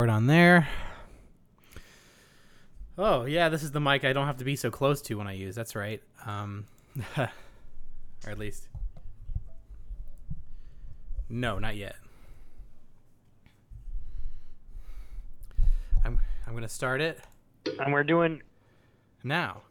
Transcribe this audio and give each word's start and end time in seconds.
Right 0.00 0.10
on 0.10 0.28
there. 0.28 0.68
Oh 2.96 3.24
yeah, 3.24 3.48
this 3.48 3.64
is 3.64 3.72
the 3.72 3.80
mic 3.80 4.04
I 4.04 4.12
don't 4.12 4.26
have 4.26 4.36
to 4.36 4.44
be 4.44 4.54
so 4.54 4.70
close 4.70 5.02
to 5.02 5.16
when 5.16 5.26
I 5.26 5.32
use. 5.32 5.56
That's 5.56 5.74
right. 5.74 6.00
Um, 6.24 6.66
or 7.16 7.28
at 8.24 8.38
least, 8.38 8.68
no, 11.28 11.58
not 11.58 11.74
yet. 11.74 11.96
I'm 16.04 16.20
I'm 16.46 16.54
gonna 16.54 16.68
start 16.68 17.00
it 17.00 17.18
And 17.80 17.92
we're 17.92 18.04
doing 18.04 18.40
now. 19.24 19.62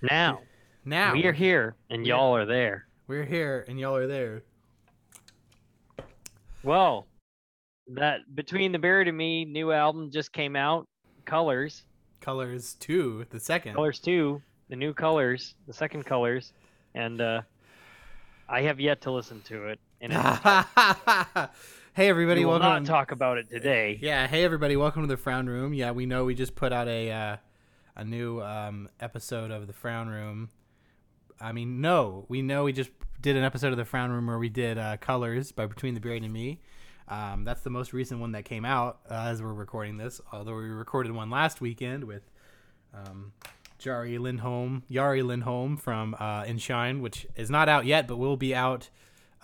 now. 0.00 0.40
Now 0.86 1.12
We 1.12 1.26
are 1.26 1.32
here 1.32 1.76
and 1.90 2.06
y'all 2.06 2.34
are 2.34 2.46
there. 2.46 2.86
We're 3.06 3.26
here 3.26 3.66
and 3.68 3.78
y'all 3.78 3.96
are 3.96 4.06
there. 4.06 4.44
Well, 6.62 7.06
that 7.88 8.34
Between 8.34 8.72
the 8.72 8.78
Buried 8.78 9.08
and 9.08 9.16
Me 9.16 9.44
new 9.44 9.72
album 9.72 10.10
just 10.10 10.32
came 10.32 10.56
out. 10.56 10.86
Colors. 11.24 11.84
Colors 12.20 12.76
two, 12.80 13.26
the 13.30 13.40
second. 13.40 13.74
Colors 13.74 13.98
2. 14.00 14.42
The 14.68 14.76
new 14.76 14.92
Colors. 14.92 15.54
The 15.66 15.72
second 15.72 16.04
Colors. 16.04 16.52
And 16.94 17.20
uh, 17.20 17.42
I 18.48 18.62
have 18.62 18.80
yet 18.80 19.02
to 19.02 19.10
listen 19.10 19.40
to 19.42 19.68
it. 19.68 19.80
And 20.00 20.12
hey 21.94 22.08
everybody, 22.08 22.40
we 22.40 22.44
will 22.46 22.60
welcome. 22.60 22.84
not 22.84 22.86
talk 22.86 23.12
about 23.12 23.38
it 23.38 23.50
today. 23.50 23.98
Yeah, 24.00 24.26
hey 24.26 24.44
everybody, 24.44 24.76
welcome 24.76 25.02
to 25.02 25.08
the 25.08 25.16
Frown 25.16 25.46
Room. 25.46 25.74
Yeah, 25.74 25.90
we 25.90 26.06
know 26.06 26.24
we 26.24 26.34
just 26.34 26.54
put 26.54 26.72
out 26.72 26.88
a 26.88 27.10
uh, 27.10 27.36
a 27.96 28.04
new 28.04 28.40
um, 28.40 28.88
episode 29.00 29.50
of 29.50 29.66
the 29.66 29.72
Frown 29.72 30.08
Room. 30.08 30.50
I 31.40 31.52
mean, 31.52 31.80
no, 31.80 32.26
we 32.28 32.42
know 32.42 32.64
we 32.64 32.72
just 32.72 32.90
did 33.20 33.36
an 33.36 33.44
episode 33.44 33.72
of 33.72 33.76
the 33.76 33.84
Frown 33.84 34.10
Room 34.10 34.26
where 34.26 34.38
we 34.38 34.48
did 34.48 34.78
uh, 34.78 34.96
Colors 34.98 35.52
by 35.52 35.66
Between 35.66 35.94
the 35.94 36.00
Buried 36.00 36.22
and 36.22 36.32
Me. 36.32 36.60
Um, 37.08 37.44
that's 37.44 37.62
the 37.62 37.70
most 37.70 37.92
recent 37.92 38.20
one 38.20 38.32
that 38.32 38.44
came 38.44 38.64
out 38.64 38.98
uh, 39.10 39.14
as 39.28 39.42
we're 39.42 39.52
recording 39.54 39.96
this. 39.96 40.20
Although 40.32 40.56
we 40.56 40.64
recorded 40.68 41.12
one 41.12 41.30
last 41.30 41.60
weekend 41.60 42.04
with 42.04 42.22
um, 42.94 43.32
Jari 43.80 44.18
Lindholm, 44.18 44.82
Yari 44.90 45.24
Lindholm 45.24 45.76
from 45.76 46.14
uh, 46.18 46.42
Inshine, 46.44 47.00
which 47.00 47.26
is 47.36 47.50
not 47.50 47.68
out 47.68 47.86
yet, 47.86 48.06
but 48.06 48.16
will 48.16 48.36
be 48.36 48.54
out 48.54 48.90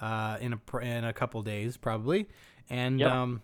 uh, 0.01 0.37
in 0.41 0.53
a 0.55 0.77
in 0.79 1.05
a 1.05 1.13
couple 1.13 1.41
days 1.43 1.77
probably. 1.77 2.29
And 2.69 3.01
Yep. 3.01 3.11
um, 3.11 3.43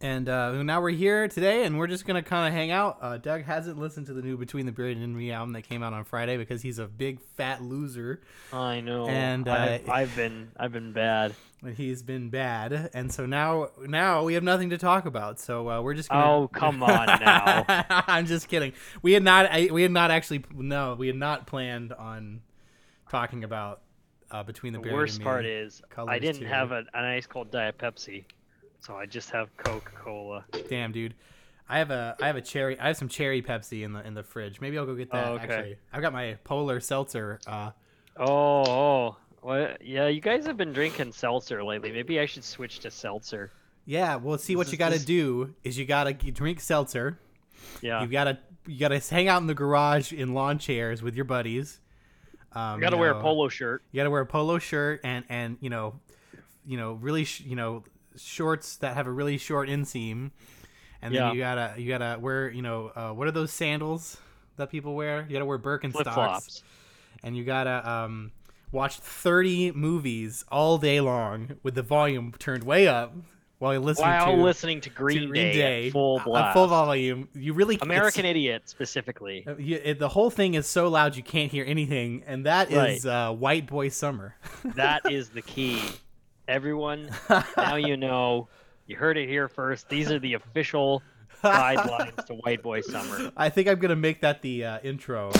and 0.00 0.28
uh, 0.28 0.62
now 0.62 0.80
we're 0.80 0.90
here 0.90 1.26
today, 1.28 1.64
and 1.64 1.78
we're 1.78 1.86
just 1.86 2.06
gonna 2.06 2.22
kind 2.22 2.46
of 2.46 2.52
hang 2.52 2.70
out. 2.70 2.98
Uh, 3.00 3.16
Doug 3.18 3.44
hasn't 3.44 3.78
listened 3.78 4.06
to 4.06 4.12
the 4.12 4.22
new 4.22 4.36
Between 4.36 4.66
the 4.66 4.72
Buried 4.72 4.96
and 4.98 5.16
Me 5.16 5.32
album 5.32 5.52
that 5.54 5.62
came 5.62 5.82
out 5.82 5.92
on 5.92 6.04
Friday 6.04 6.36
because 6.36 6.62
he's 6.62 6.78
a 6.78 6.86
big 6.86 7.20
fat 7.36 7.62
loser. 7.62 8.20
I 8.52 8.80
know. 8.80 9.06
And, 9.08 9.48
uh, 9.48 9.52
I've, 9.52 9.88
I've 9.88 10.16
been 10.16 10.52
I've 10.56 10.72
been 10.72 10.92
bad. 10.92 11.34
He's 11.76 12.02
been 12.04 12.30
bad, 12.30 12.90
and 12.94 13.12
so 13.12 13.26
now 13.26 13.70
now 13.80 14.22
we 14.22 14.34
have 14.34 14.44
nothing 14.44 14.70
to 14.70 14.78
talk 14.78 15.06
about. 15.06 15.40
So 15.40 15.68
uh, 15.68 15.82
we're 15.82 15.94
just 15.94 16.08
gonna. 16.08 16.24
Oh, 16.24 16.48
come 16.48 16.82
on 16.82 17.06
now. 17.20 17.64
I'm 18.06 18.26
just 18.26 18.48
kidding. 18.48 18.74
We 19.02 19.12
had 19.14 19.24
not. 19.24 19.46
I, 19.50 19.68
we 19.72 19.82
had 19.82 19.90
not 19.90 20.10
actually. 20.12 20.44
No, 20.54 20.94
we 20.94 21.08
had 21.08 21.16
not 21.16 21.46
planned 21.48 21.92
on 21.92 22.42
talking 23.10 23.42
about 23.42 23.80
uh, 24.30 24.42
Between 24.42 24.72
the 24.72 24.80
The 24.80 24.92
worst 24.92 25.20
part 25.22 25.46
is 25.46 25.82
I 25.96 26.18
didn't 26.18 26.42
too. 26.42 26.46
have 26.46 26.70
a, 26.72 26.84
an 26.94 27.04
ice 27.04 27.26
cold 27.26 27.50
Diet 27.50 27.78
Pepsi, 27.78 28.24
so 28.80 28.94
I 28.96 29.06
just 29.06 29.30
have 29.30 29.54
Coca 29.56 29.92
Cola. 29.92 30.44
Damn, 30.68 30.92
dude. 30.92 31.14
I 31.68 31.78
have 31.78 31.90
a 31.90 32.16
I 32.20 32.26
have 32.26 32.36
a 32.36 32.40
cherry 32.40 32.78
I 32.80 32.86
have 32.88 32.96
some 32.96 33.08
cherry 33.08 33.42
Pepsi 33.42 33.84
in 33.84 33.92
the 33.92 34.06
in 34.06 34.14
the 34.14 34.22
fridge. 34.22 34.60
Maybe 34.60 34.78
I'll 34.78 34.86
go 34.86 34.94
get 34.94 35.10
that. 35.12 35.26
Oh, 35.28 35.32
okay. 35.34 35.44
Actually, 35.44 35.76
I've 35.92 36.00
got 36.02 36.12
my 36.12 36.38
Polar 36.44 36.80
Seltzer. 36.80 37.38
Uh, 37.46 37.70
Oh, 38.20 38.64
oh, 38.66 39.16
what? 39.42 39.80
Yeah, 39.84 40.08
you 40.08 40.20
guys 40.20 40.44
have 40.46 40.56
been 40.56 40.72
drinking 40.72 41.12
seltzer 41.12 41.62
lately. 41.62 41.92
Maybe 41.92 42.18
I 42.18 42.26
should 42.26 42.42
switch 42.42 42.80
to 42.80 42.90
seltzer. 42.90 43.52
yeah. 43.84 44.16
Well, 44.16 44.38
see 44.38 44.56
what 44.56 44.72
you 44.72 44.78
got 44.78 44.92
to 44.92 44.98
do 44.98 45.54
is 45.62 45.78
you 45.78 45.84
got 45.84 46.04
to 46.04 46.12
drink 46.14 46.58
seltzer. 46.60 47.18
Yeah, 47.80 48.02
You 48.02 48.08
gotta 48.08 48.38
you 48.66 48.78
gotta 48.78 48.98
hang 48.98 49.28
out 49.28 49.40
in 49.40 49.46
the 49.46 49.54
garage 49.54 50.12
in 50.12 50.32
lawn 50.34 50.58
chairs 50.58 51.02
with 51.02 51.14
your 51.14 51.24
buddies. 51.26 51.80
Um, 52.52 52.76
you 52.76 52.80
gotta 52.80 52.96
you 52.96 53.00
wear 53.00 53.10
a 53.12 53.20
polo 53.20 53.48
shirt. 53.48 53.82
You 53.92 53.98
gotta 54.00 54.10
wear 54.10 54.22
a 54.22 54.26
polo 54.26 54.58
shirt 54.58 55.00
and 55.04 55.24
and 55.28 55.58
you 55.60 55.68
know, 55.70 56.00
you 56.66 56.76
know 56.76 56.94
really 56.94 57.24
sh- 57.24 57.42
you 57.42 57.56
know 57.56 57.84
shorts 58.18 58.76
that 58.76 58.94
have 58.94 59.06
a 59.06 59.10
really 59.12 59.38
short 59.38 59.68
inseam, 59.68 60.30
and 61.02 61.14
then 61.14 61.22
Yeah. 61.22 61.32
you 61.32 61.38
gotta 61.38 61.74
you 61.80 61.88
gotta 61.88 62.18
wear 62.20 62.50
you 62.50 62.62
know 62.62 62.92
uh, 62.94 63.10
what 63.12 63.26
are 63.28 63.32
those 63.32 63.52
sandals 63.52 64.16
that 64.56 64.70
people 64.70 64.94
wear? 64.94 65.24
You 65.28 65.32
gotta 65.34 65.44
wear 65.44 65.58
Birkenstocks. 65.58 66.62
And 67.24 67.36
you 67.36 67.44
gotta 67.44 67.88
um, 67.88 68.30
watch 68.70 68.98
30 68.98 69.72
movies 69.72 70.44
all 70.50 70.78
day 70.78 71.00
long 71.00 71.56
with 71.62 71.74
the 71.74 71.82
volume 71.82 72.32
turned 72.38 72.62
way 72.64 72.86
up 72.86 73.12
while 73.58 73.72
you're 73.72 73.82
listening 73.82 74.08
While 74.08 74.36
to, 74.36 74.42
listening 74.42 74.80
to 74.82 74.88
to 74.88 74.94
Green, 74.94 75.32
Day, 75.32 75.86
at 75.86 75.92
full 75.92 76.20
uh, 76.20 76.24
blast. 76.24 76.54
full 76.54 76.68
volume. 76.68 77.28
You 77.34 77.54
really 77.54 77.76
American 77.80 78.24
Idiot 78.24 78.68
specifically. 78.68 79.44
uh, 79.48 79.56
you, 79.56 79.80
it, 79.82 79.98
the 79.98 80.08
whole 80.10 80.30
thing 80.30 80.54
is 80.54 80.66
so 80.66 80.88
loud 80.88 81.16
you 81.16 81.24
can't 81.24 81.50
hear 81.50 81.64
anything, 81.64 82.22
and 82.26 82.46
that 82.46 82.70
is 82.70 83.04
uh, 83.04 83.32
White 83.32 83.66
Boy 83.66 83.88
Summer. 83.88 84.36
that 84.76 85.10
is 85.10 85.30
the 85.30 85.42
key. 85.42 85.80
Everyone, 86.48 87.10
now 87.58 87.76
you 87.76 87.96
know. 87.98 88.48
You 88.86 88.96
heard 88.96 89.18
it 89.18 89.28
here 89.28 89.48
first. 89.48 89.90
These 89.90 90.10
are 90.10 90.18
the 90.18 90.32
official 90.32 91.02
guidelines 91.44 92.24
to 92.24 92.34
White 92.36 92.62
Boy 92.62 92.80
Summer. 92.80 93.30
I 93.36 93.50
think 93.50 93.68
I'm 93.68 93.78
gonna 93.78 93.94
make 93.96 94.22
that 94.22 94.40
the 94.40 94.64
uh, 94.64 94.78
intro. 94.82 95.30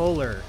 Polar, 0.00 0.40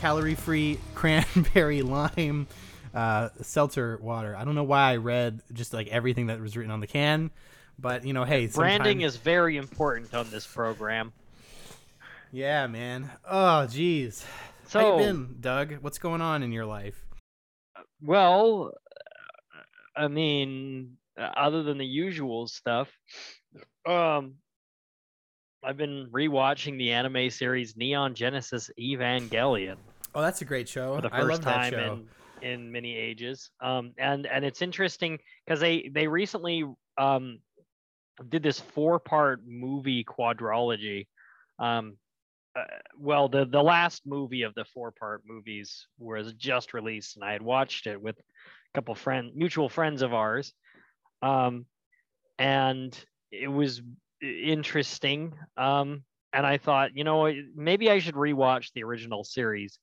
calorie-free 0.00 0.78
cranberry 0.94 1.82
lime 1.82 2.46
uh, 2.94 3.28
seltzer 3.42 3.98
water. 4.00 4.36
I 4.36 4.44
don't 4.44 4.54
know 4.54 4.62
why 4.62 4.92
I 4.92 4.96
read 4.98 5.40
just 5.52 5.74
like 5.74 5.88
everything 5.88 6.28
that 6.28 6.40
was 6.40 6.56
written 6.56 6.70
on 6.70 6.78
the 6.78 6.86
can, 6.86 7.32
but 7.76 8.04
you 8.06 8.12
know, 8.12 8.22
hey, 8.22 8.46
Branding 8.46 8.98
sometime- 8.98 9.00
is 9.08 9.16
very 9.16 9.56
important 9.56 10.14
on 10.14 10.30
this 10.30 10.46
program. 10.46 11.12
yeah, 12.30 12.68
man. 12.68 13.10
Oh, 13.28 13.66
jeez. 13.68 14.24
How 14.62 14.68
So, 14.68 14.98
you 15.00 15.04
been, 15.04 15.36
Doug? 15.40 15.72
What's 15.80 15.98
going 15.98 16.20
on 16.20 16.44
in 16.44 16.52
your 16.52 16.66
life? 16.66 17.04
well, 18.00 18.70
I 19.96 20.06
mean, 20.06 20.98
other 21.18 21.64
than 21.64 21.78
the 21.78 21.84
usual 21.84 22.46
stuff, 22.46 22.88
um, 23.88 24.34
I've 25.62 25.76
been 25.76 26.08
rewatching 26.10 26.78
the 26.78 26.92
anime 26.92 27.30
series 27.30 27.76
Neon 27.76 28.14
Genesis 28.14 28.70
Evangelion 28.78 29.76
Oh, 30.14 30.22
that's 30.22 30.42
a 30.42 30.44
great 30.44 30.68
show. 30.68 30.96
for 30.96 31.02
the 31.02 31.14
I 31.14 31.20
first 31.20 31.30
love 31.30 31.44
that 31.44 31.54
time 31.54 31.72
show. 31.72 31.92
in 31.92 32.08
in 32.42 32.72
many 32.72 32.96
ages. 32.96 33.50
Um, 33.60 33.92
and 33.98 34.26
and 34.26 34.44
it's 34.44 34.62
interesting 34.62 35.18
because 35.44 35.60
they 35.60 35.90
they 35.94 36.06
recently 36.08 36.64
um 36.98 37.38
did 38.28 38.42
this 38.42 38.58
four 38.58 38.98
part 38.98 39.42
movie 39.46 40.04
quadrology. 40.04 41.06
Um, 41.58 41.96
uh, 42.56 42.64
well, 42.98 43.28
the 43.28 43.44
the 43.44 43.62
last 43.62 44.02
movie 44.06 44.42
of 44.42 44.54
the 44.54 44.64
four 44.64 44.90
part 44.90 45.22
movies 45.26 45.86
was 45.98 46.32
just 46.32 46.74
released, 46.74 47.16
and 47.16 47.24
I 47.24 47.32
had 47.32 47.42
watched 47.42 47.86
it 47.86 48.00
with 48.00 48.18
a 48.18 48.22
couple 48.74 48.94
friend 48.94 49.30
mutual 49.36 49.68
friends 49.68 50.02
of 50.02 50.12
ours. 50.12 50.52
Um, 51.22 51.66
and 52.38 52.98
it 53.30 53.48
was 53.48 53.82
interesting. 54.22 55.32
Um, 55.56 56.04
and 56.32 56.46
I 56.46 56.58
thought, 56.58 56.96
you 56.96 57.04
know, 57.04 57.32
maybe 57.54 57.90
I 57.90 57.98
should 57.98 58.14
rewatch 58.14 58.72
the 58.74 58.84
original 58.84 59.24
series 59.24 59.78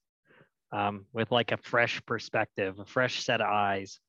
um, 0.72 1.06
with 1.12 1.30
like 1.30 1.52
a 1.52 1.56
fresh 1.58 2.00
perspective, 2.06 2.78
a 2.78 2.84
fresh 2.84 3.24
set 3.24 3.40
of 3.40 3.48
eyes. 3.48 4.00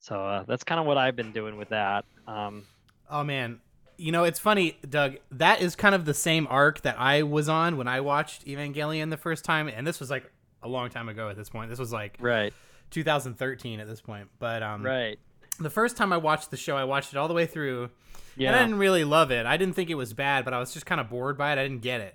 So 0.00 0.20
uh, 0.20 0.44
that's 0.46 0.64
kind 0.64 0.80
of 0.80 0.86
what 0.86 0.98
I've 0.98 1.16
been 1.16 1.32
doing 1.32 1.56
with 1.56 1.70
that. 1.70 2.04
Um, 2.26 2.64
Oh 3.08 3.22
man, 3.22 3.60
you 3.98 4.10
know 4.10 4.24
it's 4.24 4.40
funny, 4.40 4.76
Doug. 4.88 5.16
That 5.30 5.60
is 5.62 5.76
kind 5.76 5.94
of 5.94 6.04
the 6.04 6.14
same 6.14 6.48
arc 6.50 6.82
that 6.82 6.98
I 6.98 7.22
was 7.22 7.48
on 7.48 7.76
when 7.76 7.86
I 7.86 8.00
watched 8.00 8.44
Evangelion 8.46 9.10
the 9.10 9.16
first 9.16 9.44
time, 9.44 9.68
and 9.68 9.86
this 9.86 10.00
was 10.00 10.10
like 10.10 10.30
a 10.62 10.68
long 10.68 10.90
time 10.90 11.08
ago 11.08 11.28
at 11.28 11.36
this 11.36 11.48
point. 11.48 11.70
This 11.70 11.78
was 11.78 11.92
like 11.92 12.16
Right. 12.20 12.52
2013 12.90 13.80
at 13.80 13.86
this 13.86 14.00
point. 14.00 14.28
But 14.38 14.62
um, 14.62 14.82
Right. 14.84 15.18
The 15.58 15.70
first 15.70 15.96
time 15.96 16.12
I 16.12 16.16
watched 16.16 16.50
the 16.50 16.56
show, 16.56 16.76
I 16.76 16.84
watched 16.84 17.12
it 17.12 17.16
all 17.16 17.28
the 17.28 17.34
way 17.34 17.46
through, 17.46 17.90
Yeah. 18.36 18.48
and 18.48 18.56
I 18.56 18.62
didn't 18.62 18.78
really 18.78 19.04
love 19.04 19.30
it. 19.30 19.46
I 19.46 19.56
didn't 19.56 19.74
think 19.74 19.90
it 19.90 19.94
was 19.94 20.12
bad, 20.12 20.44
but 20.44 20.52
I 20.54 20.58
was 20.58 20.72
just 20.72 20.86
kind 20.86 21.00
of 21.00 21.08
bored 21.10 21.36
by 21.38 21.52
it. 21.52 21.58
I 21.58 21.62
didn't 21.62 21.82
get 21.82 22.00
it. 22.00 22.14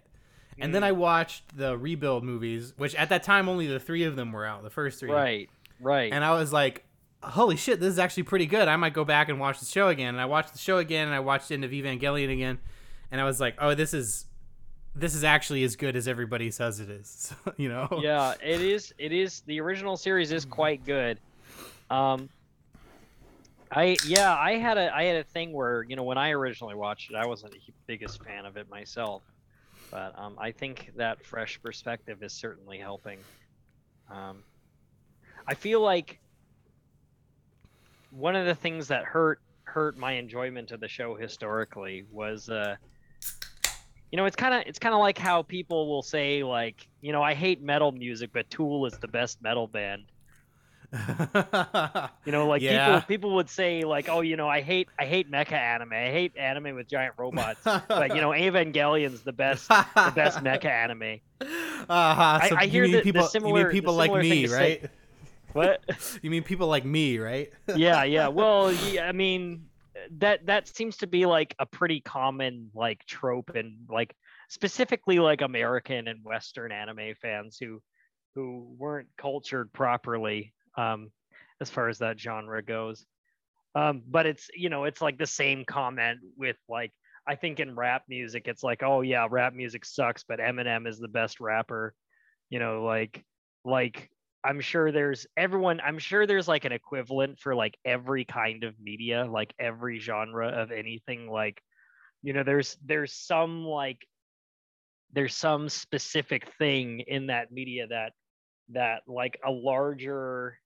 And 0.60 0.70
Mm. 0.70 0.74
then 0.74 0.84
I 0.84 0.92
watched 0.92 1.58
the 1.58 1.78
rebuild 1.78 2.24
movies, 2.24 2.74
which 2.78 2.94
at 2.96 3.10
that 3.10 3.24
time 3.24 3.50
only 3.50 3.68
the 3.68 3.80
three 3.80 4.04
of 4.04 4.16
them 4.16 4.32
were 4.32 4.46
out, 4.46 4.64
the 4.64 4.70
first 4.70 5.00
three. 5.00 5.12
right. 5.12 5.50
Right. 5.80 6.14
And 6.14 6.24
I 6.24 6.32
was 6.36 6.54
like, 6.54 6.86
holy 7.24 7.56
shit, 7.58 7.80
this 7.80 7.90
is 7.90 7.98
actually 8.00 8.24
pretty 8.24 8.46
good. 8.46 8.68
I 8.68 8.76
might 8.76 8.94
go 8.94 9.04
back 9.04 9.30
and 9.30 9.40
watch 9.40 9.60
the 9.60 9.66
show 9.66 9.88
again. 9.88 10.10
And 10.10 10.22
I 10.22 10.26
watched 10.26 10.54
the 10.54 10.60
show 10.60 10.78
again, 10.78 11.08
and 11.08 11.16
I 11.16 11.20
watched 11.22 11.50
End 11.52 11.64
of 11.64 11.72
Evangelion 11.72 12.32
again, 12.32 12.60
and 13.12 13.20
I 13.20 13.24
was 13.24 13.40
like, 13.40 13.56
oh, 13.60 13.74
this 13.74 13.94
is 13.94 14.26
this 14.94 15.16
is 15.16 15.24
actually 15.24 15.64
as 15.64 15.78
good 15.78 15.96
as 15.96 16.06
everybody 16.08 16.52
says 16.52 16.80
it 16.82 16.90
is. 16.90 17.34
you 17.58 17.70
know? 17.70 17.88
yeah, 18.02 18.34
it 18.44 18.60
is. 18.62 18.94
It 18.98 19.14
is. 19.14 19.42
The 19.48 19.60
original 19.62 19.96
series 19.98 20.32
is 20.34 20.44
quite 20.46 20.84
good. 20.86 21.18
Um, 21.90 22.30
I 23.72 23.96
yeah, 24.06 24.36
I 24.36 24.58
had 24.58 24.78
a 24.78 24.94
I 24.94 25.04
had 25.04 25.16
a 25.18 25.24
thing 25.24 25.54
where 25.54 25.84
you 25.84 25.96
know 25.96 26.04
when 26.04 26.18
I 26.18 26.32
originally 26.32 26.76
watched 26.76 27.12
it, 27.12 27.16
I 27.16 27.26
wasn't 27.26 27.54
the 27.54 27.60
biggest 27.88 28.24
fan 28.24 28.46
of 28.46 28.58
it 28.58 28.70
myself, 28.70 29.24
but 29.90 30.18
um, 30.18 30.36
I 30.38 30.52
think 30.52 30.92
that 30.98 31.24
fresh 31.26 31.62
perspective 31.62 32.22
is 32.22 32.34
certainly 32.34 32.78
helping. 32.78 33.20
Um, 34.10 34.44
I 35.48 35.54
feel 35.54 35.80
like 35.80 36.20
one 38.12 38.36
of 38.36 38.46
the 38.46 38.56
things 38.56 38.90
that 38.90 39.06
hurt 39.06 39.40
hurt 39.64 39.98
my 39.98 40.14
enjoyment 40.14 40.72
of 40.72 40.82
the 40.82 40.88
show 40.88 41.16
historically 41.16 42.04
was 42.12 42.50
uh 42.50 42.76
you 44.12 44.18
know 44.18 44.26
it's 44.26 44.36
kind 44.36 44.54
of 44.54 44.64
it's 44.68 44.80
kind 44.80 44.94
of 44.94 45.00
like 45.00 45.18
how 45.18 45.42
people 45.42 45.88
will 45.88 46.02
say 46.02 46.44
like 46.44 46.88
you 47.00 47.14
know 47.14 47.22
i 47.22 47.34
hate 47.34 47.62
metal 47.62 47.94
music 47.94 48.32
but 48.34 48.50
tool 48.50 48.86
is 48.86 48.98
the 48.98 49.08
best 49.08 49.42
metal 49.42 49.68
band 49.68 50.04
you 52.26 52.32
know 52.32 52.48
like 52.48 52.62
Yeah. 52.62 53.00
people 53.00 53.08
people 53.08 53.36
would 53.36 53.50
say 53.50 53.84
like 53.84 54.10
oh 54.10 54.22
you 54.22 54.36
know 54.36 54.48
i 54.50 54.62
hate 54.62 54.90
i 55.00 55.06
hate 55.06 55.32
mecha 55.32 55.54
anime 55.54 55.94
i 55.94 56.12
hate 56.12 56.36
anime 56.36 56.76
with 56.76 56.88
giant 56.88 57.16
robots 57.18 57.62
but 57.64 58.14
you 58.16 58.20
know 58.22 58.34
evangelion's 58.34 59.22
the 59.22 59.32
best 59.32 59.68
the 59.70 60.12
best 60.16 60.40
mecha 60.40 60.66
anime 60.66 61.20
Uh-huh. 61.90 62.48
So 62.48 62.56
I 62.56 62.64
you 62.64 62.70
hear 62.70 62.84
mean 62.84 62.92
the- 62.92 62.98
the 63.00 63.04
people, 63.04 63.22
you 63.24 63.28
similar- 63.30 63.54
mean 63.56 63.64
the 63.68 63.72
people 63.72 63.94
like 63.96 64.14
me, 64.14 64.44
to 64.44 64.48
say- 64.50 64.80
right? 64.82 64.92
what 65.54 65.82
You 66.22 66.30
mean 66.30 66.44
people 66.44 66.68
like 66.68 66.86
me, 66.86 67.18
right? 67.18 67.52
yeah 67.76 68.04
yeah 68.04 68.28
well 68.28 68.72
yeah, 68.72 69.08
i 69.08 69.12
mean 69.12 69.66
that 70.18 70.46
that 70.46 70.68
seems 70.68 70.98
to 70.98 71.08
be 71.08 71.26
like 71.26 71.56
a 71.60 71.66
pretty 71.66 72.00
common 72.02 72.70
like 72.76 73.04
trope 73.06 73.52
and 73.56 73.76
like 73.90 74.16
specifically 74.50 75.20
like 75.20 75.42
american 75.42 76.08
and 76.08 76.24
western 76.24 76.72
anime 76.72 77.14
fans 77.22 77.58
who 77.60 77.82
who 78.36 78.66
weren't 78.78 79.08
cultured 79.18 79.72
properly 79.74 80.54
um 80.78 81.12
as 81.60 81.70
far 81.70 81.90
as 81.90 82.00
that 82.00 82.20
genre 82.20 82.62
goes. 82.62 83.06
Um 83.76 84.04
but 84.08 84.26
it's 84.26 84.50
you 84.56 84.70
know 84.70 84.86
it's 84.86 85.02
like 85.02 85.18
the 85.18 85.28
same 85.28 85.66
comment 85.66 86.20
with 86.38 86.58
like 86.68 86.92
i 87.28 87.36
think 87.36 87.60
in 87.60 87.76
rap 87.76 88.04
music 88.10 88.48
it's 88.48 88.64
like 88.64 88.82
oh 88.82 89.02
yeah 89.02 89.28
rap 89.30 89.54
music 89.54 89.86
sucks 89.86 90.24
but 90.24 90.40
eminem 90.40 90.88
is 90.88 91.00
the 91.00 91.08
best 91.08 91.40
rapper. 91.40 91.94
You 92.50 92.60
know 92.60 92.84
like 92.84 93.24
like 93.64 94.10
I'm 94.44 94.60
sure 94.60 94.92
there's 94.92 95.28
everyone 95.38 95.82
I'm 95.86 96.00
sure 96.00 96.26
there's 96.26 96.48
like 96.48 96.66
an 96.66 96.72
equivalent 96.72 97.40
for 97.40 97.54
like 97.56 97.78
every 97.86 98.26
kind 98.26 98.64
of 98.64 98.74
media, 98.80 99.26
like 99.26 99.54
every 99.60 100.00
genre 100.00 100.48
of 100.48 100.72
anything. 100.72 101.30
Like 101.30 101.62
you 102.24 102.34
know 102.34 102.44
there's 102.44 102.76
there's 102.84 103.14
some 103.14 103.66
like 103.66 104.00
there's 105.14 105.36
some 105.36 105.70
specific 105.70 106.48
thing 106.58 107.02
in 107.02 107.28
that 107.28 107.52
media 107.52 107.88
that 107.88 108.14
that 108.74 109.02
like 109.08 109.40
a 109.46 109.52
larger 109.52 110.58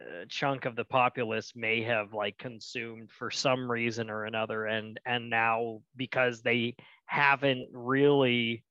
uh, 0.00 0.24
chunk 0.28 0.64
of 0.64 0.74
the 0.74 0.84
populace 0.84 1.52
may 1.54 1.82
have 1.82 2.12
like 2.12 2.36
consumed 2.38 3.10
for 3.10 3.30
some 3.30 3.70
reason 3.70 4.10
or 4.10 4.24
another 4.24 4.64
and 4.66 4.98
and 5.06 5.30
now 5.30 5.80
because 5.96 6.42
they 6.42 6.74
haven't 7.06 7.68
really 7.72 8.64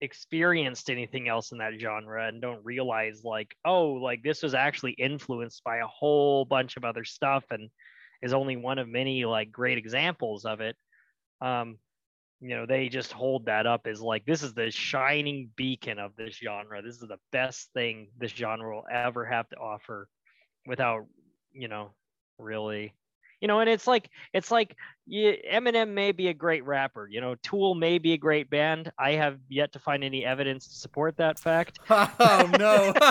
experienced 0.00 0.90
anything 0.90 1.28
else 1.28 1.52
in 1.52 1.58
that 1.58 1.74
genre 1.78 2.26
and 2.26 2.40
don't 2.40 2.64
realize 2.64 3.22
like 3.22 3.54
oh 3.64 3.92
like 3.92 4.22
this 4.22 4.42
was 4.42 4.54
actually 4.54 4.92
influenced 4.92 5.62
by 5.64 5.78
a 5.78 5.86
whole 5.86 6.44
bunch 6.44 6.76
of 6.76 6.84
other 6.84 7.04
stuff 7.04 7.44
and 7.50 7.70
is 8.22 8.32
only 8.32 8.56
one 8.56 8.78
of 8.78 8.88
many 8.88 9.24
like 9.24 9.50
great 9.52 9.78
examples 9.78 10.44
of 10.44 10.60
it 10.60 10.76
um 11.40 11.78
you 12.40 12.54
know 12.54 12.66
they 12.66 12.88
just 12.88 13.12
hold 13.12 13.46
that 13.46 13.66
up 13.66 13.86
as 13.86 14.00
like 14.00 14.24
this 14.26 14.42
is 14.42 14.52
the 14.54 14.70
shining 14.70 15.50
beacon 15.56 15.98
of 15.98 16.14
this 16.16 16.34
genre 16.34 16.82
this 16.82 16.94
is 16.96 17.08
the 17.08 17.18
best 17.32 17.70
thing 17.72 18.08
this 18.18 18.32
genre 18.32 18.74
will 18.74 18.86
ever 18.92 19.24
have 19.24 19.48
to 19.48 19.56
offer 19.56 20.08
without 20.66 21.06
you 21.52 21.68
know 21.68 21.92
really 22.38 22.92
you 23.40 23.48
know 23.48 23.60
and 23.60 23.70
it's 23.70 23.86
like 23.86 24.10
it's 24.34 24.50
like 24.50 24.76
yeah, 25.06 25.32
eminem 25.50 25.94
may 25.94 26.12
be 26.12 26.28
a 26.28 26.34
great 26.34 26.64
rapper 26.64 27.08
you 27.10 27.20
know 27.20 27.34
tool 27.42 27.74
may 27.74 27.98
be 27.98 28.12
a 28.12 28.18
great 28.18 28.50
band 28.50 28.90
i 28.98 29.12
have 29.12 29.38
yet 29.48 29.72
to 29.72 29.78
find 29.78 30.04
any 30.04 30.24
evidence 30.24 30.66
to 30.68 30.74
support 30.74 31.16
that 31.16 31.38
fact 31.38 31.78
oh 31.90 32.50
no. 32.58 32.92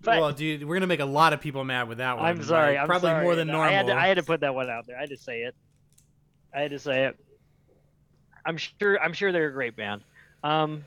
But- 0.00 0.20
well, 0.20 0.32
dude, 0.32 0.64
we're 0.64 0.76
gonna 0.76 0.86
make 0.86 1.00
a 1.00 1.04
lot 1.04 1.32
of 1.32 1.40
people 1.40 1.64
mad 1.64 1.88
with 1.88 1.98
that 1.98 2.16
one. 2.16 2.26
i'm 2.26 2.42
sorry 2.42 2.72
like, 2.72 2.80
i'm 2.80 2.86
probably 2.86 3.08
sorry. 3.08 3.24
more 3.24 3.34
than 3.34 3.48
normal. 3.48 3.64
I 3.68 3.72
had, 3.72 3.86
to, 3.86 3.94
I 3.94 4.06
had 4.06 4.16
to 4.18 4.22
put 4.22 4.40
that 4.40 4.54
one 4.54 4.70
out 4.70 4.86
there 4.86 4.96
i 4.96 5.00
had 5.00 5.10
to 5.10 5.16
say 5.16 5.40
it 5.40 5.54
i 6.54 6.60
had 6.60 6.70
to 6.70 6.78
say 6.78 7.06
it 7.06 7.16
i'm 8.46 8.56
sure 8.56 9.00
i'm 9.02 9.12
sure 9.12 9.32
they're 9.32 9.48
a 9.48 9.52
great 9.52 9.76
band 9.76 10.02
um 10.44 10.84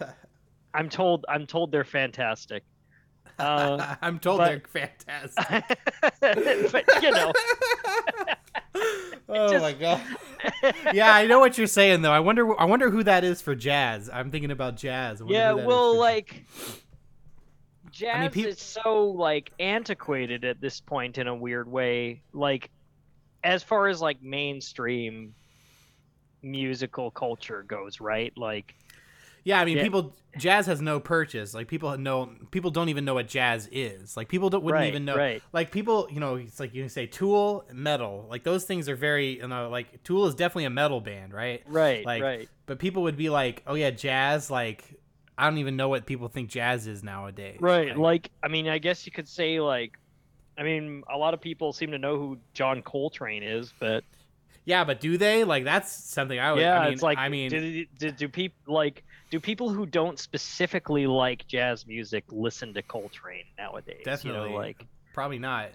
i'm 0.74 0.88
told 0.88 1.24
i'm 1.28 1.46
told 1.46 1.72
they're 1.72 1.84
fantastic 1.84 2.62
uh, 3.36 3.96
I'm 4.02 4.20
told 4.20 4.38
but- 4.38 4.62
they're 4.72 4.88
fantastic. 5.08 5.78
but 6.20 7.02
you 7.02 7.10
know 7.10 7.32
oh 9.28 9.50
just- 9.50 9.62
my 9.62 9.72
god. 9.72 10.00
Yeah, 10.92 11.12
I 11.12 11.26
know 11.26 11.40
what 11.40 11.58
you're 11.58 11.66
saying 11.66 12.02
though. 12.02 12.12
I 12.12 12.20
wonder. 12.20 12.60
I 12.60 12.64
wonder 12.64 12.90
who 12.90 13.02
that 13.04 13.24
is 13.24 13.42
for 13.42 13.54
jazz. 13.56 14.08
I'm 14.12 14.30
thinking 14.30 14.52
about 14.52 14.76
jazz. 14.76 15.20
Yeah 15.26 15.50
who 15.50 15.56
that 15.56 15.62
is 15.62 15.66
well 15.66 15.98
like 15.98 16.44
jazz 17.90 18.30
peop- 18.32 18.46
is 18.46 18.60
so 18.60 19.06
like 19.10 19.50
antiquated 19.58 20.44
at 20.44 20.60
this 20.60 20.80
point 20.80 21.18
in 21.18 21.26
a 21.26 21.34
weird 21.34 21.68
way 21.70 22.22
like 22.32 22.70
as 23.42 23.62
far 23.64 23.88
as 23.88 24.00
like 24.00 24.22
mainstream 24.22 25.34
musical 26.44 27.10
culture 27.10 27.62
goes 27.66 28.00
right 28.00 28.32
like 28.36 28.74
Yeah, 29.44 29.60
I 29.60 29.64
mean, 29.66 29.76
Yeah. 29.76 29.82
people 29.82 30.14
jazz 30.38 30.66
has 30.66 30.80
no 30.80 30.98
purchase. 31.00 31.52
Like 31.54 31.68
people 31.68 31.96
know 31.98 32.30
people 32.50 32.70
don't 32.70 32.88
even 32.88 33.04
know 33.04 33.14
what 33.14 33.28
jazz 33.28 33.68
is. 33.70 34.16
Like 34.16 34.28
people 34.28 34.48
don't 34.50 34.64
wouldn't 34.64 34.80
Right, 34.80 34.88
even 34.88 35.04
know. 35.04 35.16
right. 35.16 35.42
Like 35.52 35.70
people, 35.70 36.08
you 36.10 36.18
know, 36.18 36.36
it's 36.36 36.58
like 36.58 36.74
you 36.74 36.82
can 36.82 36.88
say 36.88 37.06
Tool, 37.06 37.64
metal. 37.72 38.26
Like 38.30 38.42
those 38.42 38.64
things 38.64 38.88
are 38.88 38.96
very, 38.96 39.36
you 39.36 39.46
know, 39.48 39.68
like 39.68 40.02
Tool 40.02 40.26
is 40.26 40.34
definitely 40.34 40.64
a 40.64 40.70
metal 40.70 41.00
band, 41.00 41.34
right? 41.34 41.62
right 41.66 42.04
Like, 42.06 42.22
right 42.22 42.48
But 42.66 42.78
people 42.78 43.02
would 43.02 43.16
be 43.18 43.28
like, 43.28 43.62
"Oh 43.66 43.74
yeah, 43.74 43.90
jazz." 43.90 44.50
Like 44.50 44.98
I 45.36 45.44
don't 45.48 45.58
even 45.58 45.76
know 45.76 45.88
what 45.90 46.06
people 46.06 46.28
think 46.28 46.48
jazz 46.48 46.86
is 46.86 47.02
nowadays. 47.02 47.58
right 47.60 47.96
like 47.98 48.30
i 48.42 48.48
mean 48.48 48.68
i 48.68 48.78
guess 48.78 49.04
you 49.04 49.10
could 49.12 49.28
say 49.28 49.60
like 49.60 49.98
i 50.56 50.62
mean 50.62 51.02
a 51.12 51.18
lot 51.18 51.34
of 51.34 51.40
people 51.40 51.72
seem 51.72 51.90
to 51.90 51.98
know 51.98 52.16
who 52.16 52.38
john 52.54 52.80
coltrane 52.82 53.42
is 53.42 53.72
but 53.80 54.04
yeah, 54.64 54.84
but 54.84 55.00
do 55.00 55.18
they? 55.18 55.44
Like 55.44 55.64
that's 55.64 55.92
something 55.92 56.38
I 56.38 56.52
would. 56.52 56.60
yeah 56.60 56.80
I 56.80 56.84
mean, 56.84 56.92
it's 56.92 57.02
like 57.02 57.18
I 57.18 57.28
mean, 57.28 57.50
do, 57.50 57.86
do, 57.98 58.10
do 58.10 58.28
people 58.28 58.74
like 58.74 59.04
do 59.30 59.40
people 59.40 59.68
who 59.70 59.86
don't 59.86 60.18
specifically 60.18 61.06
like 61.06 61.46
jazz 61.46 61.86
music 61.86 62.24
listen 62.30 62.72
to 62.74 62.82
coltrane 62.82 63.44
nowadays 63.58 64.02
Definitely. 64.04 64.48
you 64.48 64.54
know 64.54 64.56
like 64.56 64.86
probably 65.12 65.38
not. 65.38 65.70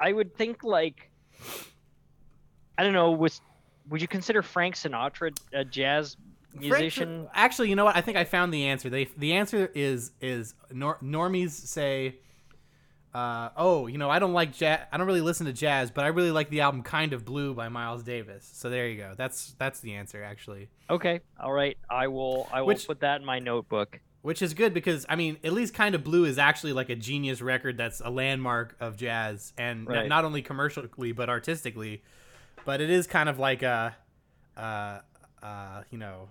I 0.00 0.12
would 0.12 0.36
think 0.36 0.62
like 0.62 1.10
I 2.76 2.84
don't 2.84 2.92
know, 2.92 3.10
was 3.10 3.40
would 3.88 4.00
you 4.00 4.08
consider 4.08 4.42
Frank 4.42 4.76
Sinatra 4.76 5.36
a 5.52 5.64
jazz 5.64 6.16
musician? 6.54 7.22
Frank- 7.24 7.30
actually, 7.34 7.70
you 7.70 7.76
know 7.76 7.84
what? 7.84 7.96
I 7.96 8.00
think 8.00 8.16
I 8.16 8.24
found 8.24 8.54
the 8.54 8.66
answer. 8.66 8.88
They 8.88 9.08
the 9.16 9.32
answer 9.32 9.70
is 9.74 10.12
is 10.20 10.54
nor, 10.70 10.98
normies 11.02 11.50
say, 11.50 12.16
uh, 13.14 13.50
"Oh, 13.56 13.86
you 13.86 13.98
know, 13.98 14.10
I 14.10 14.18
don't 14.18 14.32
like 14.32 14.52
jazz. 14.52 14.80
I 14.92 14.96
don't 14.96 15.06
really 15.06 15.20
listen 15.20 15.46
to 15.46 15.52
jazz, 15.52 15.90
but 15.90 16.04
I 16.04 16.08
really 16.08 16.30
like 16.30 16.50
the 16.50 16.60
album 16.60 16.82
Kind 16.82 17.12
of 17.12 17.24
Blue 17.24 17.54
by 17.54 17.68
Miles 17.68 18.02
Davis." 18.02 18.48
So 18.52 18.68
there 18.70 18.88
you 18.88 18.96
go. 18.98 19.14
That's 19.16 19.54
that's 19.58 19.80
the 19.80 19.94
answer 19.94 20.22
actually, 20.22 20.68
Okay, 20.90 21.20
all 21.40 21.52
right. 21.52 21.76
I 21.90 22.08
will 22.08 22.48
I 22.52 22.60
will 22.60 22.68
Which- 22.68 22.86
put 22.86 23.00
that 23.00 23.20
in 23.20 23.26
my 23.26 23.38
notebook. 23.38 24.00
which 24.22 24.42
is 24.42 24.52
good 24.52 24.74
because 24.74 25.06
I 25.08 25.16
mean, 25.16 25.38
at 25.44 25.52
least 25.52 25.74
Kind 25.74 25.94
of 25.94 26.04
Blue 26.04 26.24
is 26.24 26.38
actually 26.38 26.72
like 26.72 26.90
a 26.90 26.96
genius 26.96 27.40
record 27.40 27.76
that's 27.78 28.00
a 28.04 28.10
landmark 28.10 28.76
of 28.80 28.96
jazz, 28.96 29.52
and 29.56 29.88
n- 29.90 30.08
not 30.08 30.24
only 30.24 30.42
commercially 30.42 31.12
but 31.12 31.28
artistically. 31.28 32.02
But 32.64 32.80
it 32.82 32.90
is 32.90 33.06
kind 33.06 33.28
of 33.30 33.38
like 33.38 33.62
a, 33.62 33.96
uh, 34.56 34.98
uh, 35.42 35.82
you 35.90 35.96
know. 35.98 36.28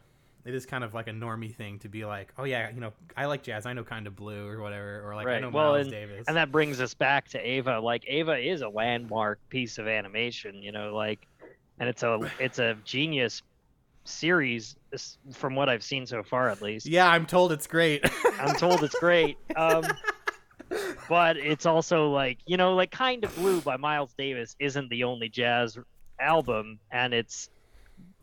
It 0.47 0.55
is 0.55 0.65
kind 0.65 0.83
of 0.83 0.93
like 0.93 1.07
a 1.07 1.11
normie 1.11 1.53
thing 1.53 1.77
to 1.79 1.89
be 1.89 2.05
like, 2.05 2.31
oh 2.37 2.45
yeah, 2.45 2.69
you 2.69 2.79
know, 2.79 2.93
I 3.17 3.25
like 3.25 3.43
jazz. 3.43 3.65
I 3.65 3.73
know 3.73 3.83
kind 3.83 4.07
of 4.07 4.15
blue 4.15 4.47
or 4.47 4.61
whatever, 4.61 5.03
or 5.05 5.13
like 5.13 5.27
I 5.27 5.41
know 5.41 5.49
Well, 5.49 5.73
Miles 5.73 5.89
Davis. 5.89 6.23
And 6.27 6.37
that 6.37 6.53
brings 6.53 6.79
us 6.79 6.93
back 6.93 7.27
to 7.29 7.45
Eva. 7.45 7.79
Like 7.79 8.07
Eva 8.07 8.37
is 8.37 8.61
a 8.61 8.69
landmark 8.69 9.39
piece 9.49 9.77
of 9.77 9.87
animation, 9.87 10.63
you 10.63 10.71
know, 10.71 10.95
like 10.95 11.27
and 11.79 11.89
it's 11.89 12.01
a 12.03 12.19
it's 12.39 12.59
a 12.59 12.77
genius 12.85 13.41
series, 14.05 14.77
from 15.33 15.55
what 15.55 15.67
I've 15.67 15.83
seen 15.83 16.05
so 16.05 16.23
far, 16.23 16.49
at 16.49 16.61
least. 16.61 16.85
Yeah, 16.85 17.09
I'm 17.09 17.25
told 17.25 17.51
it's 17.51 17.67
great. 17.67 18.09
I'm 18.39 18.55
told 18.55 18.83
it's 18.83 18.97
great. 18.99 19.37
Um, 19.55 19.83
but 21.09 21.37
it's 21.37 21.65
also 21.65 22.09
like 22.09 22.39
you 22.45 22.57
know, 22.57 22.73
like 22.73 22.91
"Kind 22.91 23.23
of 23.23 23.35
Blue" 23.35 23.61
by 23.61 23.77
Miles 23.77 24.13
Davis 24.17 24.55
isn't 24.59 24.89
the 24.89 25.03
only 25.03 25.29
jazz 25.29 25.77
album, 26.19 26.79
and 26.91 27.13
it's 27.13 27.49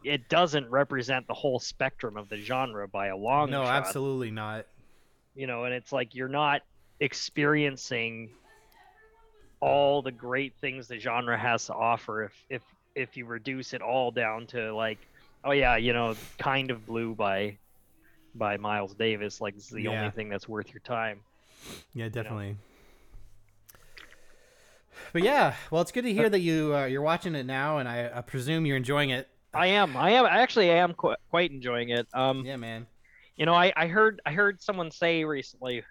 it 0.05 0.29
doesn't 0.29 0.71
represent 0.71 1.27
the 1.27 1.35
whole 1.35 1.59
spectrum 1.59 2.17
of 2.17 2.29
the 2.29 2.37
genre 2.37 2.87
by 2.89 3.09
a 3.09 3.17
long 3.17 3.51
no, 3.51 3.63
shot. 3.63 3.75
absolutely 3.87 4.31
not. 4.31 4.67
You 5.35 5.47
know, 5.47 5.65
and 5.65 5.75
it's 5.75 5.93
like 5.93 6.15
you're 6.15 6.29
not 6.29 6.63
experiencing 7.01 8.31
all 9.61 10.03
the 10.03 10.13
great 10.13 10.55
things 10.61 10.89
the 10.89 10.99
genre 10.99 11.39
has 11.39 11.67
to 11.67 11.75
offer 11.75 12.25
if 12.25 12.33
if 12.51 12.63
if 12.95 13.17
you 13.17 13.25
reduce 13.27 13.73
it 13.73 13.83
all 13.83 14.11
down 14.11 14.47
to 14.47 14.75
like 14.75 14.99
oh 15.45 15.53
yeah 15.53 15.77
you 15.77 15.93
know 15.93 16.15
kind 16.39 16.71
of 16.71 16.85
blue 16.87 17.15
by 17.15 17.57
by 18.35 18.57
miles 18.57 18.95
davis 18.95 19.41
like 19.41 19.55
it's 19.57 19.71
the 19.71 19.85
Yeah. 19.85 20.01
only 20.01 20.11
thing 20.11 20.29
that's 20.29 20.49
worth 20.49 20.73
your 20.73 20.81
time 20.81 21.21
Yeah, 21.95 22.09
definitely. 22.09 22.57
But 25.13 25.23
yeah, 25.23 25.55
well, 25.71 25.83
it's 25.83 25.93
good 25.93 26.05
to 26.05 26.13
hear 26.13 26.29
that 26.29 26.41
you 26.41 26.75
uh, 26.75 26.85
you're 26.87 27.03
watching 27.03 27.35
it 27.35 27.47
now, 27.47 27.79
and 27.79 27.89
I, 27.89 28.11
I 28.15 28.21
presume 28.21 28.67
you're 28.67 28.77
enjoying 28.77 29.11
it. 29.11 29.29
I 29.55 29.67
am 29.69 29.97
i 29.97 30.11
am 30.11 30.25
I 30.27 30.39
actually 30.41 30.71
am 30.71 30.95
qu- 30.95 31.15
quite 31.31 31.51
enjoying 31.51 31.91
it 31.91 32.07
um 32.15 32.45
Yeah, 32.45 32.57
man. 32.57 32.87
you 33.37 33.47
know 33.47 33.55
I, 33.55 33.73
I 33.77 33.87
heard 33.87 34.21
i 34.27 34.33
heard 34.33 34.61
someone 34.63 34.91
say 34.91 35.25
recently 35.25 35.85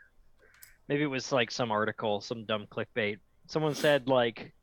maybe 0.88 1.04
it 1.04 1.08
was 1.08 1.32
like 1.32 1.52
some 1.52 1.72
article 1.72 2.22
some 2.22 2.46
dumb 2.46 2.66
clickbait 2.70 3.20
someone 3.48 3.76
said 3.76 4.08
like 4.08 4.54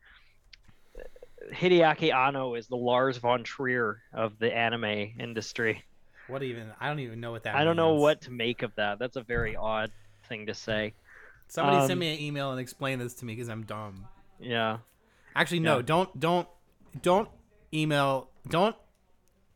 hideaki 1.55 2.13
anno 2.15 2.55
is 2.55 2.67
the 2.69 2.77
lars 2.77 3.17
von 3.17 3.43
trier 3.43 4.03
of 4.13 4.39
the 4.39 4.55
anime 4.55 4.85
industry 5.19 5.83
What 6.29 6.43
even? 6.43 6.71
I 6.81 6.89
don't 6.89 7.01
even 7.01 7.21
know 7.21 7.33
what 7.33 7.45
that. 7.45 7.55
i 7.57 7.65
don't 7.65 7.77
know 7.77 7.95
what 7.95 8.21
to 8.23 8.31
make 8.31 8.63
of 8.63 8.75
that 8.77 8.99
that's 8.99 9.17
a 9.17 9.23
very 9.23 9.57
odd 9.57 9.91
thing 10.29 10.47
to 10.47 10.55
say 10.55 10.95
Somebody 11.49 11.79
um, 11.79 11.87
send 11.89 11.99
me 11.99 12.15
an 12.15 12.21
email 12.21 12.53
and 12.53 12.61
explain 12.61 13.01
this 13.01 13.15
to 13.15 13.25
me 13.25 13.35
because 13.35 13.49
I'm 13.49 13.65
dumb. 13.65 14.07
yeah 14.39 14.79
Actually, 15.35 15.59
no, 15.61 15.77
Yeah. 15.79 15.83
don't 15.83 16.21
don't 16.21 16.47
don't 17.03 17.29
email 17.75 18.29
don't 18.49 18.77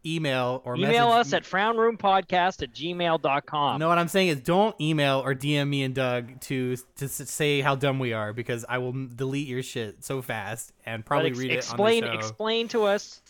email 0.06 0.62
or 0.64 0.76
email 0.76 1.10
message 1.10 1.26
us 1.26 1.32
at 1.32 1.42
frownroompodcast 1.44 2.62
at 2.62 2.72
gmail.com 2.72 3.80
No, 3.80 3.88
what 3.88 3.98
I'm 3.98 4.08
saying 4.08 4.28
is 4.28 4.40
don't 4.40 4.78
email 4.80 5.20
or 5.24 5.34
DM 5.34 5.68
me 5.68 5.82
and 5.82 5.94
Doug 5.94 6.40
to 6.42 6.76
to 6.96 7.08
say 7.08 7.60
how 7.60 7.74
dumb 7.74 7.98
we 7.98 8.12
are 8.12 8.32
because 8.32 8.64
I 8.68 8.78
will 8.78 8.92
delete 8.92 9.48
your 9.48 9.62
shit 9.62 10.04
so 10.04 10.22
fast 10.22 10.72
and 10.86 11.04
probably 11.04 11.30
ex- 11.30 11.38
read 11.38 11.50
it 11.50 11.54
explain 11.54 12.04
on 12.04 12.10
the 12.10 12.14
show. 12.14 12.18
explain 12.18 12.68
to 12.68 12.84
us 12.84 13.20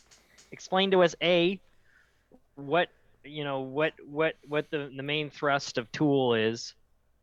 explain 0.52 0.90
to 0.92 1.02
us 1.02 1.14
a 1.22 1.60
what 2.56 2.88
you 3.24 3.44
know 3.44 3.60
what 3.60 3.92
what 4.06 4.36
what 4.48 4.70
the 4.70 4.90
the 4.96 5.02
main 5.02 5.30
thrust 5.30 5.78
of 5.78 5.90
tool 5.92 6.34
is 6.34 6.74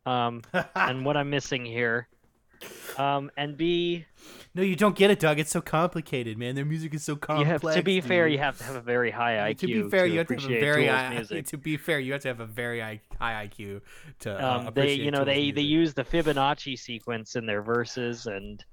um 0.06 0.42
and 0.76 1.06
what 1.06 1.16
i'm 1.16 1.30
missing 1.30 1.66
here 1.66 2.08
um 2.98 3.32
and 3.38 3.58
b 3.58 4.06
no, 4.54 4.62
you 4.64 4.76
don't 4.76 4.98
get 4.98 5.10
it, 5.10 5.20
Doug. 5.20 5.40
It's 5.40 5.50
so 5.50 5.62
complicated, 5.62 6.38
man. 6.38 6.56
Their 6.56 6.66
music 6.66 6.94
is 6.94 7.04
so 7.04 7.14
you 7.14 7.18
complex. 7.20 7.64
have 7.64 7.74
to 7.76 7.82
be 7.84 8.02
fair 8.02 8.28
you 8.28 8.38
have 8.38 8.58
to 8.58 8.64
have 8.66 8.76
a 8.76 8.82
very 8.82 9.10
high 9.10 9.54
iq 9.54 9.58
to 9.60 9.68
be 9.68 9.90
fair, 9.90 10.06
you 10.06 10.18
have 10.18 10.28
to 10.28 10.36
have 10.36 10.44
a 10.44 10.60
very 10.60 10.86
high, 10.88 11.10
music. 11.10 11.46
to 11.48 11.58
be 11.58 11.78
fair, 11.78 12.00
you 12.00 12.12
have 12.12 12.22
to 12.24 12.28
have 12.28 12.42
a 12.42 12.46
very 12.46 12.80
high, 12.82 13.00
IQ 13.48 13.82
to 14.20 14.46
uh, 14.46 14.58
um, 14.68 14.74
they 14.74 14.94
you 14.94 15.10
know 15.12 15.20
Tool's 15.20 15.28
they 15.28 15.52
they 15.52 15.62
use 15.62 15.94
the 15.94 16.04
fibonacci 16.04 16.78
sequence 16.78 17.36
in 17.36 17.46
their 17.46 17.62
verses 17.62 18.26
and 18.26 18.64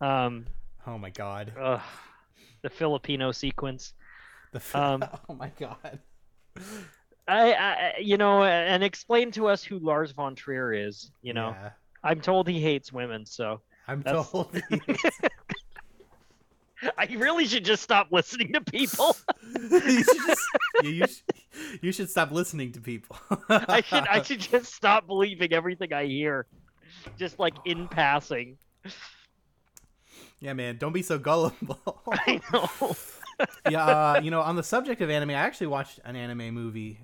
um 0.00 0.46
Oh 0.86 0.98
my 0.98 1.10
god. 1.10 1.52
ugh, 1.58 1.80
the 2.62 2.70
filipino 2.70 3.30
sequence 3.30 3.94
The 4.52 4.58
f- 4.58 4.74
um, 4.74 5.04
oh 5.28 5.34
my 5.34 5.50
god. 5.58 6.00
I, 7.28 7.52
I 7.54 7.92
you 8.00 8.16
know 8.16 8.42
and 8.44 8.82
explain 8.82 9.30
to 9.32 9.46
us 9.46 9.62
who 9.62 9.78
lars 9.78 10.10
von 10.12 10.34
trier 10.34 10.72
is 10.72 11.10
you 11.22 11.32
know 11.32 11.50
Yeah. 11.50 11.70
I'm 12.04 12.20
told 12.20 12.46
he 12.48 12.60
hates 12.60 12.92
women 12.92 13.26
so 13.26 13.60
I'm 13.86 14.00
That's- 14.02 14.30
told. 14.30 14.56
i 16.98 17.06
really 17.16 17.46
should 17.46 17.64
just 17.64 17.82
stop 17.82 18.08
listening 18.10 18.52
to 18.52 18.60
people 18.60 19.16
you, 19.70 20.02
should 20.02 20.26
just, 20.26 20.40
you, 20.82 20.90
you, 20.90 21.06
should, 21.06 21.22
you 21.82 21.92
should 21.92 22.10
stop 22.10 22.30
listening 22.30 22.72
to 22.72 22.80
people. 22.80 23.16
i 23.48 23.80
should 23.80 24.06
i 24.08 24.20
should 24.22 24.40
just 24.40 24.74
stop 24.74 25.06
believing 25.06 25.52
everything 25.52 25.92
i 25.92 26.04
hear 26.04 26.46
just 27.18 27.38
like 27.38 27.54
in 27.64 27.88
passing 27.88 28.56
Yeah, 30.40 30.52
man. 30.52 30.76
Don't 30.76 30.92
be 30.92 31.02
so 31.02 31.18
gullible. 31.18 32.02
i 32.12 32.40
know 32.52 32.68
yeah, 33.68 33.84
uh, 33.86 34.20
you 34.22 34.30
know, 34.30 34.40
on 34.42 34.56
the 34.56 34.62
subject 34.62 35.00
of 35.00 35.10
anime, 35.10 35.30
I 35.30 35.34
actually 35.34 35.66
watched 35.68 35.98
an 36.04 36.16
anime 36.16 36.54
movie 36.54 37.00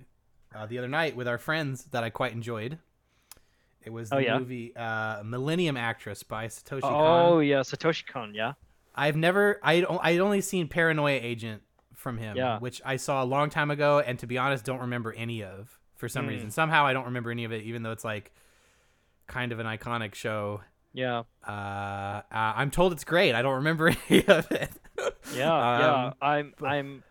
uh, 0.55 0.67
the 0.67 0.79
other 0.79 0.89
night 0.89 1.17
with 1.17 1.27
our 1.27 1.39
friends 1.39 1.85
that 1.87 2.05
I 2.05 2.11
quite 2.11 2.33
enjoyed. 2.33 2.79
It 3.85 3.91
was 3.91 4.11
the 4.11 4.17
Oh, 4.17 4.19
yeah? 4.19 4.39
movie 4.39 4.75
uh, 4.77 5.23
Millennium 5.25 5.77
Actress 5.77 6.23
by 6.23 6.47
Satoshi 6.49 6.81
oh 6.85 7.37
Kon. 7.39 7.45
yeah 7.45 7.61
satoshi 7.61 8.07
kon 8.07 8.35
yeah 8.35 8.53
I've 8.95 9.17
never, 9.17 9.59
I'd, 9.63 9.85
o- 9.85 10.01
I'd 10.03 10.19
only 10.21 10.41
seen 10.41 10.67
Paranoia 10.69 11.13
Agent 11.23 11.63
from 11.95 12.19
him, 12.19 12.37
Yeah. 12.37 12.59
which 12.59 12.83
I 12.85 12.97
saw 12.97 13.23
a 13.23 13.25
long 13.25 13.49
time 13.49 13.71
ago, 13.71 14.01
and 14.01 14.19
to 14.19 14.27
be 14.27 14.37
honest, 14.37 14.65
don't 14.65 14.81
remember 14.81 15.13
any 15.13 15.43
of 15.45 15.79
for 15.97 16.09
some 16.09 16.25
Hmm. 16.25 16.31
reason. 16.31 16.51
Somehow 16.51 16.85
I 16.87 16.93
don't 16.93 17.05
remember 17.07 17.31
any 17.31 17.45
of 17.45 17.53
it, 17.53 17.63
even 17.63 17.83
though 17.85 17.93
it's 17.93 18.05
like 18.05 18.33
kind 19.29 19.53
of 19.53 19.61
an 19.61 19.67
iconic 19.67 20.15
show. 20.15 20.61
yeah 20.93 21.23
Uh, 21.47 21.51
uh, 21.51 22.23
I'm 22.33 22.71
told 22.73 22.93
it's 22.93 23.05
great. 23.05 23.35
I 23.35 23.43
don't 23.43 23.57
remember 23.57 23.89
any 24.09 24.27
of 24.27 24.51
it. 24.51 24.71
yeah 25.35 25.79
yeah 25.79 26.05
Um, 26.07 26.15
i'm 26.21 26.55
but- 26.59 26.67
i'm 26.67 27.03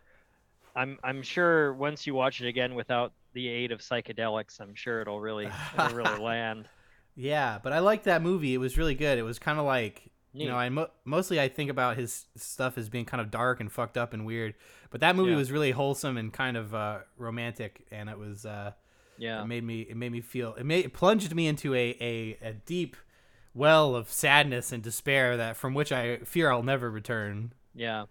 i'm 0.76 1.00
i'm 1.04 1.22
sure 1.24 1.74
once 1.74 2.06
you 2.06 2.14
watch 2.14 2.42
it 2.42 2.48
again 2.48 2.76
without 2.76 3.14
the 3.34 3.48
aid 3.48 3.72
of 3.72 3.80
psychedelics 3.80 4.60
i'm 4.60 4.74
sure 4.76 5.02
it'll 5.02 5.20
really 5.20 5.50
it'll 5.74 5.96
really 5.96 6.20
land 6.24 6.68
Yeah, 7.16 7.60
but 7.62 7.74
I 7.74 7.80
liked 7.80 8.06
that 8.06 8.22
movie. 8.22 8.54
It 8.54 8.60
was 8.60 8.78
really 8.78 8.96
good. 8.96 9.18
It 9.18 9.24
was 9.24 9.40
kind 9.40 9.60
of 9.60 9.66
like 9.66 10.10
you 10.32 10.48
know, 10.48 10.56
I 10.56 10.70
mo- 10.70 10.92
mostly 11.04 11.38
I 11.42 11.50
think 11.50 11.70
about 11.70 11.98
his 11.98 12.28
stuff 12.38 12.78
as 12.78 12.88
being 12.88 13.04
kind 13.04 13.20
of 13.20 13.30
dark 13.32 13.60
and 13.60 13.70
fucked 13.70 13.98
up 13.98 14.14
and 14.14 14.26
weird, 14.26 14.54
but 14.92 15.02
that 15.02 15.16
movie 15.18 15.32
Yeah. 15.32 15.38
was 15.38 15.52
really 15.52 15.72
wholesome 15.72 16.18
and 16.18 16.32
kind 16.32 16.56
of 16.56 16.74
uh, 16.74 17.00
romantic, 17.18 17.86
and 17.92 18.10
it 18.10 18.18
was 18.18 18.46
uh, 18.46 18.72
yeah 19.18 19.42
it 19.42 19.48
made 19.48 19.64
me 19.66 19.82
it 19.82 19.98
made 19.98 20.12
me 20.14 20.22
feel 20.22 20.54
it 20.54 20.66
made 20.66 20.86
it 20.86 20.94
plunged 20.94 21.34
me 21.36 21.48
into 21.48 21.74
a, 21.76 21.98
a 22.00 22.38
a 22.42 22.54
deep 22.54 22.96
well 23.54 23.96
of 23.96 24.10
sadness 24.10 24.72
and 24.72 24.82
despair 24.82 25.36
that 25.36 25.58
from 25.58 25.74
which 25.74 25.92
I 25.92 26.18
fear 26.20 26.50
I'll 26.52 26.64
never 26.64 26.90
return. 26.90 27.52
Yeah. 27.76 28.06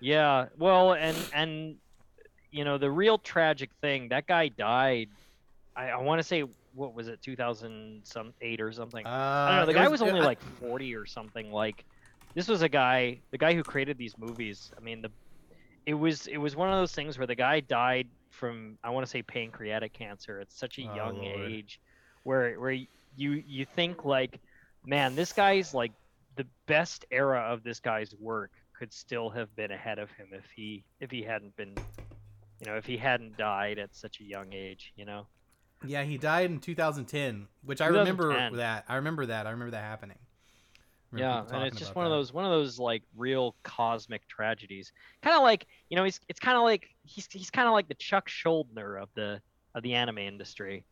Yeah. 0.00 0.46
Well, 0.58 0.92
and 0.92 1.16
and 1.32 1.76
you 2.50 2.64
know 2.64 2.78
the 2.78 2.90
real 2.90 3.18
tragic 3.18 3.70
thing 3.80 4.08
that 4.10 4.26
guy 4.26 4.48
died. 4.48 5.08
I, 5.76 5.90
I 5.90 5.96
want 5.98 6.18
to 6.18 6.22
say 6.24 6.44
what 6.74 6.94
was 6.94 7.08
it 7.08 7.20
2000 7.22 8.02
some 8.04 8.32
eight 8.40 8.60
or 8.60 8.72
something. 8.72 9.04
Uh, 9.06 9.08
I 9.08 9.48
don't 9.48 9.56
know. 9.60 9.66
The 9.66 9.72
it 9.72 9.82
guy 9.84 9.88
was, 9.88 10.02
only 10.02 10.20
I- 10.20 10.24
like 10.24 10.40
40 10.60 10.94
or 10.94 11.06
something. 11.06 11.50
Like 11.50 11.84
this 12.34 12.48
was 12.48 12.62
a 12.62 12.68
guy, 12.68 13.20
the 13.32 13.38
guy 13.38 13.54
who 13.54 13.62
created 13.62 13.96
these 13.98 14.16
movies. 14.18 14.70
I 14.76 14.80
mean 14.80 15.02
the 15.02 15.10
it 15.86 15.94
was 15.94 16.26
it 16.26 16.36
was 16.38 16.54
one 16.56 16.68
of 16.68 16.76
those 16.78 16.92
things 16.92 17.16
where 17.18 17.26
the 17.26 17.34
guy 17.34 17.60
died 17.60 18.08
from 18.30 18.78
I 18.84 18.90
want 18.90 19.06
to 19.06 19.10
say 19.10 19.22
pancreatic 19.22 19.92
cancer 19.94 20.38
at 20.40 20.52
such 20.52 20.78
a 20.78 20.82
Oh, 20.82 20.94
young 20.94 21.16
Lord. 21.18 21.50
age, 21.50 21.80
where 22.24 22.58
where 22.60 22.72
you 22.72 22.88
you 23.46 23.66
think 23.76 24.04
like, 24.04 24.38
man, 24.84 25.14
this 25.14 25.32
guy's 25.32 25.72
like 25.74 25.92
the 26.36 26.46
best 26.66 27.04
era 27.10 27.40
of 27.52 27.62
this 27.62 27.80
guy's 27.80 28.14
work 28.20 28.50
could 28.78 28.92
still 28.92 29.30
have 29.30 29.54
been 29.56 29.72
ahead 29.72 29.98
of 29.98 30.10
him 30.12 30.28
if 30.32 30.44
he 30.54 30.84
if 31.00 31.10
he 31.10 31.22
hadn't 31.22 31.56
been, 31.56 31.74
you 32.60 32.70
know, 32.70 32.76
if 32.76 32.86
he 32.86 32.96
hadn't 32.96 33.36
died 33.36 33.78
at 33.78 33.94
such 33.94 34.20
a 34.20 34.24
young 34.24 34.52
age, 34.52 34.92
you 34.96 35.04
know. 35.04 35.26
Yeah, 35.84 36.02
he 36.02 36.18
died 36.18 36.50
in 36.50 36.58
2010, 36.58 37.46
which 37.64 37.80
I 37.80 37.86
remember 37.86 38.50
that. 38.56 38.84
I 38.88 38.96
remember 38.96 39.26
that. 39.26 39.46
I 39.46 39.50
remember 39.50 39.70
that 39.72 39.84
happening. 39.84 40.18
Remember 41.10 41.48
yeah 41.50 41.56
and 41.56 41.66
it's 41.66 41.78
just 41.78 41.94
one 41.94 42.04
of 42.04 42.10
those 42.10 42.34
one 42.34 42.44
of 42.44 42.50
those 42.50 42.78
like 42.78 43.02
real 43.16 43.56
cosmic 43.62 44.28
tragedies 44.28 44.92
kind 45.22 45.34
of 45.34 45.42
like 45.42 45.66
you 45.88 45.96
know 45.96 46.04
he's 46.04 46.20
it's 46.28 46.38
kind 46.38 46.58
of 46.58 46.64
like 46.64 46.90
he's 47.02 47.26
he's 47.32 47.48
kind 47.48 47.66
of 47.66 47.72
like 47.72 47.88
the 47.88 47.94
chuck 47.94 48.28
schuldiner 48.28 49.02
of 49.02 49.08
the 49.14 49.40
of 49.74 49.82
the 49.82 49.94
anime 49.94 50.18
industry 50.18 50.84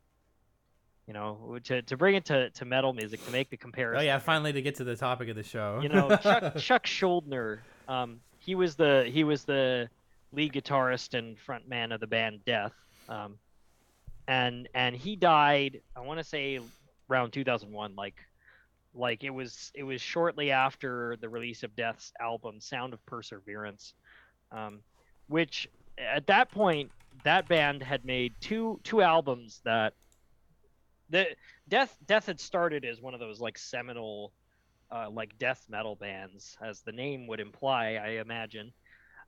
you 1.06 1.12
know 1.12 1.58
to, 1.64 1.82
to 1.82 1.99
bring 1.99 2.14
it 2.14 2.25
to, 2.25 2.49
to 2.50 2.64
metal 2.64 2.94
music 2.94 3.23
to 3.26 3.30
make 3.30 3.50
the 3.50 3.58
comparison 3.58 4.00
Oh 4.00 4.04
yeah, 4.04 4.18
finally 4.18 4.54
to 4.54 4.62
get 4.62 4.76
to 4.76 4.85
the 4.85 4.96
topic 4.96 5.28
of 5.28 5.37
the 5.37 5.42
show. 5.42 5.80
you 5.82 5.90
know 5.90 6.16
chuck 6.16 6.56
chuck 6.58 6.87
schuldiner 6.87 7.58
um 7.87 8.20
he 8.38 8.54
was 8.54 8.75
the 8.75 9.06
he 9.12 9.23
was 9.23 9.44
the 9.44 9.87
lead 10.33 10.52
guitarist 10.52 11.14
and 11.16 11.37
frontman 11.38 11.95
of 11.95 12.00
the 12.00 12.06
band 12.06 12.45
death 12.45 12.73
um 13.09 13.38
and 14.28 14.68
and 14.75 14.97
he 14.97 15.16
died 15.16 15.80
i 15.95 16.00
want 16.00 16.18
to 16.18 16.25
say 16.25 16.61
around 17.11 17.33
2001 17.33 17.95
like 17.97 18.16
like 18.95 19.25
it 19.25 19.30
was 19.30 19.71
it 19.75 19.83
was 19.83 20.00
shortly 20.00 20.50
after 20.50 21.16
the 21.21 21.28
release 21.28 21.62
of 21.62 21.75
death's 21.76 22.12
album 22.21 22.61
sound 22.61 22.92
of 22.92 23.04
perseverance 23.06 23.95
um 24.52 24.80
which 25.28 25.68
at 25.99 26.26
that 26.26 26.50
point 26.50 26.90
that 27.25 27.49
band 27.49 27.83
had 27.83 28.04
made 28.04 28.35
two 28.40 28.80
two 28.83 29.02
albums 29.02 29.61
that 29.64 29.95
the 31.11 31.26
death 31.68 31.97
death 32.06 32.26
had 32.26 32.40
started 32.40 32.85
as 32.85 33.00
one 33.00 33.14
of 33.14 33.21
those 33.21 33.40
like 33.40 33.56
seminal 33.56 34.33
uh, 34.90 35.11
like 35.11 35.38
death 35.38 35.64
metal 35.68 35.97
bands, 35.97 36.56
as 36.61 36.80
the 36.80 36.92
name 36.92 37.26
would 37.26 37.40
imply, 37.40 38.00
I 38.02 38.21
imagine. 38.21 38.73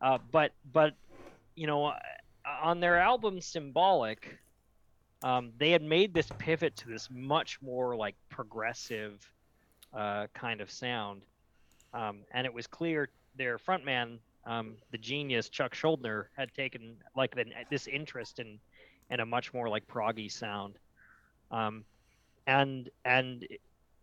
Uh, 0.01 0.19
but 0.31 0.53
but 0.73 0.95
you 1.55 1.67
know, 1.67 1.93
on 2.63 2.81
their 2.81 2.99
album 2.99 3.41
Symbolic, 3.41 4.39
um, 5.23 5.53
they 5.59 5.71
had 5.71 5.83
made 5.83 6.15
this 6.15 6.29
pivot 6.39 6.77
to 6.77 6.89
this 6.89 7.09
much 7.11 7.61
more 7.61 7.97
like 7.97 8.15
progressive 8.29 9.29
uh, 9.93 10.27
kind 10.35 10.61
of 10.61 10.71
sound, 10.71 11.23
um, 11.93 12.19
and 12.33 12.47
it 12.47 12.53
was 12.53 12.67
clear 12.67 13.09
their 13.37 13.59
frontman, 13.59 14.19
um, 14.47 14.77
the 14.93 14.99
genius 14.99 15.49
Chuck 15.49 15.75
Schuldiner, 15.75 16.27
had 16.37 16.55
taken 16.55 16.97
like 17.17 17.35
the, 17.35 17.47
this 17.71 17.87
interest 17.89 18.39
in 18.39 18.59
in 19.11 19.21
a 19.21 19.27
much 19.27 19.53
more 19.53 19.69
like 19.69 19.87
proggy 19.89 20.31
sound, 20.31 20.75
um, 21.51 21.85
and 22.47 22.89
and 23.05 23.47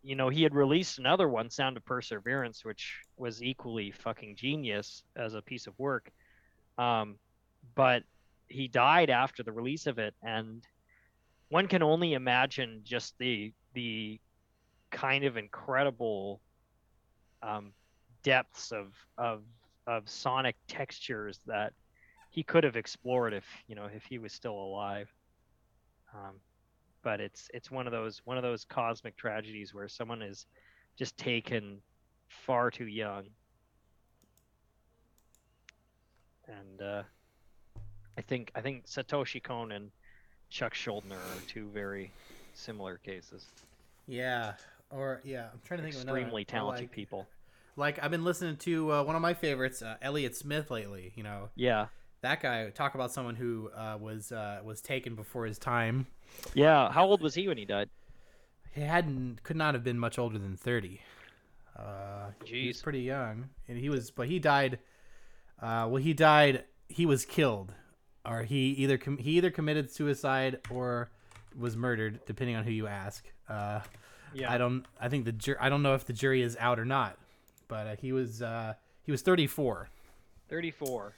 you 0.05 0.15
know 0.15 0.29
he 0.29 0.43
had 0.43 0.53
released 0.53 0.99
another 0.99 1.27
one, 1.27 1.49
Sound 1.49 1.77
of 1.77 1.85
Perseverance, 1.85 2.63
which 2.63 3.01
was 3.17 3.41
equally 3.41 3.91
fucking 3.91 4.35
genius 4.35 5.03
as 5.15 5.33
a 5.33 5.41
piece 5.41 5.65
of 5.65 5.73
work, 5.79 6.11
um, 6.77 7.15
but 7.73 8.03
he 8.47 8.67
died 8.67 9.09
after 9.09 9.41
the 9.41 9.51
release 9.51 9.87
of 9.87 9.97
it, 9.97 10.13
and 10.21 10.63
one 11.49 11.67
can 11.67 11.81
only 11.81 12.13
imagine 12.13 12.81
just 12.83 13.17
the 13.17 13.51
the 13.73 14.19
kind 14.91 15.25
of 15.25 15.37
incredible 15.37 16.39
um, 17.41 17.73
depths 18.21 18.71
of 18.71 18.93
of 19.17 19.43
of 19.87 20.07
sonic 20.07 20.55
textures 20.67 21.39
that 21.47 21.73
he 22.29 22.43
could 22.43 22.63
have 22.63 22.75
explored 22.75 23.33
if 23.33 23.45
you 23.67 23.75
know 23.75 23.85
if 23.91 24.03
he 24.03 24.19
was 24.19 24.33
still 24.33 24.55
alive. 24.55 25.11
Um, 26.13 26.35
but 27.05 27.21
it's 27.21 27.49
it's 27.53 27.69
one 27.71 27.85
of 27.85 27.93
those 27.93 28.21
one 28.25 28.35
of 28.35 28.43
those 28.43 28.65
cosmic 28.65 29.15
tragedies 29.15 29.73
where 29.73 29.87
someone 29.87 30.23
is 30.23 30.47
just 30.97 31.15
taken 31.17 31.79
far 32.27 32.71
too 32.71 32.87
young. 32.87 33.25
And 36.47 36.81
uh, 36.81 37.03
I 38.17 38.21
think 38.21 38.51
I 38.55 38.61
think 38.61 38.87
Satoshi 38.87 39.41
Kon 39.41 39.71
and 39.71 39.91
Chuck 40.49 40.73
Schuldiner 40.73 41.13
are 41.13 41.41
two 41.47 41.69
very 41.69 42.11
similar 42.55 42.97
cases. 42.97 43.45
Yeah, 44.07 44.53
or 44.89 45.21
yeah, 45.23 45.49
I'm 45.53 45.61
trying 45.63 45.77
to 45.79 45.83
think 45.83 45.95
of 45.95 46.01
another. 46.01 46.19
Extremely 46.19 46.43
talented 46.43 46.85
like, 46.85 46.91
people. 46.91 47.27
Like 47.77 48.03
I've 48.03 48.11
been 48.11 48.23
listening 48.23 48.57
to 48.57 48.91
uh, 48.91 49.03
one 49.03 49.15
of 49.15 49.21
my 49.21 49.35
favorites, 49.35 49.83
uh, 49.83 49.97
Elliott 50.01 50.35
Smith, 50.35 50.71
lately. 50.71 51.13
You 51.15 51.23
know, 51.23 51.49
Yeah, 51.55 51.87
that 52.21 52.41
guy. 52.41 52.69
Talk 52.69 52.95
about 52.95 53.11
someone 53.11 53.35
who 53.35 53.69
uh, 53.75 53.97
was 53.99 54.31
uh, 54.31 54.59
was 54.63 54.81
taken 54.81 55.15
before 55.15 55.45
his 55.45 55.57
time. 55.59 56.07
yeah. 56.53 56.91
How 56.91 57.05
old 57.05 57.21
was 57.21 57.35
he 57.35 57.47
when 57.47 57.57
he 57.57 57.65
died? 57.65 57.89
He 58.73 58.81
hadn't 58.81 59.43
could 59.43 59.55
not 59.55 59.73
have 59.73 59.83
been 59.83 59.99
much 59.99 60.17
older 60.19 60.37
than 60.37 60.57
thirty. 60.57 61.01
Uh, 61.77 62.31
Jeez. 62.45 62.81
pretty 62.81 63.01
young, 63.01 63.49
and 63.67 63.77
he 63.77 63.89
was, 63.89 64.09
but 64.11 64.27
he 64.27 64.39
died. 64.39 64.79
Uh, 65.61 65.87
well, 65.89 66.01
he 66.01 66.13
died. 66.13 66.63
He 66.87 67.05
was 67.05 67.25
killed, 67.25 67.73
or 68.25 68.43
he 68.43 68.71
either 68.71 68.97
com- 68.97 69.17
he 69.17 69.31
either 69.31 69.51
committed 69.51 69.91
suicide 69.91 70.59
or 70.69 71.09
was 71.57 71.75
murdered, 71.75 72.19
depending 72.25 72.55
on 72.55 72.63
who 72.63 72.71
you 72.71 72.87
ask. 72.87 73.25
Uh, 73.49 73.81
Yeah, 74.33 74.51
I 74.51 74.57
don't. 74.57 74.85
I 74.99 75.09
think 75.09 75.25
the 75.25 75.31
jur- 75.31 75.57
I 75.59 75.69
don't 75.69 75.81
know 75.83 75.95
if 75.95 76.05
the 76.05 76.13
jury 76.13 76.41
is 76.41 76.55
out 76.59 76.79
or 76.79 76.85
not, 76.85 77.17
but 77.67 77.87
uh, 77.87 77.95
he 77.97 78.11
was 78.13 78.41
uh, 78.41 78.73
he 79.03 79.11
was 79.11 79.21
34. 79.21 79.89
thirty-four. 80.49 81.13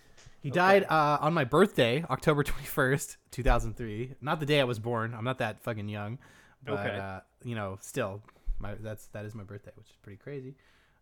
He 0.48 0.51
Okay. 0.51 0.60
died 0.60 0.84
uh, 0.89 1.18
on 1.20 1.34
my 1.34 1.44
birthday, 1.44 2.06
October 2.10 2.42
21st, 2.46 3.18
2003. 3.32 4.16
Not 4.22 4.39
the 4.39 4.46
day 4.46 4.62
I 4.62 4.63
was 4.63 4.80
born. 4.80 5.13
I'm 5.13 5.25
not 5.25 5.39
that 5.39 5.62
fucking 5.62 5.89
young, 5.89 6.20
but 6.63 6.80
Okay. 6.80 6.98
uh, 6.98 7.20
you 7.44 7.54
know, 7.54 7.77
still, 7.82 8.22
my 8.58 8.75
that's 8.75 9.08
that 9.08 9.25
is 9.25 9.36
my 9.36 9.44
birthday, 9.44 9.72
which 9.75 9.88
is 9.89 9.96
pretty 10.01 10.16
crazy. 10.18 10.56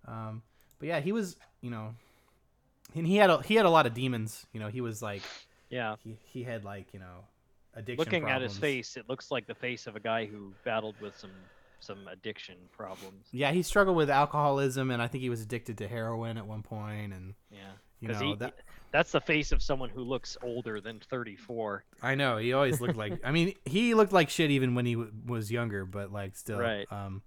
Um, 0.08 0.42
but 0.80 0.88
yeah, 0.88 1.00
he 1.00 1.12
was, 1.12 1.36
you 1.62 1.70
know, 1.70 1.94
and 2.96 3.06
he 3.06 3.18
had 3.18 3.30
a, 3.30 3.40
he 3.44 3.54
had 3.54 3.68
a 3.68 3.70
lot 3.70 3.86
of 3.86 3.94
demons. 3.94 4.48
You 4.52 4.60
know, 4.60 4.68
he 4.68 4.82
was 4.82 5.04
like 5.04 5.22
Yeah. 5.70 5.98
he 6.04 6.18
he 6.24 6.42
had 6.44 6.64
like 6.64 6.88
you 6.92 7.00
know 7.00 7.26
addiction. 7.76 8.00
Looking 8.00 8.28
at 8.32 8.42
his 8.42 8.58
face, 8.58 8.98
it 8.98 9.08
looks 9.08 9.30
like 9.30 9.46
the 9.46 9.54
face 9.54 9.86
of 9.86 9.96
a 9.96 10.00
guy 10.00 10.26
who 10.26 10.54
battled 10.64 10.96
with 11.00 11.16
some 11.20 11.30
some 11.82 12.08
addiction 12.12 12.56
problems. 12.72 13.28
Yeah, 13.32 13.52
he 13.52 13.62
struggled 13.62 13.96
with 13.96 14.10
alcoholism, 14.10 14.90
and 14.90 15.04
I 15.04 15.08
think 15.08 15.22
he 15.22 15.30
was 15.30 15.42
addicted 15.42 15.78
to 15.78 15.88
heroin 15.88 16.40
at 16.40 16.48
one 16.48 16.64
point, 16.64 17.14
and 17.14 17.36
Yeah. 17.52 17.60
you 18.00 18.08
know 18.08 18.18
he- 18.20 18.36
that. 18.38 18.56
That's 18.96 19.12
the 19.12 19.20
face 19.20 19.52
of 19.52 19.62
someone 19.62 19.90
who 19.90 20.02
looks 20.04 20.38
older 20.42 20.80
than 20.80 21.02
34. 21.02 21.84
I 22.02 22.16
know 22.16 22.38
he 22.38 22.54
always 22.54 22.80
looked 22.80 22.96
like. 22.96 23.20
I 23.26 23.32
mean, 23.32 23.54
he 23.66 23.94
looked 23.94 24.14
like 24.14 24.30
shit 24.30 24.52
even 24.52 24.74
when 24.74 24.86
he 24.86 24.94
w- 24.94 25.12
was 25.26 25.52
younger, 25.52 25.84
but 25.86 26.14
like 26.14 26.38
still. 26.38 26.60
Right. 26.60 26.90
Um, 26.90 27.22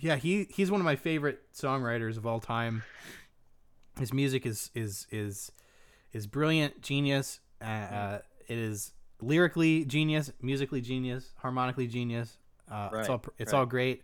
yeah, 0.00 0.16
he 0.16 0.48
he's 0.50 0.68
one 0.68 0.80
of 0.80 0.84
my 0.84 0.96
favorite 0.96 1.40
songwriters 1.54 2.16
of 2.16 2.26
all 2.26 2.40
time. 2.40 2.82
His 4.00 4.12
music 4.12 4.44
is 4.44 4.72
is 4.74 5.06
is 5.12 5.52
is 6.12 6.26
brilliant, 6.26 6.80
genius. 6.82 7.38
Uh, 7.62 7.64
uh, 7.64 8.18
it 8.48 8.58
is 8.58 8.92
lyrically 9.20 9.84
genius, 9.84 10.32
musically 10.42 10.80
genius, 10.80 11.32
harmonically 11.36 11.86
genius. 11.86 12.38
Uh, 12.68 12.88
It's 12.92 12.94
Right, 12.98 13.10
all 13.10 13.24
it's 13.38 13.52
right. 13.52 13.58
all 13.60 13.66
great. 13.66 14.02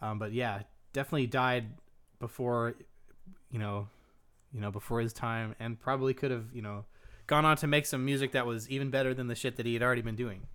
Um, 0.00 0.18
but 0.18 0.32
yeah, 0.32 0.62
definitely 0.94 1.26
died 1.26 1.66
before, 2.20 2.74
you 3.50 3.58
know, 3.58 3.88
you 4.54 4.60
know, 4.60 4.70
before 4.70 5.00
his 5.00 5.12
time, 5.12 5.54
and 5.58 5.78
probably 5.78 6.14
could 6.14 6.30
have, 6.30 6.46
you 6.54 6.62
know, 6.62 6.84
gone 7.26 7.44
on 7.44 7.56
to 7.58 7.66
make 7.66 7.86
some 7.86 8.04
music 8.04 8.32
that 8.32 8.46
was 8.46 8.70
even 8.70 8.90
better 8.90 9.12
than 9.12 9.26
the 9.26 9.34
shit 9.34 9.56
that 9.56 9.66
he 9.66 9.74
had 9.74 9.82
already 9.82 10.02
been 10.02 10.16
doing. 10.16 10.46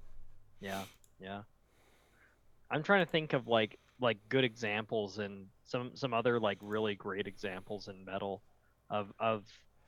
Yeah, 0.62 0.84
yeah. 1.20 1.42
I'm 2.72 2.84
trying 2.84 3.06
to 3.06 3.12
think 3.12 3.34
of 3.34 3.48
like 3.48 3.78
like 4.00 4.18
good 4.30 4.44
examples 4.44 5.20
and 5.20 5.48
some 5.66 5.92
some 5.96 6.14
other 6.14 6.40
like 6.40 6.58
really 6.62 6.96
great 6.96 7.28
examples 7.28 7.88
in 7.88 8.06
metal 8.06 8.42
of 8.90 9.12
of 9.20 9.44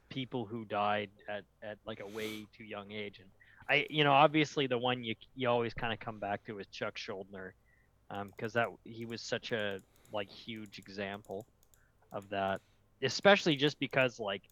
people 0.09 0.45
who 0.45 0.65
died 0.65 1.09
at 1.29 1.43
at 1.63 1.77
like 1.85 2.01
a 2.01 2.07
way 2.07 2.45
too 2.55 2.65
young 2.65 2.91
age 2.91 3.19
and 3.19 3.29
I 3.69 3.85
you 3.89 4.03
know 4.03 4.11
obviously 4.11 4.67
the 4.67 4.77
one 4.77 5.03
you 5.03 5.15
you 5.35 5.47
always 5.47 5.73
kind 5.73 5.93
of 5.93 5.99
come 5.99 6.19
back 6.19 6.43
to 6.45 6.59
is 6.59 6.67
Chuck 6.67 6.95
Schuldiner 6.97 7.51
because 8.09 8.55
um, 8.55 8.61
that 8.61 8.67
he 8.83 9.05
was 9.05 9.21
such 9.21 9.51
a 9.51 9.79
like 10.11 10.29
huge 10.29 10.79
example 10.79 11.45
of 12.11 12.27
that 12.29 12.59
especially 13.01 13.55
just 13.55 13.79
because 13.79 14.19
like 14.19 14.43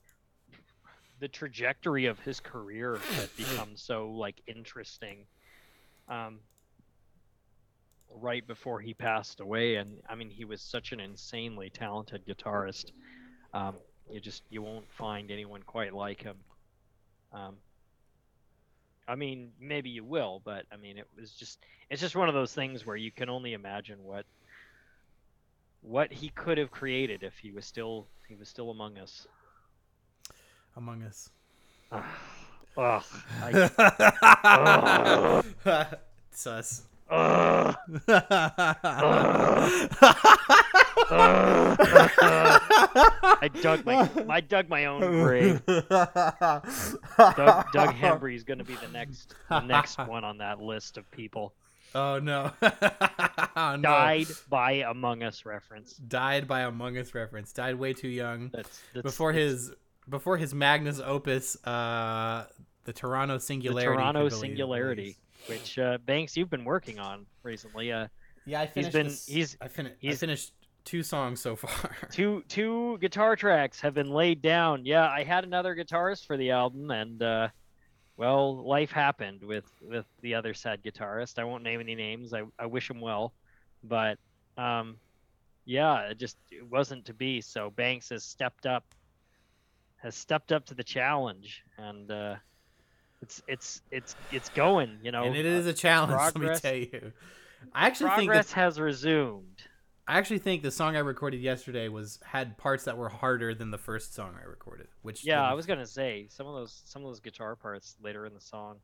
the 1.20 1.28
trajectory 1.28 2.06
of 2.06 2.20
his 2.20 2.40
career 2.40 2.98
had 3.16 3.36
become 3.36 3.76
so 3.76 4.10
like 4.10 4.42
interesting 4.48 5.26
um, 6.08 6.40
right 8.16 8.46
before 8.48 8.80
he 8.80 8.94
passed 8.94 9.40
away. 9.40 9.76
And 9.76 9.98
i 10.10 10.16
mean 10.16 10.30
he 10.30 10.46
was 10.46 10.62
such 10.62 10.92
an 10.92 11.00
insanely 11.00 11.70
talented 11.70 12.26
guitarist. 12.26 12.92
Um, 13.54 13.76
you 14.10 14.20
just 14.20 14.44
you 14.50 14.62
won't 14.62 14.90
find 14.92 15.32
anyone 15.32 15.62
quite 15.64 15.94
like 15.94 16.22
him. 16.22 16.38
Um, 17.34 17.58
i 19.10 19.16
mean 19.16 19.52
maybe 19.60 19.90
you 19.90 20.04
will 20.04 20.40
but 20.46 20.66
i 20.72 20.78
mean 20.78 20.98
it 20.98 21.08
was 21.20 21.32
just 21.32 21.60
it's 21.90 22.00
just 22.00 22.16
one 22.16 22.30
of 22.30 22.36
those 22.36 22.54
things 22.54 22.86
where 22.86 22.96
you 22.96 23.12
can 23.12 23.28
only 23.28 23.54
imagine 23.54 23.98
what 24.04 24.26
what 25.82 26.12
he 26.12 26.30
could 26.30 26.58
have 26.58 26.72
created 26.72 27.24
if 27.24 27.38
he 27.38 27.52
was 27.52 27.66
still 27.66 28.08
he 28.28 28.36
was 28.36 28.48
still 28.50 28.70
among 28.70 28.98
us 28.98 29.28
Among 30.76 31.04
Us. 31.04 31.30
Ugh, 32.78 33.04
I, 33.42 33.52
Sus. 36.32 36.84
ugh. 37.10 37.76
I 43.42 43.50
dug 43.62 43.86
my 43.86 44.10
I 44.30 44.40
dug 44.40 44.70
my 44.70 44.86
own 44.86 45.02
grave. 45.02 45.66
Doug, 45.66 45.90
Doug 47.18 47.96
Hembry 47.96 48.36
is 48.36 48.44
going 48.44 48.60
to 48.60 48.64
be 48.64 48.76
the 48.76 48.88
next 48.94 49.34
the 49.50 49.60
next 49.62 49.98
one 49.98 50.24
on 50.24 50.38
that 50.38 50.62
list 50.62 50.98
of 50.98 51.10
people. 51.12 51.54
Oh 51.96 52.20
no. 52.20 52.52
Oh, 52.62 52.70
no. 53.76 53.82
Died 53.82 54.28
by 54.50 54.72
Among 54.74 55.24
Us 55.24 55.46
reference. 55.46 55.94
Died 55.94 56.48
by 56.48 56.62
Among 56.62 56.98
Us 56.98 57.14
reference. 57.16 57.52
Died 57.54 57.76
way 57.76 57.94
too 57.94 58.08
young. 58.10 58.50
That's, 58.54 58.82
that's 58.94 59.04
before 59.04 59.34
that's 59.34 59.44
his 59.44 59.72
before 60.08 60.38
his 60.38 60.54
magnus 60.54 61.00
opus, 61.04 61.56
uh, 61.66 62.46
the 62.86 62.94
Toronto 62.94 63.38
Singularity. 63.38 63.90
the. 63.90 63.96
Toronto 63.96 64.30
Singularity, 64.30 65.18
which 65.48 65.78
uh, 65.80 65.98
Banks 66.06 66.36
you've 66.38 66.50
been 66.50 66.66
working 66.66 67.00
on 67.00 67.26
recently. 67.44 67.92
Uh, 67.92 68.08
Yeah, 68.46 68.62
I 68.62 68.68
finished. 68.68 68.94
been- 68.94 69.08
this- 69.08 69.26
he's- 69.28 69.58
I. 69.62 69.68
I 69.88 69.92
he's- 70.00 70.20
finished 70.20 70.54
two 70.86 71.04
songs 71.04 71.40
so 71.42 71.56
far. 71.56 71.96
two 72.12 72.44
two 72.48 72.98
guitar 73.00 73.36
tracks 73.36 73.80
have 73.82 73.94
been 73.94 74.10
laid 74.10 74.42
down. 74.42 74.86
Yeah, 74.86 75.08
I 75.08 75.24
had 75.24 75.44
another 75.44 75.76
guitarist 75.76 76.26
for 76.26 76.38
the 76.38 76.52
album, 76.52 76.90
and 76.90 77.22
uh, 77.22 77.48
well, 78.20 78.62
life 78.68 78.92
happened 78.92 79.42
with 79.42 79.64
with 79.82 80.06
the 80.22 80.36
other 80.36 80.54
sad 80.54 80.84
guitarist. 80.84 81.40
I 81.40 81.46
won't 81.46 81.64
name 81.64 81.80
any 81.80 81.96
names. 81.96 82.34
I 82.34 82.44
I 82.60 82.66
wish 82.66 82.90
him 82.90 83.00
well, 83.00 83.32
but 83.82 84.18
um, 84.58 84.98
yeah, 85.64 86.02
it 86.10 86.18
just 86.18 86.36
it 86.52 86.70
wasn't 86.70 87.06
to 87.06 87.14
be. 87.14 87.40
So 87.40 87.70
Banks 87.70 88.10
has 88.10 88.26
stepped 88.26 88.66
up, 88.66 88.84
has 90.04 90.16
stepped 90.16 90.52
up 90.52 90.66
to 90.66 90.74
the 90.74 90.84
challenge, 90.84 91.64
and 91.78 92.12
uh, 92.12 92.36
it's 93.22 93.42
it's 93.48 93.82
it's 93.90 94.18
it's 94.34 94.50
going. 94.50 94.98
You 95.02 95.14
know, 95.14 95.24
and 95.24 95.38
it 95.38 95.46
is 95.46 95.66
a 95.66 95.74
challenge. 95.74 96.12
progress- 96.12 96.62
let 96.66 96.74
me 96.74 96.88
tell 96.90 97.02
you. 97.02 97.14
I 97.74 97.88
actually 97.88 98.10
think 98.10 98.18
progress 98.28 98.50
that 98.50 98.56
has 98.56 98.80
resumed. 98.82 99.62
I 100.10 100.18
actually 100.18 100.40
think 100.40 100.64
the 100.64 100.72
song 100.72 100.96
I 100.96 101.00
recorded 101.02 101.40
yesterday 101.40 101.88
was 101.88 102.20
had 102.26 102.58
parts 102.58 102.86
that 102.86 102.98
were 102.98 103.10
harder 103.10 103.54
than 103.54 103.70
the 103.70 103.78
first 103.78 104.16
song 104.16 104.36
I 104.42 104.44
recorded. 104.44 104.88
Which 105.04 105.24
Yeah, 105.24 105.36
didn't- 105.36 105.52
I 105.52 105.54
was 105.54 105.68
gonna 105.68 105.86
say 105.86 106.26
some 106.30 106.48
of 106.48 106.56
those 106.56 106.82
some 106.86 107.04
of 107.04 107.10
those 107.10 107.20
guitar 107.20 107.56
parts 107.56 107.96
later 108.02 108.26
in 108.26 108.34
the 108.34 108.42
song. 108.42 108.80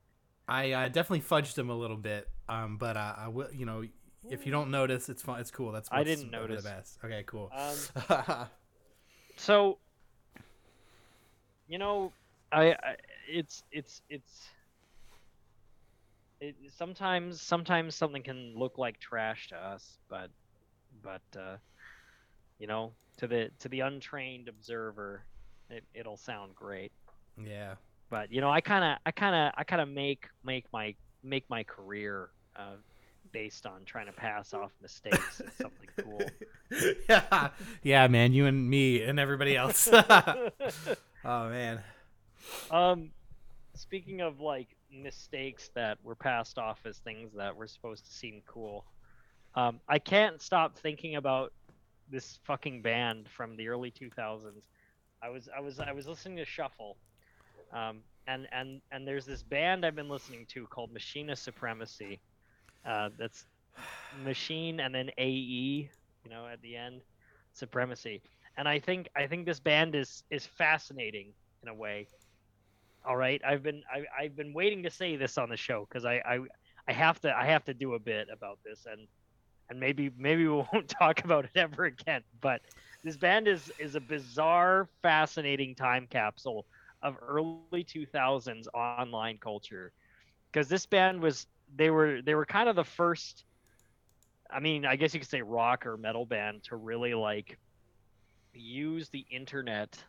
I 0.48 0.72
uh, 0.72 0.88
definitely 0.90 1.22
fudged 1.22 1.56
them 1.56 1.72
a 1.72 1.76
little 1.76 1.98
bit. 1.98 2.30
Um, 2.48 2.78
but 2.78 2.96
uh, 2.96 3.16
I 3.18 3.28
will. 3.30 3.52
You 3.52 3.66
know, 3.66 3.84
if 4.30 4.46
you 4.46 4.52
don't 4.52 4.70
notice, 4.70 5.10
it's 5.10 5.24
fun. 5.24 5.40
It's 5.40 5.50
cool. 5.50 5.72
That's 5.72 5.90
I 5.92 6.04
didn't 6.04 6.30
the 6.30 6.38
notice. 6.38 6.64
best. 6.64 7.00
Okay, 7.04 7.24
cool. 7.26 7.52
Um, 7.52 8.48
so 9.36 9.80
you 11.68 11.80
know, 11.80 12.14
I, 12.52 12.74
I 12.74 12.96
it's 13.28 13.64
it's 13.72 14.04
it's 14.12 14.48
it, 16.40 16.56
sometimes 16.78 17.42
sometimes 17.42 17.96
something 17.96 18.22
can 18.22 18.54
look 18.56 18.78
like 18.78 19.00
trash 19.00 19.48
to 19.48 19.56
us, 19.56 19.98
but 20.08 20.30
but 21.06 21.40
uh, 21.40 21.58
you 22.60 22.68
know, 22.68 22.92
to 23.18 23.28
the 23.28 23.52
to 23.60 23.70
the 23.70 23.82
untrained 23.82 24.50
observer, 24.50 25.24
it, 25.70 25.84
it'll 25.94 26.18
sound 26.18 26.56
great. 26.56 26.92
yeah. 27.42 27.76
But 28.10 28.32
you 28.32 28.42
know, 28.42 28.50
I 28.50 28.62
kind 28.62 28.84
of 28.84 28.98
I 29.06 29.12
kind 29.12 29.36
of 29.36 29.54
I 29.58 29.64
kind 29.64 29.82
of 29.82 29.88
make 29.88 30.28
make 30.44 30.66
my 30.74 30.96
make 31.24 31.50
my 31.50 31.64
career 31.64 32.30
uh, 32.56 32.76
based 33.32 33.66
on 33.66 33.84
trying 33.86 34.06
to 34.06 34.12
pass 34.12 34.54
off 34.54 34.72
mistakes 34.82 35.42
as 35.42 35.54
something 35.54 35.90
cool. 35.98 36.22
yeah. 37.10 37.50
Yeah, 37.84 38.08
man. 38.08 38.34
You 38.34 38.46
and 38.46 38.70
me 38.70 39.04
and 39.04 39.20
everybody 39.20 39.56
else. 39.56 39.88
oh 39.92 41.50
man. 41.50 41.82
Um, 42.72 43.10
speaking 43.76 44.22
of 44.22 44.40
like 44.40 44.70
mistakes 44.92 45.70
that 45.76 45.98
were 46.04 46.16
passed 46.16 46.58
off 46.58 46.80
as 46.86 46.98
things 47.00 47.34
that 47.36 47.56
were 47.56 47.68
supposed 47.68 48.06
to 48.06 48.12
seem 48.12 48.42
cool, 48.46 48.86
um, 49.56 49.80
I 49.88 50.00
can't 50.00 50.42
stop 50.42 50.78
thinking 50.78 51.16
about 51.16 51.54
this 52.10 52.40
fucking 52.44 52.82
band 52.82 53.30
from 53.30 53.56
the 53.56 53.68
early 53.68 53.92
2000s. 53.92 54.68
I 55.22 55.30
was 55.30 55.50
I 55.56 55.60
was 55.62 55.80
I 55.80 55.92
was 55.92 56.08
listening 56.08 56.38
to 56.38 56.46
Shuffle, 56.46 56.98
um, 57.74 58.02
and 58.28 58.48
and 58.52 58.82
and 58.92 59.08
there's 59.08 59.26
this 59.26 59.44
band 59.44 59.86
I've 59.86 59.96
been 59.96 60.10
listening 60.10 60.46
to 60.50 60.68
called 60.68 60.94
Machinae 60.94 61.38
Supremacy. 61.38 62.22
Uh, 62.86 63.10
that's 63.18 63.46
machine 64.24 64.80
and 64.80 64.94
then 64.94 65.10
AE, 65.18 65.90
you 66.24 66.30
know, 66.30 66.48
at 66.48 66.62
the 66.62 66.76
end, 66.76 67.02
Supremacy. 67.54 68.22
And 68.58 68.68
I 68.68 68.80
think 68.80 69.10
I 69.16 69.28
think 69.28 69.46
this 69.46 69.60
band 69.60 69.96
is 69.96 70.24
is 70.30 70.46
fascinating 70.46 71.34
in 71.64 71.70
a 71.70 71.74
way. 71.74 72.08
All 73.06 73.18
right, 73.18 73.42
I've 73.46 73.64
been 73.64 73.84
I, 73.94 74.06
I've 74.24 74.36
been 74.36 74.54
waiting 74.54 74.84
to 74.84 74.90
say 74.92 75.16
this 75.16 75.38
on 75.38 75.50
the 75.50 75.58
show 75.58 75.88
because 75.90 76.06
I, 76.06 76.16
I 76.26 76.40
I 76.88 76.94
have 76.94 77.20
to 77.22 77.36
I 77.36 77.46
have 77.46 77.64
to 77.66 77.74
do 77.74 77.94
a 77.94 78.00
bit 78.00 78.28
about 78.32 78.60
this 78.66 78.86
and 78.86 79.08
and 79.70 79.80
maybe 79.80 80.10
maybe 80.18 80.48
we 80.48 80.54
won't 80.74 80.90
talk 80.90 81.24
about 81.24 81.46
it 81.46 81.58
ever 81.58 81.86
again. 81.86 82.24
But 82.42 82.62
this 83.04 83.18
band 83.18 83.48
is 83.48 83.72
is 83.80 83.96
a 83.96 84.02
bizarre, 84.02 84.90
fascinating 85.02 85.76
time 85.76 86.08
capsule 86.08 86.66
of 87.02 87.18
early 87.22 87.58
2000s 87.58 88.44
online 88.76 89.12
culture 89.12 89.64
because 90.32 90.46
this 90.46 90.64
band 90.64 91.22
was 91.22 91.48
they 91.76 91.90
were 91.90 92.22
they 92.22 92.22
were 92.36 92.46
kind 92.46 92.68
of 92.70 92.76
the 92.76 92.84
first 92.84 93.44
I 94.50 94.60
mean, 94.60 94.86
I 94.86 94.96
guess 94.96 95.14
you 95.14 95.20
could 95.20 95.30
say 95.30 95.42
rock 95.42 95.86
or 95.86 95.98
metal 95.98 96.26
band 96.26 96.64
to 96.66 96.76
really 96.76 97.14
like 97.14 97.58
use 98.54 99.10
the 99.10 99.26
internet 99.30 100.04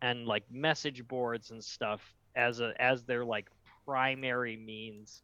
and 0.00 0.26
like 0.26 0.44
message 0.50 1.06
boards 1.06 1.50
and 1.50 1.62
stuff 1.64 2.14
as 2.34 2.60
a 2.60 2.72
as 2.80 3.04
their 3.04 3.24
like 3.24 3.48
primary 3.84 4.56
means 4.56 5.22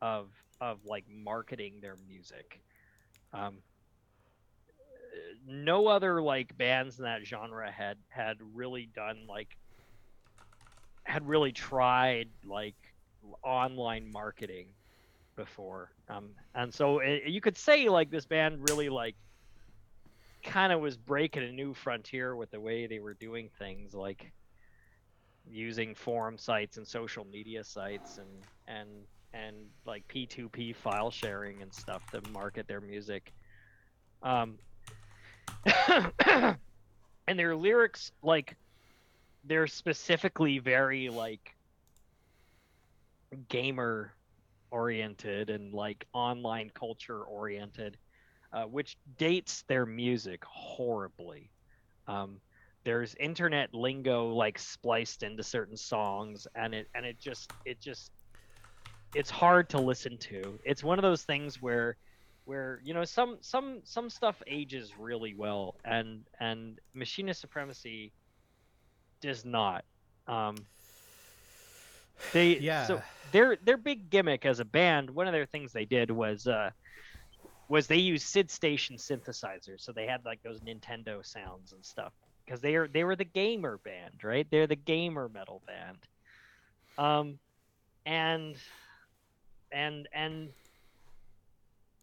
of 0.00 0.30
of 0.60 0.84
like 0.84 1.04
marketing 1.08 1.80
their 1.80 1.96
music. 1.96 2.62
Um, 3.34 3.62
no 5.46 5.86
other 5.86 6.22
like 6.22 6.56
bands 6.56 6.98
in 6.98 7.04
that 7.04 7.24
genre 7.24 7.70
had 7.70 7.98
had 8.08 8.38
really 8.40 8.86
done 8.86 9.26
like 9.28 9.56
had 11.04 11.26
really 11.26 11.52
tried 11.52 12.30
like 12.44 12.76
online 13.42 14.10
marketing 14.10 14.74
before. 15.36 15.92
Um 16.08 16.34
and 16.54 16.72
so 16.72 17.00
it, 17.00 17.24
you 17.26 17.40
could 17.40 17.56
say 17.56 17.88
like 17.88 18.10
this 18.10 18.26
band 18.26 18.62
really 18.62 18.88
like 18.88 19.16
kind 20.44 20.72
of 20.72 20.80
was 20.80 20.96
breaking 20.96 21.42
a 21.42 21.52
new 21.52 21.74
frontier 21.74 22.36
with 22.36 22.50
the 22.50 22.60
way 22.60 22.86
they 22.86 23.00
were 23.00 23.14
doing 23.14 23.50
things 23.58 23.94
like 23.94 24.32
using 25.46 25.94
forum 25.94 26.38
sites 26.38 26.76
and 26.76 26.86
social 26.88 27.24
media 27.24 27.64
sites 27.64 28.18
and 28.18 28.48
and 28.66 29.06
and 29.34 29.56
like 29.86 30.08
p2p 30.08 30.72
file 30.74 31.10
sharing 31.10 31.62
and 31.62 31.74
stuff 31.74 32.02
to 32.12 32.22
market 32.22 32.68
their 32.68 32.80
music. 32.80 33.32
Um 34.22 34.58
and 36.26 36.58
their 37.38 37.56
lyrics 37.56 38.12
like 38.22 38.56
they're 39.44 39.66
specifically 39.66 40.58
very 40.58 41.08
like 41.10 41.54
gamer 43.48 44.14
oriented 44.70 45.50
and 45.50 45.72
like 45.74 46.06
online 46.14 46.70
culture 46.74 47.22
oriented 47.22 47.98
uh, 48.54 48.64
which 48.64 48.96
dates 49.18 49.64
their 49.68 49.86
music 49.86 50.42
horribly. 50.46 51.50
Um, 52.06 52.40
there's 52.84 53.14
internet 53.16 53.74
lingo 53.74 54.28
like 54.28 54.58
spliced 54.58 55.22
into 55.24 55.42
certain 55.42 55.76
songs 55.76 56.46
and 56.54 56.74
it 56.74 56.88
and 56.94 57.06
it 57.06 57.20
just 57.20 57.50
it 57.64 57.80
just 57.80 58.12
it's 59.14 59.30
hard 59.30 59.70
to 59.70 59.80
listen 59.80 60.18
to. 60.18 60.58
It's 60.64 60.84
one 60.84 60.98
of 60.98 61.02
those 61.02 61.24
things 61.24 61.60
where 61.60 61.96
where 62.44 62.80
you 62.84 62.94
know 62.94 63.04
some 63.04 63.38
some 63.42 63.80
some 63.84 64.10
stuff 64.10 64.42
ages 64.46 64.96
really 64.96 65.34
well 65.34 65.76
and 65.84 66.26
and 66.40 66.78
Machinae 66.96 67.36
Supremacy 67.36 68.12
does 69.20 69.44
not. 69.44 69.84
Um 70.26 70.66
they 72.32 72.60
Yeah. 72.60 72.76
so 72.76 73.02
their 73.24 73.56
their 73.56 73.76
big 73.78 74.10
gimmick 74.10 74.44
as 74.46 74.60
a 74.60 74.64
band 74.64 75.10
one 75.10 75.26
of 75.26 75.32
their 75.32 75.46
things 75.46 75.72
they 75.72 75.84
did 75.86 76.10
was 76.10 76.46
uh 76.46 76.70
was 77.68 77.86
they 77.86 77.96
used 77.98 78.26
SidStation 78.34 78.92
synthesizers. 78.98 79.80
So 79.80 79.92
they 79.92 80.06
had 80.06 80.24
like 80.24 80.40
those 80.42 80.60
nintendo 80.60 81.24
sounds 81.24 81.72
and 81.72 81.84
stuff 81.84 82.12
because 82.44 82.60
they 82.60 82.76
are 82.76 82.88
they 82.88 83.04
were 83.04 83.16
the 83.16 83.24
gamer 83.24 83.78
band 83.84 84.22
right? 84.24 84.46
They're 84.50 84.66
the 84.66 84.76
gamer 84.76 85.28
metal 85.28 85.62
band. 85.66 85.98
Um 86.98 87.38
and 88.06 88.56
and 89.74 90.08
and 90.14 90.48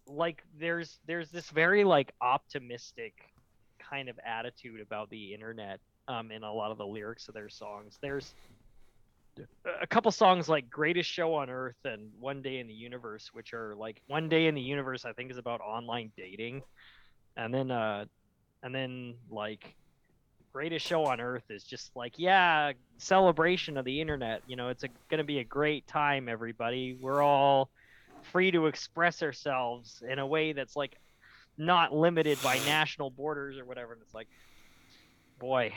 like 0.05 0.43
there's 0.59 0.99
there's 1.07 1.31
this 1.31 1.49
very 1.49 1.83
like 1.83 2.11
optimistic 2.21 3.13
kind 3.79 4.09
of 4.09 4.19
attitude 4.25 4.81
about 4.81 5.09
the 5.09 5.33
internet 5.33 5.79
um 6.07 6.31
in 6.31 6.43
a 6.43 6.53
lot 6.53 6.71
of 6.71 6.77
the 6.77 6.85
lyrics 6.85 7.27
of 7.27 7.33
their 7.33 7.49
songs. 7.49 7.97
There's 8.01 8.35
a 9.81 9.87
couple 9.87 10.11
songs 10.11 10.49
like 10.49 10.69
greatest 10.69 11.09
show 11.09 11.33
on 11.33 11.49
earth 11.49 11.77
and 11.85 12.09
one 12.19 12.41
day 12.41 12.59
in 12.59 12.67
the 12.67 12.73
universe 12.73 13.29
which 13.31 13.53
are 13.53 13.73
like 13.77 14.01
one 14.07 14.27
day 14.27 14.47
in 14.47 14.55
the 14.55 14.61
universe 14.61 15.05
i 15.05 15.13
think 15.13 15.31
is 15.31 15.37
about 15.37 15.61
online 15.61 16.11
dating. 16.17 16.61
And 17.37 17.53
then 17.53 17.71
uh 17.71 18.05
and 18.61 18.75
then 18.75 19.15
like 19.29 19.75
greatest 20.53 20.85
show 20.85 21.05
on 21.05 21.21
earth 21.21 21.43
is 21.49 21.63
just 21.63 21.95
like 21.95 22.13
yeah 22.17 22.73
celebration 22.97 23.77
of 23.77 23.85
the 23.85 24.01
internet. 24.01 24.41
You 24.47 24.55
know 24.55 24.69
it's 24.69 24.83
a, 24.83 24.89
gonna 25.09 25.23
be 25.23 25.39
a 25.39 25.43
great 25.43 25.87
time 25.87 26.27
everybody. 26.29 26.97
We're 26.99 27.21
all 27.21 27.69
free 28.31 28.51
to 28.51 28.67
express 28.67 29.23
ourselves 29.23 30.03
in 30.07 30.19
a 30.19 30.27
way 30.27 30.53
that's 30.53 30.75
like 30.75 30.97
not 31.57 31.93
limited 31.93 32.41
by 32.43 32.57
national 32.59 33.09
borders 33.09 33.57
or 33.57 33.65
whatever. 33.65 33.93
And 33.93 34.01
it's 34.01 34.13
like 34.13 34.27
boy 35.39 35.73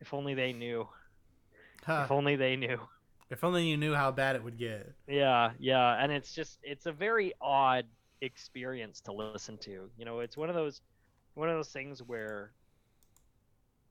if 0.00 0.12
only 0.12 0.34
they 0.34 0.52
knew. 0.52 0.88
Huh. 1.84 2.02
if 2.04 2.10
only 2.12 2.36
they 2.36 2.56
knew. 2.56 2.78
If 3.30 3.44
only 3.44 3.66
you 3.66 3.76
knew 3.76 3.94
how 3.94 4.10
bad 4.10 4.36
it 4.36 4.44
would 4.44 4.58
get. 4.58 4.92
yeah 5.06 5.52
yeah. 5.58 6.02
And 6.02 6.12
it's 6.12 6.34
just 6.34 6.58
it's 6.62 6.86
a 6.86 6.92
very 6.92 7.32
odd 7.40 7.86
experience 8.20 9.00
to 9.02 9.12
listen 9.12 9.58
to. 9.58 9.90
You 9.96 10.04
know 10.04 10.20
it's 10.20 10.36
one 10.36 10.48
of 10.48 10.54
those 10.54 10.80
one 11.34 11.48
of 11.48 11.56
those 11.56 11.70
things 11.70 12.02
where 12.02 12.52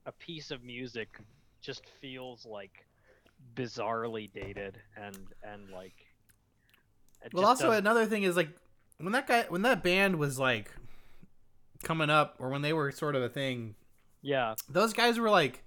a 0.05 0.11
piece 0.11 0.51
of 0.51 0.63
music 0.63 1.17
just 1.61 1.83
feels 2.01 2.45
like 2.45 2.85
bizarrely 3.55 4.31
dated 4.33 4.79
and 4.95 5.17
and 5.43 5.69
like 5.71 5.95
Well, 7.33 7.45
also 7.45 7.65
doesn't- 7.67 7.79
another 7.79 8.05
thing 8.05 8.23
is 8.23 8.35
like 8.35 8.49
when 8.97 9.13
that 9.13 9.27
guy 9.27 9.45
when 9.49 9.61
that 9.63 9.83
band 9.83 10.17
was 10.17 10.37
like 10.39 10.71
coming 11.83 12.09
up 12.09 12.35
or 12.39 12.49
when 12.49 12.61
they 12.61 12.73
were 12.73 12.91
sort 12.91 13.15
of 13.15 13.23
a 13.23 13.29
thing, 13.29 13.75
yeah 14.21 14.55
those 14.69 14.93
guys 14.93 15.19
were 15.19 15.29
like 15.29 15.63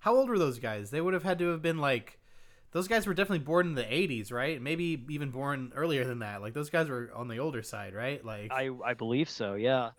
how 0.00 0.14
old 0.14 0.28
were 0.28 0.38
those 0.38 0.58
guys? 0.60 0.90
They 0.90 1.00
would 1.00 1.14
have 1.14 1.24
had 1.24 1.38
to 1.40 1.48
have 1.48 1.62
been 1.62 1.78
like 1.78 2.18
those 2.72 2.86
guys 2.88 3.06
were 3.06 3.14
definitely 3.14 3.44
born 3.44 3.66
in 3.68 3.74
the 3.74 3.82
80s, 3.84 4.30
right? 4.30 4.60
Maybe 4.60 5.02
even 5.08 5.30
born 5.30 5.72
earlier 5.74 6.04
than 6.04 6.18
that. 6.20 6.42
Like 6.42 6.52
those 6.52 6.68
guys 6.70 6.88
were 6.88 7.10
on 7.14 7.26
the 7.28 7.38
older 7.38 7.62
side, 7.62 7.94
right? 7.94 8.24
Like 8.24 8.52
i 8.52 8.70
i 8.84 8.94
believe 8.94 9.28
so 9.30 9.54
yeah 9.54 9.90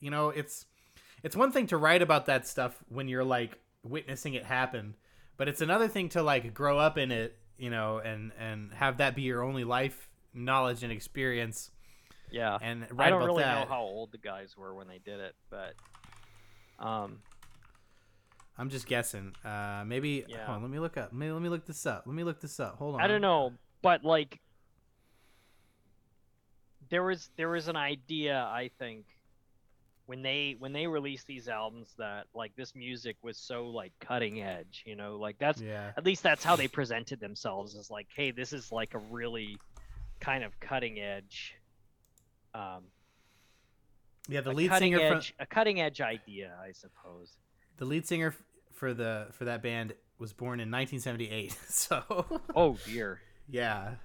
you 0.00 0.10
know, 0.12 0.28
it's 0.28 0.66
it's 1.22 1.36
one 1.36 1.52
thing 1.52 1.66
to 1.68 1.76
write 1.76 2.02
about 2.02 2.26
that 2.26 2.46
stuff 2.46 2.76
when 2.88 3.08
you're 3.08 3.24
like 3.24 3.58
witnessing 3.82 4.34
it 4.34 4.44
happen, 4.44 4.94
but 5.36 5.48
it's 5.48 5.60
another 5.60 5.88
thing 5.88 6.08
to 6.10 6.22
like 6.22 6.54
grow 6.54 6.78
up 6.78 6.98
in 6.98 7.10
it, 7.12 7.36
you 7.56 7.70
know, 7.70 7.98
and 7.98 8.32
and 8.38 8.72
have 8.74 8.98
that 8.98 9.14
be 9.14 9.22
your 9.22 9.42
only 9.42 9.64
life 9.64 10.08
knowledge 10.34 10.82
and 10.82 10.92
experience. 10.92 11.70
Yeah. 12.30 12.58
And 12.60 12.86
I 12.98 13.08
don't 13.10 13.20
about 13.20 13.26
really 13.26 13.42
that, 13.42 13.62
know 13.62 13.74
how 13.74 13.82
old 13.82 14.12
the 14.12 14.18
guys 14.18 14.56
were 14.56 14.74
when 14.74 14.86
they 14.86 14.98
did 14.98 15.20
it, 15.20 15.34
but 15.50 15.74
um, 16.78 17.20
I'm 18.56 18.70
just 18.70 18.86
guessing. 18.86 19.34
Uh, 19.44 19.84
maybe. 19.86 20.24
Yeah. 20.28 20.46
Hold 20.46 20.56
on, 20.56 20.62
let 20.62 20.70
me 20.70 20.78
look 20.78 20.96
up. 20.96 21.12
Maybe 21.12 21.32
let 21.32 21.42
me 21.42 21.48
look 21.48 21.66
this 21.66 21.86
up. 21.86 22.04
Let 22.06 22.14
me 22.14 22.24
look 22.24 22.40
this 22.40 22.60
up. 22.60 22.76
Hold 22.76 22.96
on. 22.96 23.00
I 23.00 23.06
don't 23.06 23.22
know, 23.22 23.52
but 23.82 24.04
like 24.04 24.40
there 26.90 27.02
was 27.02 27.30
there 27.36 27.48
was 27.48 27.68
an 27.68 27.76
idea 27.76 28.38
I 28.38 28.70
think 28.78 29.06
when 30.08 30.22
they 30.22 30.56
when 30.58 30.72
they 30.72 30.86
released 30.86 31.26
these 31.26 31.48
albums 31.48 31.92
that 31.98 32.24
like 32.34 32.56
this 32.56 32.74
music 32.74 33.16
was 33.22 33.36
so 33.36 33.66
like 33.66 33.92
cutting 34.00 34.40
edge, 34.40 34.82
you 34.86 34.96
know, 34.96 35.16
like 35.18 35.36
that's 35.38 35.60
Yeah. 35.60 35.90
at 35.98 36.04
least 36.06 36.22
that's 36.22 36.42
how 36.42 36.56
they 36.56 36.66
presented 36.66 37.20
themselves 37.20 37.76
as 37.76 37.90
like, 37.90 38.06
hey, 38.16 38.30
this 38.30 38.54
is 38.54 38.72
like 38.72 38.94
a 38.94 38.98
really 38.98 39.58
kind 40.18 40.42
of 40.44 40.58
cutting 40.60 40.98
edge 40.98 41.54
um 42.54 42.84
Yeah. 44.28 44.40
The 44.40 44.52
lead 44.54 44.72
singer. 44.78 44.98
edge 44.98 45.34
a 45.38 45.44
cutting 45.44 45.78
edge 45.82 46.00
idea, 46.00 46.56
I 46.58 46.72
suppose. 46.72 47.36
The 47.76 47.84
lead 47.84 48.06
singer 48.06 48.34
for 48.72 48.94
the 48.94 49.26
for 49.32 49.44
that 49.44 49.62
band 49.62 49.92
was 50.18 50.32
born 50.32 50.58
in 50.58 50.70
1978. 50.70 51.54
So. 51.68 52.40
Oh 52.56 52.78
dear. 52.86 53.20
yeah. 53.46 53.96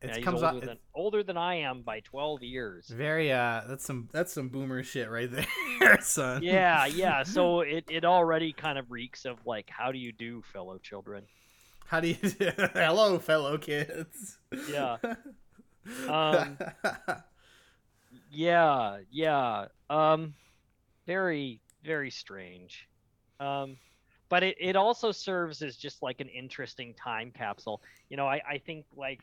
It 0.00 0.10
Yeah, 0.16 0.20
comes 0.22 0.42
older 0.44 0.56
out. 0.58 0.64
than 0.64 0.78
older 0.94 1.22
than 1.24 1.36
I 1.36 1.56
am 1.56 1.82
by 1.82 2.00
twelve 2.00 2.42
years. 2.42 2.86
Very. 2.88 3.32
Uh. 3.32 3.62
That's 3.66 3.84
some. 3.84 4.08
That's 4.12 4.32
some 4.32 4.48
boomer 4.48 4.82
shit 4.84 5.10
right 5.10 5.28
there, 5.80 6.00
son. 6.00 6.42
yeah, 6.42 6.86
yeah. 6.86 7.24
So 7.24 7.60
it, 7.62 7.84
it 7.90 8.04
already 8.04 8.52
kind 8.52 8.78
of 8.78 8.90
reeks 8.92 9.24
of 9.24 9.44
like, 9.44 9.68
how 9.70 9.90
do 9.90 9.98
you 9.98 10.12
do, 10.12 10.42
fellow 10.52 10.78
children? 10.78 11.24
How 11.86 11.98
do 12.00 12.08
you? 12.08 12.14
Do? 12.14 12.50
Hello, 12.74 13.18
fellow 13.18 13.58
kids. 13.58 14.38
Yeah. 14.70 14.96
Um, 16.06 16.58
Yeah, 18.30 18.98
yeah. 19.10 19.66
Um, 19.90 20.34
very, 21.06 21.60
very 21.84 22.10
strange. 22.10 22.88
Um, 23.40 23.76
but 24.28 24.42
it, 24.42 24.56
it 24.60 24.76
also 24.76 25.12
serves 25.12 25.62
as 25.62 25.76
just 25.76 26.02
like 26.02 26.20
an 26.20 26.28
interesting 26.28 26.94
time 26.94 27.30
capsule. 27.30 27.80
You 28.10 28.16
know, 28.16 28.26
I, 28.26 28.42
I 28.48 28.58
think 28.58 28.84
like 28.96 29.20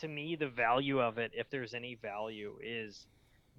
to 0.00 0.08
me 0.08 0.36
the 0.36 0.48
value 0.48 1.00
of 1.00 1.18
it, 1.18 1.32
if 1.34 1.50
there's 1.50 1.74
any 1.74 1.94
value, 1.96 2.58
is 2.62 3.06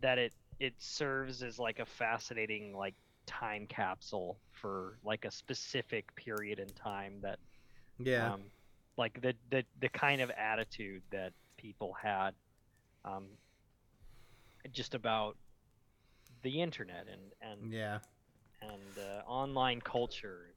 that 0.02 0.18
it 0.18 0.34
it 0.60 0.74
serves 0.78 1.42
as 1.44 1.60
like 1.60 1.80
a 1.80 1.86
fascinating 1.86 2.76
like 2.76 2.96
time 3.26 3.66
capsule 3.68 4.38
for 4.52 4.98
like 5.04 5.26
a 5.26 5.32
specific 5.32 6.14
period 6.16 6.60
in 6.60 6.68
time 6.70 7.14
that 7.22 7.40
yeah. 8.00 8.34
um, 8.34 8.42
like 8.98 9.22
the, 9.22 9.34
the 9.50 9.64
the 9.80 9.90
kind 9.90 10.22
of 10.22 10.32
attitude 10.32 11.02
that 11.12 11.32
people 11.58 11.94
had 12.02 12.32
um, 13.06 13.26
just 14.72 14.96
about 14.96 15.36
the 16.42 16.62
internet 16.62 17.06
and 17.12 17.52
and 17.52 17.74
yeah. 17.74 18.00
and 18.62 18.98
uh, 18.98 19.30
online 19.30 19.82
culture 19.82 20.48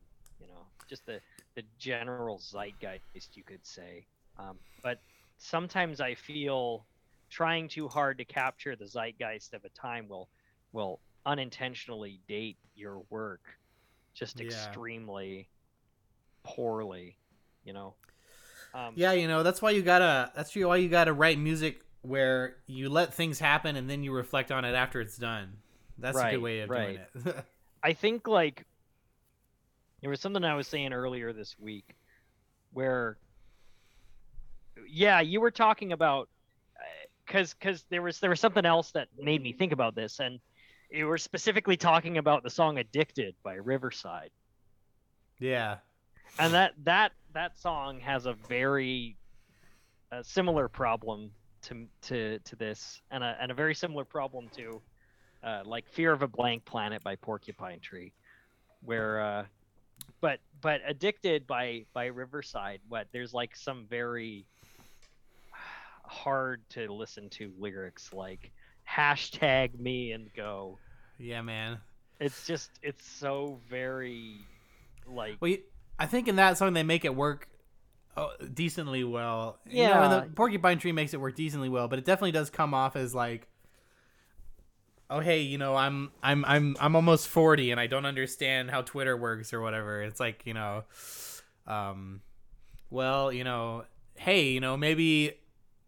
you 0.41 0.47
know 0.47 0.67
just 0.89 1.05
the 1.07 1.21
the 1.55 1.63
general 1.79 2.39
zeitgeist 2.39 3.37
you 3.37 3.43
could 3.43 3.65
say 3.65 4.05
um, 4.39 4.57
but 4.83 4.99
sometimes 5.43 6.01
i 6.01 6.15
feel 6.15 6.87
trying 7.31 7.69
too 7.69 7.89
hard 7.89 8.19
to 8.19 8.25
capture 8.25 8.77
the 8.77 8.87
zeitgeist 8.87 9.55
of 9.55 9.65
a 9.65 9.69
time 9.71 10.09
will 10.09 10.29
will 10.73 11.01
unintentionally 11.27 12.21
date 12.29 12.59
your 12.75 13.03
work 13.11 13.43
just 14.15 14.41
Yeah. 14.41 14.47
extremely 14.47 15.49
poorly 16.45 17.17
you 17.65 17.73
know 17.73 17.95
um, 18.75 18.95
Yeah, 18.97 19.13
you 19.13 19.29
know, 19.29 19.43
that's 19.43 19.61
why 19.61 19.71
you 19.71 19.83
gotta 19.83 20.33
that's 20.35 20.55
why 20.55 20.77
you 20.77 20.89
gotta 20.89 21.13
write 21.13 21.39
music 21.39 21.83
where 22.03 22.57
you 22.67 22.89
let 22.89 23.13
things 23.15 23.39
happen 23.39 23.77
and 23.77 23.89
then 23.89 24.03
you 24.03 24.13
reflect 24.13 24.51
on 24.51 24.65
it 24.65 24.75
after 24.75 25.01
it's 25.01 25.17
done. 25.17 25.59
That's 25.99 26.19
a 26.23 26.27
good 26.27 26.43
way 26.43 26.61
of 26.61 26.73
doing 26.73 26.97
it. 26.97 27.11
I 27.83 27.93
think 27.93 28.27
like 28.27 28.65
there 30.01 30.11
was 30.11 30.21
something 30.21 30.45
I 30.45 30.55
was 30.55 30.67
saying 30.67 30.93
earlier 30.93 31.33
this 31.33 31.59
week 31.59 31.95
where 32.73 33.19
yeah, 34.89 35.21
you 35.21 35.41
were 35.41 35.51
talking 35.51 35.93
about 35.93 36.29
cuz 37.27 37.55
cuz 37.55 37.85
there 37.89 38.03
was 38.03 38.21
there 38.21 38.31
was 38.31 38.41
something 38.41 38.67
else 38.67 38.93
that 38.93 39.09
made 39.19 39.43
me 39.43 39.53
think 39.53 39.73
about 39.73 39.95
this 39.95 40.21
and 40.21 40.41
you 40.91 41.07
were 41.07 41.19
specifically 41.19 41.77
talking 41.77 42.19
about 42.19 42.43
the 42.43 42.51
song 42.51 42.79
Addicted 42.79 43.35
by 43.43 43.55
Riverside. 43.55 44.31
yeah. 45.39 45.79
And 46.39 46.55
that 46.55 46.73
that 46.85 47.13
that 47.35 47.59
song 47.59 48.01
has 48.01 48.27
a 48.27 48.35
very 48.49 49.17
uh, 50.11 50.23
similar 50.23 50.69
problem 50.69 51.31
to 51.63 51.87
to 52.03 52.39
to 52.41 52.57
this 52.57 53.01
and 53.11 53.23
a 53.23 53.37
and 53.41 53.51
a 53.51 53.55
very 53.55 53.75
similar 53.75 54.05
problem 54.05 54.49
to 54.57 54.81
uh, 55.43 55.63
like 55.65 55.89
Fear 55.89 56.13
of 56.13 56.23
a 56.23 56.29
Blank 56.29 56.65
Planet 56.65 57.03
by 57.03 57.17
Porcupine 57.17 57.81
Tree, 57.81 58.13
where 58.83 59.21
uh, 59.21 59.45
but 60.21 60.41
but 60.61 60.81
Addicted 60.87 61.47
by 61.47 61.85
by 61.93 62.07
Riverside, 62.07 62.81
what 62.89 63.09
there's 63.13 63.35
like 63.35 63.57
some 63.57 63.87
very 63.89 64.47
hard 66.13 66.63
to 66.71 66.93
listen 66.93 67.31
to 67.31 67.53
lyrics 67.59 68.13
like 68.13 68.53
hashtag 68.89 69.79
me 69.79 70.13
and 70.13 70.33
go. 70.35 70.79
Yeah, 71.19 71.43
man. 71.43 71.79
It's 72.21 72.47
just 72.47 72.71
it's 72.83 73.05
so 73.05 73.61
very 73.69 74.49
like 75.07 75.39
Well, 75.41 75.51
you, 75.53 75.59
I 75.99 76.07
think 76.07 76.29
in 76.29 76.37
that 76.37 76.59
song 76.59 76.73
they 76.73 76.83
make 76.83 77.05
it 77.05 77.15
work 77.15 77.49
uh, 78.17 78.29
decently 78.53 79.05
well. 79.05 79.59
You 79.67 79.89
know, 79.89 80.03
and 80.03 80.13
Yeah. 80.13 80.25
the 80.27 80.31
Porcupine 80.35 80.79
Tree 80.79 80.93
makes 80.93 81.15
it 81.15 81.21
work 81.21 81.35
decently 81.37 81.69
well, 81.69 81.89
but 81.89 81.99
it 81.99 82.05
definitely 82.05 82.33
does 82.33 82.51
come 82.51 82.75
off 82.75 82.97
as 82.97 83.15
like 83.15 83.49
oh 85.11 85.21
hey, 85.21 85.43
you 85.43 85.59
know, 85.59 85.77
I'm 85.77 86.11
I'm 86.23 86.45
I'm 86.45 86.77
I'm 86.81 86.97
almost 86.97 87.29
40 87.29 87.71
and 87.71 87.81
I 87.81 87.87
don't 87.87 88.07
understand 88.07 88.71
how 88.71 88.83
Twitter 88.83 89.17
works 89.17 89.53
or 89.53 89.61
whatever. 89.61 90.03
It's 90.03 90.21
like, 90.21 90.43
you 90.47 90.55
know, 90.55 90.85
um 91.67 92.21
well, 92.91 93.33
you 93.33 93.45
know, 93.45 93.85
hey, 94.17 94.51
you 94.51 94.61
know, 94.61 94.77
maybe 94.77 95.35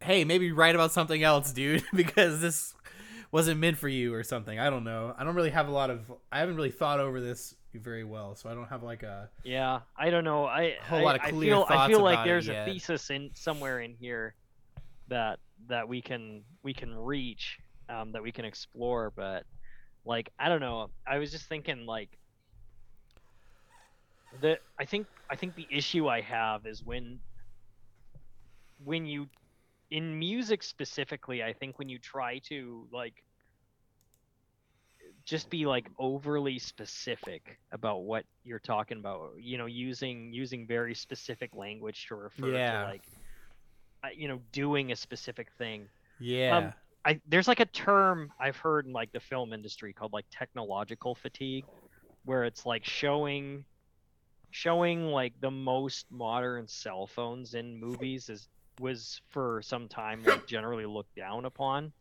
hey, 0.05 0.23
maybe 0.23 0.51
write 0.51 0.75
about 0.75 0.91
something 0.91 1.21
else, 1.23 1.51
dude, 1.51 1.83
because 1.93 2.41
this 2.41 2.73
wasn't 3.31 3.59
meant 3.59 3.77
for 3.77 3.89
you 3.89 4.13
or 4.13 4.23
something. 4.23 4.59
I 4.59 4.69
don't 4.69 4.83
know. 4.83 5.13
I 5.17 5.23
don't 5.23 5.35
really 5.35 5.49
have 5.49 5.67
a 5.67 5.71
lot 5.71 5.89
of 5.89 6.11
I 6.31 6.39
haven't 6.39 6.55
really 6.55 6.71
thought 6.71 6.99
over 6.99 7.19
this 7.19 7.55
very 7.73 8.03
well, 8.05 8.35
so 8.35 8.49
I 8.49 8.53
don't 8.53 8.67
have 8.67 8.83
like 8.83 9.03
a 9.03 9.29
Yeah, 9.43 9.81
I 9.97 10.09
don't 10.09 10.23
know. 10.23 10.45
I 10.45 10.75
Whole 10.87 10.99
I, 10.99 11.03
lot 11.03 11.15
of 11.15 11.21
clear 11.23 11.53
I 11.53 11.57
feel 11.57 11.65
I 11.69 11.87
feel 11.87 12.01
like 12.01 12.25
there's 12.25 12.47
yet. 12.47 12.67
a 12.67 12.71
thesis 12.71 13.09
in 13.09 13.31
somewhere 13.33 13.81
in 13.81 13.93
here 13.99 14.35
that 15.07 15.39
that 15.67 15.87
we 15.87 16.01
can 16.01 16.43
we 16.63 16.73
can 16.73 16.95
reach 16.95 17.59
um, 17.89 18.11
that 18.13 18.23
we 18.23 18.31
can 18.31 18.45
explore, 18.45 19.11
but 19.15 19.43
like 20.05 20.31
I 20.39 20.49
don't 20.49 20.61
know. 20.61 20.89
I 21.05 21.17
was 21.17 21.31
just 21.31 21.47
thinking 21.47 21.85
like 21.85 22.17
the 24.41 24.59
I 24.79 24.85
think 24.85 25.07
I 25.29 25.35
think 25.35 25.55
the 25.55 25.67
issue 25.69 26.07
I 26.07 26.21
have 26.21 26.65
is 26.65 26.83
when 26.83 27.19
when 28.83 29.05
you 29.05 29.27
in 29.95 30.19
music 30.19 30.63
specifically, 30.63 31.43
I 31.43 31.53
think 31.53 31.79
when 31.79 31.89
you 31.89 31.99
try 31.99 32.39
to 32.49 32.87
like 32.91 33.23
just 35.25 35.49
be 35.49 35.65
like 35.65 35.89
overly 35.99 36.59
specific 36.59 37.59
about 37.71 38.03
what 38.03 38.25
you're 38.43 38.59
talking 38.59 38.97
about 38.99 39.33
you 39.39 39.57
know 39.57 39.65
using 39.65 40.33
using 40.33 40.67
very 40.67 40.95
specific 40.95 41.55
language 41.55 42.07
to 42.07 42.15
refer 42.15 42.47
Yeah. 42.47 42.71
to 42.71 42.77
like 42.79 43.03
uh, 44.03 44.09
you 44.15 44.27
know 44.27 44.39
doing 44.51 44.91
a 44.91 44.95
specific 44.95 45.49
thing 45.57 45.89
yeah. 46.19 46.57
Um, 46.57 46.73
I 47.05 47.21
there's 47.27 47.47
like 47.47 47.59
a 47.61 47.65
term 47.65 48.33
I've 48.39 48.57
heard 48.57 48.85
in 48.85 48.93
like 48.93 49.11
the 49.13 49.19
film 49.21 49.53
industry 49.53 49.93
called 49.93 50.13
like 50.13 50.25
technological 50.31 51.15
fatigue, 51.15 51.67
where 52.25 52.45
it's 52.45 52.65
like 52.65 52.85
showing 52.85 53.65
showing 54.51 55.07
like 55.07 55.33
the 55.41 55.51
most 55.51 56.11
modern 56.11 56.67
cell 56.67 57.07
phones 57.07 57.53
in 57.55 57.79
movies 57.79 58.29
is 58.29 58.49
was 58.79 59.21
for 59.29 59.61
some 59.63 59.87
time 59.87 60.23
like 60.23 60.47
generally 60.47 60.85
looked 60.85 61.15
down 61.15 61.45
upon. 61.45 61.93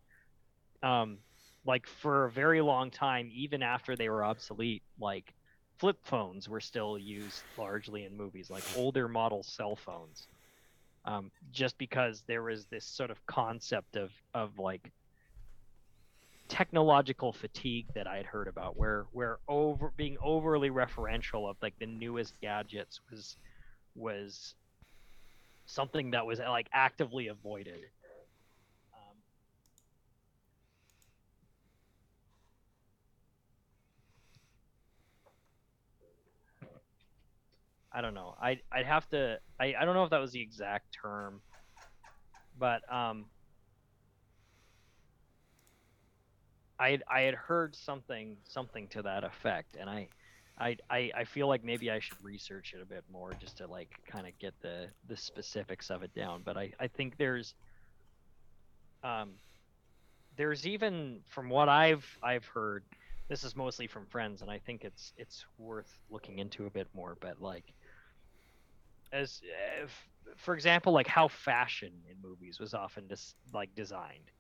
Um 0.83 1.19
like 1.67 1.87
for 1.87 2.27
a 2.27 2.31
very 2.31 2.61
long 2.61 2.91
time, 2.91 3.31
even 3.33 3.63
after 3.63 3.97
they 3.97 4.09
were 4.11 4.25
obsolete, 4.25 4.83
like 5.01 5.35
flip 5.79 5.97
phones 6.03 6.49
were 6.49 6.61
still 6.61 6.99
used 6.99 7.43
largely 7.57 8.05
in 8.05 8.17
movies, 8.17 8.51
like 8.51 8.65
older 8.77 9.09
model 9.09 9.43
cell 9.43 9.77
phones 9.77 10.29
um, 11.05 11.31
just 11.53 11.77
because 11.79 12.23
there 12.27 12.43
was 12.43 12.67
this 12.67 12.87
sort 12.87 13.11
of 13.11 13.25
concept 13.27 13.97
of 13.97 14.11
of 14.33 14.59
like 14.59 14.91
technological 16.49 17.33
fatigue 17.33 17.87
that 17.95 18.07
I 18.07 18.17
had 18.17 18.27
heard 18.27 18.49
about, 18.49 18.77
where 18.77 19.07
where 19.13 19.39
over 19.49 19.93
being 19.97 20.17
overly 20.23 20.71
referential 20.71 21.49
of 21.49 21.57
like 21.63 21.75
the 21.79 21.87
newest 21.87 22.41
gadgets 22.41 23.01
was 23.11 23.37
was 23.95 24.55
something 25.67 26.11
that 26.13 26.27
was 26.27 26.39
like 26.39 26.69
actively 26.73 27.29
avoided. 27.29 27.81
Um, 28.93 29.17
I 37.93 38.01
don't 38.01 38.15
know. 38.15 38.35
I 38.41 38.61
I'd 38.73 38.87
have 38.87 39.09
to. 39.11 39.39
I 39.61 39.75
I 39.79 39.85
don't 39.85 39.95
know 39.95 40.05
if 40.05 40.11
that 40.11 40.21
was 40.21 40.33
the 40.33 40.43
exact 40.43 40.97
term, 41.03 41.41
but 42.59 42.83
um. 42.93 43.27
I 46.79 46.99
I 47.09 47.23
had 47.23 47.35
heard 47.35 47.75
something 47.77 48.37
something 48.45 48.89
to 48.89 49.03
that 49.03 49.25
effect, 49.25 49.77
and 49.77 49.89
I. 49.89 50.09
I, 50.59 50.77
I, 50.89 51.11
I 51.17 51.25
feel 51.25 51.49
like 51.49 51.65
maybe 51.65 51.91
I 51.91 51.99
should 51.99 52.17
research 52.23 52.75
it 52.75 52.83
a 52.83 52.87
bit 52.87 53.05
more 53.11 53.33
just 53.41 53.59
to 53.59 53.67
like 53.67 53.91
kind 54.07 54.27
of 54.27 54.39
get 54.39 54.55
the, 54.63 54.87
the 55.09 55.17
specifics 55.17 55.91
of 55.91 56.03
it 56.03 56.15
down. 56.15 56.43
But 56.45 56.57
I, 56.57 56.73
I 56.79 56.87
think 56.89 57.17
there's 57.19 57.55
um, 59.03 59.33
there's 60.37 60.67
even 60.67 61.21
from 61.29 61.49
what 61.49 61.69
I've 61.69 62.07
I've 62.23 62.47
heard, 62.47 62.85
this 63.29 63.45
is 63.45 63.57
mostly 63.57 63.87
from 63.87 64.07
friends, 64.07 64.43
and 64.43 64.51
I 64.51 64.59
think 64.59 64.85
it's 64.85 65.13
it's 65.17 65.45
worth 65.59 65.91
looking 66.11 66.39
into 66.39 66.67
a 66.67 66.71
bit 66.71 66.89
more. 66.95 67.17
But 67.21 67.41
like, 67.41 67.65
as 69.13 69.41
if, 69.83 70.09
for 70.37 70.55
example, 70.55 70.93
like 70.93 71.07
how 71.07 71.29
fashion 71.29 71.93
in 72.11 72.17
movies 72.23 72.59
was 72.61 72.75
often 72.75 73.09
just 73.09 73.37
like 73.53 73.75
designed, 73.75 74.31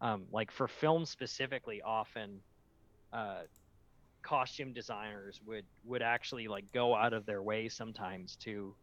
um, 0.00 0.26
like 0.32 0.50
for 0.50 0.68
film 0.68 1.04
specifically, 1.06 1.82
often. 1.82 2.40
Uh, 3.12 3.42
costume 4.22 4.72
designers 4.72 5.38
would 5.44 5.66
would 5.84 6.02
actually 6.02 6.48
like 6.48 6.64
go 6.72 6.94
out 6.94 7.12
of 7.12 7.26
their 7.26 7.42
way 7.42 7.68
sometimes 7.68 8.36
to 8.36 8.76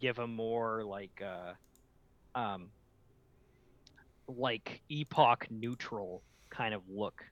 give 0.00 0.18
a 0.18 0.26
more 0.26 0.84
like 0.84 1.20
uh 1.24 1.52
um 2.34 2.70
like 4.28 4.82
epoch 4.90 5.46
neutral 5.50 6.22
kind 6.50 6.74
of 6.74 6.82
look 6.88 7.22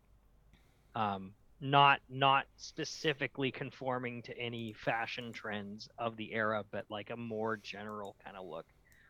um 0.95 1.33
not 1.61 2.01
not 2.09 2.45
specifically 2.57 3.51
conforming 3.51 4.23
to 4.23 4.37
any 4.39 4.73
fashion 4.75 5.33
trends 5.33 5.89
of 5.99 6.17
the 6.17 6.33
era 6.33 6.65
but 6.71 6.85
like 6.91 7.11
a 7.11 7.17
more 7.17 7.57
general 7.57 8.17
kind 8.25 8.37
of 8.37 8.47
look 8.47 8.67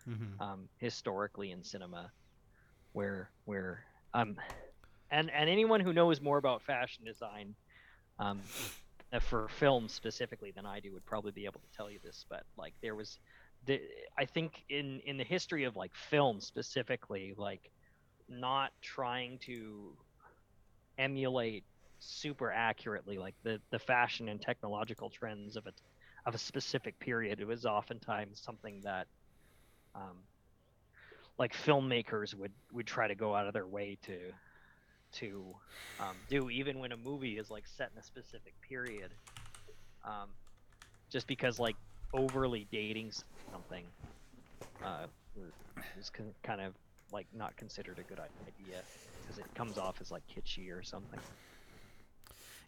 Mm-hmm. 0.08 0.36
um 0.40 0.68
historically 0.78 1.50
in 1.50 1.62
cinema 1.62 2.10
where 2.92 3.30
where 3.44 3.84
um 4.14 4.36
and 5.10 5.30
and 5.30 5.48
anyone 5.50 5.80
who 5.80 5.92
knows 5.92 6.20
more 6.20 6.38
about 6.38 6.62
fashion 6.62 7.04
design 7.04 7.54
um 8.18 8.40
uh, 9.12 9.20
for 9.20 9.48
film 9.48 9.88
specifically 9.88 10.52
than 10.54 10.66
I 10.66 10.80
do 10.80 10.92
would 10.92 11.06
probably 11.06 11.32
be 11.32 11.46
able 11.46 11.60
to 11.60 11.76
tell 11.76 11.90
you 11.90 11.98
this 12.04 12.24
but 12.28 12.44
like 12.56 12.74
there 12.82 12.94
was 12.94 13.18
the 13.66 13.80
I 14.16 14.24
think 14.24 14.64
in 14.68 15.00
in 15.06 15.16
the 15.16 15.24
history 15.24 15.64
of 15.64 15.76
like 15.76 15.94
film 15.94 16.40
specifically 16.40 17.34
like 17.36 17.70
not 18.28 18.72
trying 18.82 19.38
to 19.46 19.96
emulate 20.98 21.64
super 22.00 22.52
accurately 22.52 23.18
like 23.18 23.34
the 23.42 23.60
the 23.70 23.78
fashion 23.78 24.28
and 24.28 24.40
technological 24.40 25.10
trends 25.10 25.56
of 25.56 25.66
a 25.66 25.72
of 26.26 26.34
a 26.34 26.38
specific 26.38 26.98
period 27.00 27.40
it 27.40 27.46
was 27.46 27.64
oftentimes 27.64 28.40
something 28.40 28.80
that 28.82 29.06
um, 29.94 30.18
like 31.38 31.54
filmmakers 31.54 32.34
would 32.34 32.52
would 32.72 32.86
try 32.86 33.08
to 33.08 33.14
go 33.14 33.34
out 33.34 33.46
of 33.46 33.52
their 33.54 33.66
way 33.66 33.98
to 34.02 34.18
to 35.12 35.54
um, 36.00 36.16
do 36.28 36.50
even 36.50 36.78
when 36.78 36.92
a 36.92 36.96
movie 36.96 37.38
is 37.38 37.50
like 37.50 37.66
set 37.66 37.90
in 37.92 37.98
a 37.98 38.02
specific 38.02 38.54
period 38.60 39.10
um, 40.04 40.28
just 41.10 41.26
because 41.26 41.58
like 41.58 41.76
overly 42.14 42.66
dating 42.70 43.10
something 43.50 43.84
uh, 44.84 45.06
is 45.98 46.10
con- 46.10 46.34
kind 46.42 46.60
of 46.60 46.74
like 47.12 47.26
not 47.34 47.56
considered 47.56 47.98
a 47.98 48.02
good 48.02 48.20
idea 48.20 48.80
because 49.22 49.38
it 49.38 49.46
comes 49.54 49.78
off 49.78 49.96
as 50.00 50.10
like 50.10 50.22
kitschy 50.34 50.70
or 50.70 50.82
something 50.82 51.20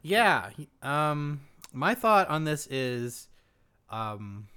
Yeah. 0.03 0.50
Um, 0.83 1.40
my 1.72 1.94
thought 1.94 2.29
on 2.29 2.44
this 2.44 2.66
is, 2.68 3.29
um, 3.90 4.48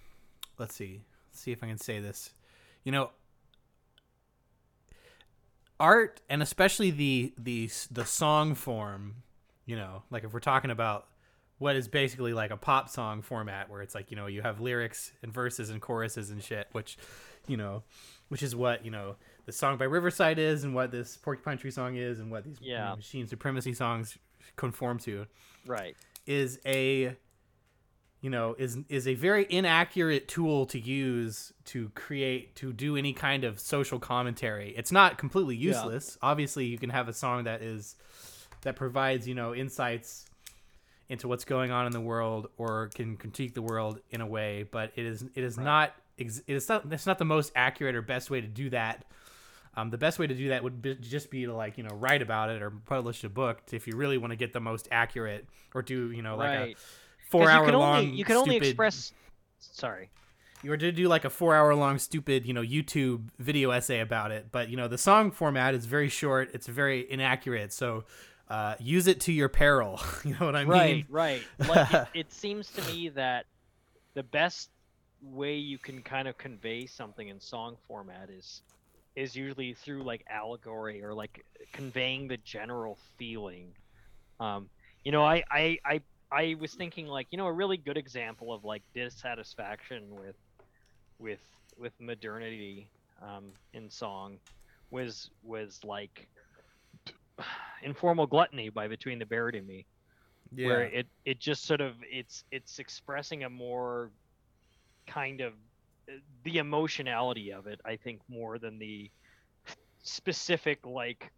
let's 0.58 0.76
see, 0.76 1.02
let's 1.30 1.40
see 1.40 1.52
if 1.52 1.64
I 1.64 1.68
can 1.68 1.78
say 1.78 2.00
this. 2.00 2.34
You 2.84 2.92
know, 2.92 3.12
art 5.84 6.22
and 6.30 6.42
especially 6.42 6.90
the 6.90 7.34
the 7.38 7.70
the 7.92 8.06
song 8.06 8.56
form. 8.56 9.16
You 9.66 9.76
know, 9.76 10.04
like 10.10 10.24
if 10.24 10.34
we're 10.34 10.40
talking 10.40 10.72
about 10.72 11.08
what 11.58 11.76
is 11.76 11.88
basically 11.88 12.34
like 12.34 12.52
a 12.52 12.58
pop 12.58 12.90
song 12.90 13.22
format, 13.22 13.70
where 13.70 13.82
it's 13.82 13.94
like 13.94 14.10
you 14.10 14.18
know 14.18 14.28
you 14.28 14.42
have 14.42 14.60
lyrics 14.60 15.12
and 15.22 15.32
verses 15.32 15.70
and 15.70 15.82
choruses 15.82 16.30
and 16.30 16.44
shit, 16.44 16.68
which, 16.72 16.98
you 17.48 17.58
know, 17.58 17.84
which 18.30 18.42
is 18.44 18.56
what 18.56 18.84
you 18.84 18.92
know 18.92 19.16
the 19.46 19.52
song 19.52 19.78
by 19.78 19.86
Riverside 19.86 20.40
is, 20.40 20.64
and 20.64 20.74
what 20.74 20.92
this 20.92 21.18
Porcupine 21.18 21.58
Tree 21.58 21.72
song 21.72 21.96
is, 21.98 22.20
and 22.20 22.32
what 22.32 22.46
these 22.46 22.58
Yeah. 22.62 22.96
Machinae 22.98 23.30
Supremacy 23.30 23.74
songs 23.74 24.18
conform 24.56 25.00
to 25.00 25.26
right 25.66 25.96
is 26.26 26.60
a 26.66 27.16
you 28.24 28.30
know 28.32 28.56
is 28.58 28.78
is 28.90 29.08
a 29.08 29.14
very 29.14 29.46
inaccurate 29.50 30.28
tool 30.28 30.66
to 30.68 30.80
use 30.80 31.54
to 31.66 31.90
create 31.94 32.56
to 32.56 32.74
do 32.74 32.96
any 32.98 33.14
kind 33.14 33.44
of 33.44 33.60
social 33.60 34.00
commentary 34.00 34.74
it's 34.76 34.92
not 34.92 35.18
completely 35.20 35.56
Yeah. 35.56 35.68
useless 35.74 36.18
obviously 36.24 36.66
you 36.66 36.78
can 36.80 36.90
have 36.90 37.08
a 37.10 37.14
song 37.14 37.44
that 37.44 37.62
is 37.62 37.96
that 38.62 38.76
provides 38.76 39.28
you 39.28 39.36
know 39.36 39.54
insights 39.54 40.26
into 41.10 41.28
what's 41.28 41.44
going 41.44 41.70
on 41.70 41.86
in 41.86 41.92
the 41.92 42.00
world 42.02 42.48
or 42.58 42.90
can 42.96 43.18
critique 43.18 43.54
the 43.54 43.62
world 43.62 44.00
in 44.10 44.22
a 44.22 44.26
way 44.28 44.64
but 44.72 44.94
it 44.96 45.06
is 45.06 45.24
it 45.36 45.44
is 45.44 45.58
Right. 45.58 45.66
not 45.66 45.96
it 46.18 46.42
is 46.48 46.70
not 46.70 46.92
it's 46.92 47.06
not 47.06 47.18
the 47.18 47.26
most 47.26 47.52
accurate 47.56 47.94
or 47.94 48.02
best 48.02 48.30
way 48.30 48.40
to 48.42 48.48
do 48.48 48.70
that 48.70 49.04
um, 49.76 49.90
the 49.90 49.98
best 49.98 50.20
way 50.20 50.28
to 50.28 50.36
do 50.36 50.50
that 50.50 50.64
would 50.64 50.84
be, 50.84 50.94
just 50.96 51.32
be 51.32 51.46
to 51.46 51.54
like 51.54 51.78
you 51.78 51.84
know 51.84 51.96
write 51.96 52.22
about 52.22 52.50
it 52.52 52.62
or 52.62 52.70
publish 52.70 53.24
a 53.26 53.30
book 53.30 53.60
if 53.74 53.86
you 53.88 53.98
really 53.98 54.18
want 54.18 54.32
to 54.32 54.38
get 54.38 54.54
the 54.54 54.60
most 54.62 54.88
accurate 54.92 55.46
or 55.76 55.82
do 55.82 56.12
you 56.12 56.22
know 56.22 56.38
like 56.38 56.50
right 56.58 56.78
a 56.78 57.03
four 57.30 57.50
hour 57.50 57.66
you 57.66 57.72
can 57.72 57.80
long 57.80 57.98
only 58.00 58.12
you 58.12 58.26
can 58.26 58.36
only 58.36 58.58
express 58.58 59.14
sorry. 59.60 60.10
You 60.62 60.70
were 60.70 60.78
to 60.78 60.92
do 60.94 61.10
like 61.10 61.26
a 61.26 61.30
four 61.30 61.56
hour 61.56 61.76
long 61.76 62.00
stupid 62.00 62.46
you 62.46 62.54
know 62.54 62.62
youtube 62.62 63.28
video 63.38 63.72
essay 63.72 64.00
about 64.00 64.32
it 64.32 64.48
but 64.52 64.70
you 64.70 64.78
know 64.78 64.88
the 64.88 64.98
song 64.98 65.32
format 65.32 65.74
is 65.74 65.86
very 65.86 66.08
short 66.08 66.52
it's 66.54 66.68
very 66.68 67.10
inaccurate 67.12 67.74
so 67.74 68.06
uh, 68.50 68.76
use 68.80 69.08
it 69.08 69.20
to 69.22 69.32
your 69.32 69.50
peril 69.50 70.00
you 70.24 70.36
know 70.40 70.46
what 70.46 70.56
i 70.56 70.64
mean? 70.64 70.70
right 70.70 71.06
right. 71.10 71.44
Like 71.68 71.94
it, 71.94 72.08
it 72.14 72.34
seems 72.34 72.70
to 72.72 72.82
me 72.94 73.10
that 73.10 73.46
the 74.14 74.24
best 74.24 74.70
way 75.22 75.56
you 75.56 75.78
can 75.78 76.02
kind 76.02 76.28
of 76.28 76.38
convey 76.38 76.86
something 76.86 77.28
in 77.28 77.40
song 77.40 77.78
format 77.88 78.30
is 78.30 78.62
is 79.16 79.36
usually 79.36 79.74
through 79.74 80.04
like 80.04 80.26
allegory 80.30 81.04
or 81.04 81.14
like 81.14 81.46
conveying 81.72 82.28
the 82.28 82.38
general 82.38 82.98
feeling. 83.18 83.74
Um 84.40 84.70
you 85.04 85.12
know 85.12 85.24
i 85.24 85.44
i 85.52 85.78
i, 85.86 86.02
I 86.34 86.56
was 86.60 86.74
thinking 86.74 87.08
like 87.08 87.28
you 87.30 87.38
know 87.38 87.46
a 87.48 87.54
really 87.54 87.78
good 87.78 87.98
example 87.98 88.54
of 88.54 88.64
like 88.64 88.82
dissatisfaction 88.96 90.04
with 90.10 90.36
with 91.20 91.42
with 91.78 91.94
modernity 92.00 92.90
um 93.22 93.52
in 93.74 93.90
song 93.90 94.40
was 94.90 95.30
was 95.44 95.80
like 95.84 96.28
informal 97.84 98.26
gluttony 98.26 98.70
by 98.70 98.88
between 98.88 99.20
the 99.20 99.26
buried 99.26 99.56
and 99.56 99.68
me 99.68 99.86
yeah. 100.56 100.68
where 100.68 100.84
it 100.84 101.08
it 101.26 101.40
just 101.40 101.66
sort 101.66 101.82
of 101.82 101.96
it's 102.02 102.44
it's 102.52 102.80
expressing 102.80 103.44
a 103.44 103.50
more 103.50 104.10
kind 105.06 105.42
of 105.42 105.54
the 106.44 106.58
emotionality 106.58 107.52
of 107.52 107.68
it 107.68 107.80
i 107.86 107.96
think 107.96 108.20
more 108.28 108.58
than 108.58 108.80
the 108.80 109.10
specific 110.04 110.80
like 110.86 111.32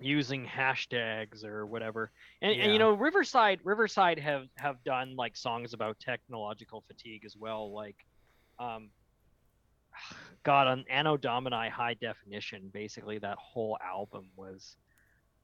using 0.00 0.46
hashtags 0.46 1.44
or 1.44 1.66
whatever. 1.66 2.10
And, 2.40 2.58
and 2.60 2.72
you 2.72 2.78
know 2.78 2.92
riverside 2.92 3.60
riverside 3.64 4.18
have 4.18 4.46
have 4.56 4.82
done 4.84 5.16
like 5.16 5.36
songs 5.36 5.74
about 5.74 5.98
technological 6.00 6.82
fatigue 6.86 7.24
as 7.24 7.36
well 7.36 7.72
like 7.72 7.96
um 8.58 8.88
god 10.42 10.66
on 10.66 10.84
anno 10.90 11.16
domini 11.16 11.68
high 11.68 11.94
definition 11.94 12.68
basically 12.72 13.18
that 13.18 13.38
whole 13.38 13.78
album 13.84 14.24
was 14.34 14.76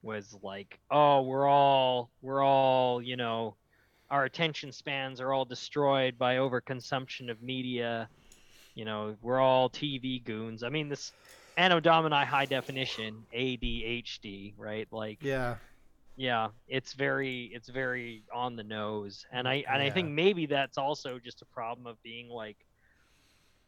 was 0.01 0.35
like 0.43 0.79
oh 0.91 1.21
we're 1.21 1.47
all 1.47 2.09
we're 2.21 2.43
all 2.43 3.01
you 3.01 3.15
know 3.15 3.55
our 4.11 4.25
attention 4.25 4.71
spans 4.71 5.21
are 5.21 5.31
all 5.31 5.45
destroyed 5.45 6.17
by 6.17 6.37
overconsumption 6.37 7.29
of 7.29 7.41
media. 7.41 8.09
You 8.75 8.85
know 8.85 9.15
we're 9.21 9.39
all 9.39 9.69
tv 9.69 10.23
goons. 10.23 10.63
I 10.63 10.69
mean 10.69 10.89
this 10.89 11.11
anno 11.59 11.79
domini 11.81 12.25
high 12.25 12.45
definition 12.45 13.25
adhd 13.35 14.53
right? 14.57 14.87
Like 14.91 15.19
yeah. 15.21 15.55
yeah 16.15 16.49
it's 16.67 16.93
very 16.93 17.51
it's 17.53 17.67
very 17.67 18.23
on 18.33 18.55
the 18.55 18.63
nose. 18.63 19.25
And 19.31 19.47
i 19.47 19.63
and 19.69 19.81
i 19.81 19.89
think 19.89 20.09
maybe 20.09 20.45
that's 20.45 20.77
also 20.77 21.19
just 21.19 21.41
a 21.41 21.45
problem 21.45 21.85
of 21.85 22.01
being 22.01 22.29
like 22.29 22.57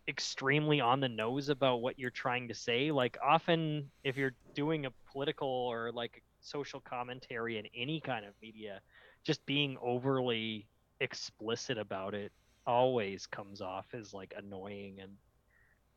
extremely 0.07 0.79
on 0.79 0.99
the 1.01 1.09
nose 1.09 1.49
about 1.49 1.81
what 1.81 1.99
you're 1.99 2.09
trying 2.09 2.47
to 2.47 2.53
say. 2.53 2.91
Like 2.91 3.17
often 3.23 3.91
if 4.03 4.15
you're 4.15 4.35
doing 4.55 4.85
a 4.85 4.91
political 5.11 5.49
or 5.49 5.91
like 5.91 6.23
social 6.39 6.79
commentary 6.79 7.57
in 7.57 7.65
any 7.75 7.99
kind 7.99 8.25
of 8.25 8.33
media 8.41 8.79
just 9.23 9.45
being 9.45 9.77
overly 9.83 10.65
explicit 11.01 11.77
about 11.77 12.15
it 12.15 12.31
always 12.65 13.27
comes 13.27 13.61
off 13.61 13.85
as 13.93 14.13
like 14.13 14.33
annoying 14.37 14.97
and 15.01 15.11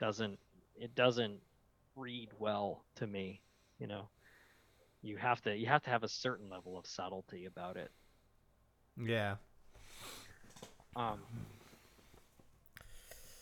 doesn't 0.00 0.38
it 0.76 0.94
doesn't 0.94 1.38
read 1.96 2.28
well 2.38 2.84
to 2.96 3.06
me 3.06 3.40
you 3.78 3.86
know 3.86 4.08
you 5.02 5.16
have 5.16 5.40
to 5.42 5.54
you 5.56 5.66
have 5.66 5.82
to 5.82 5.90
have 5.90 6.02
a 6.02 6.08
certain 6.08 6.48
level 6.48 6.78
of 6.78 6.86
subtlety 6.86 7.46
about 7.46 7.76
it 7.76 7.90
yeah 8.96 9.36
um 10.96 11.20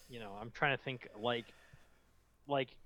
you 0.08 0.18
know 0.18 0.32
i'm 0.40 0.50
trying 0.50 0.76
to 0.76 0.82
think 0.82 1.08
like 1.18 1.46
like 2.46 2.76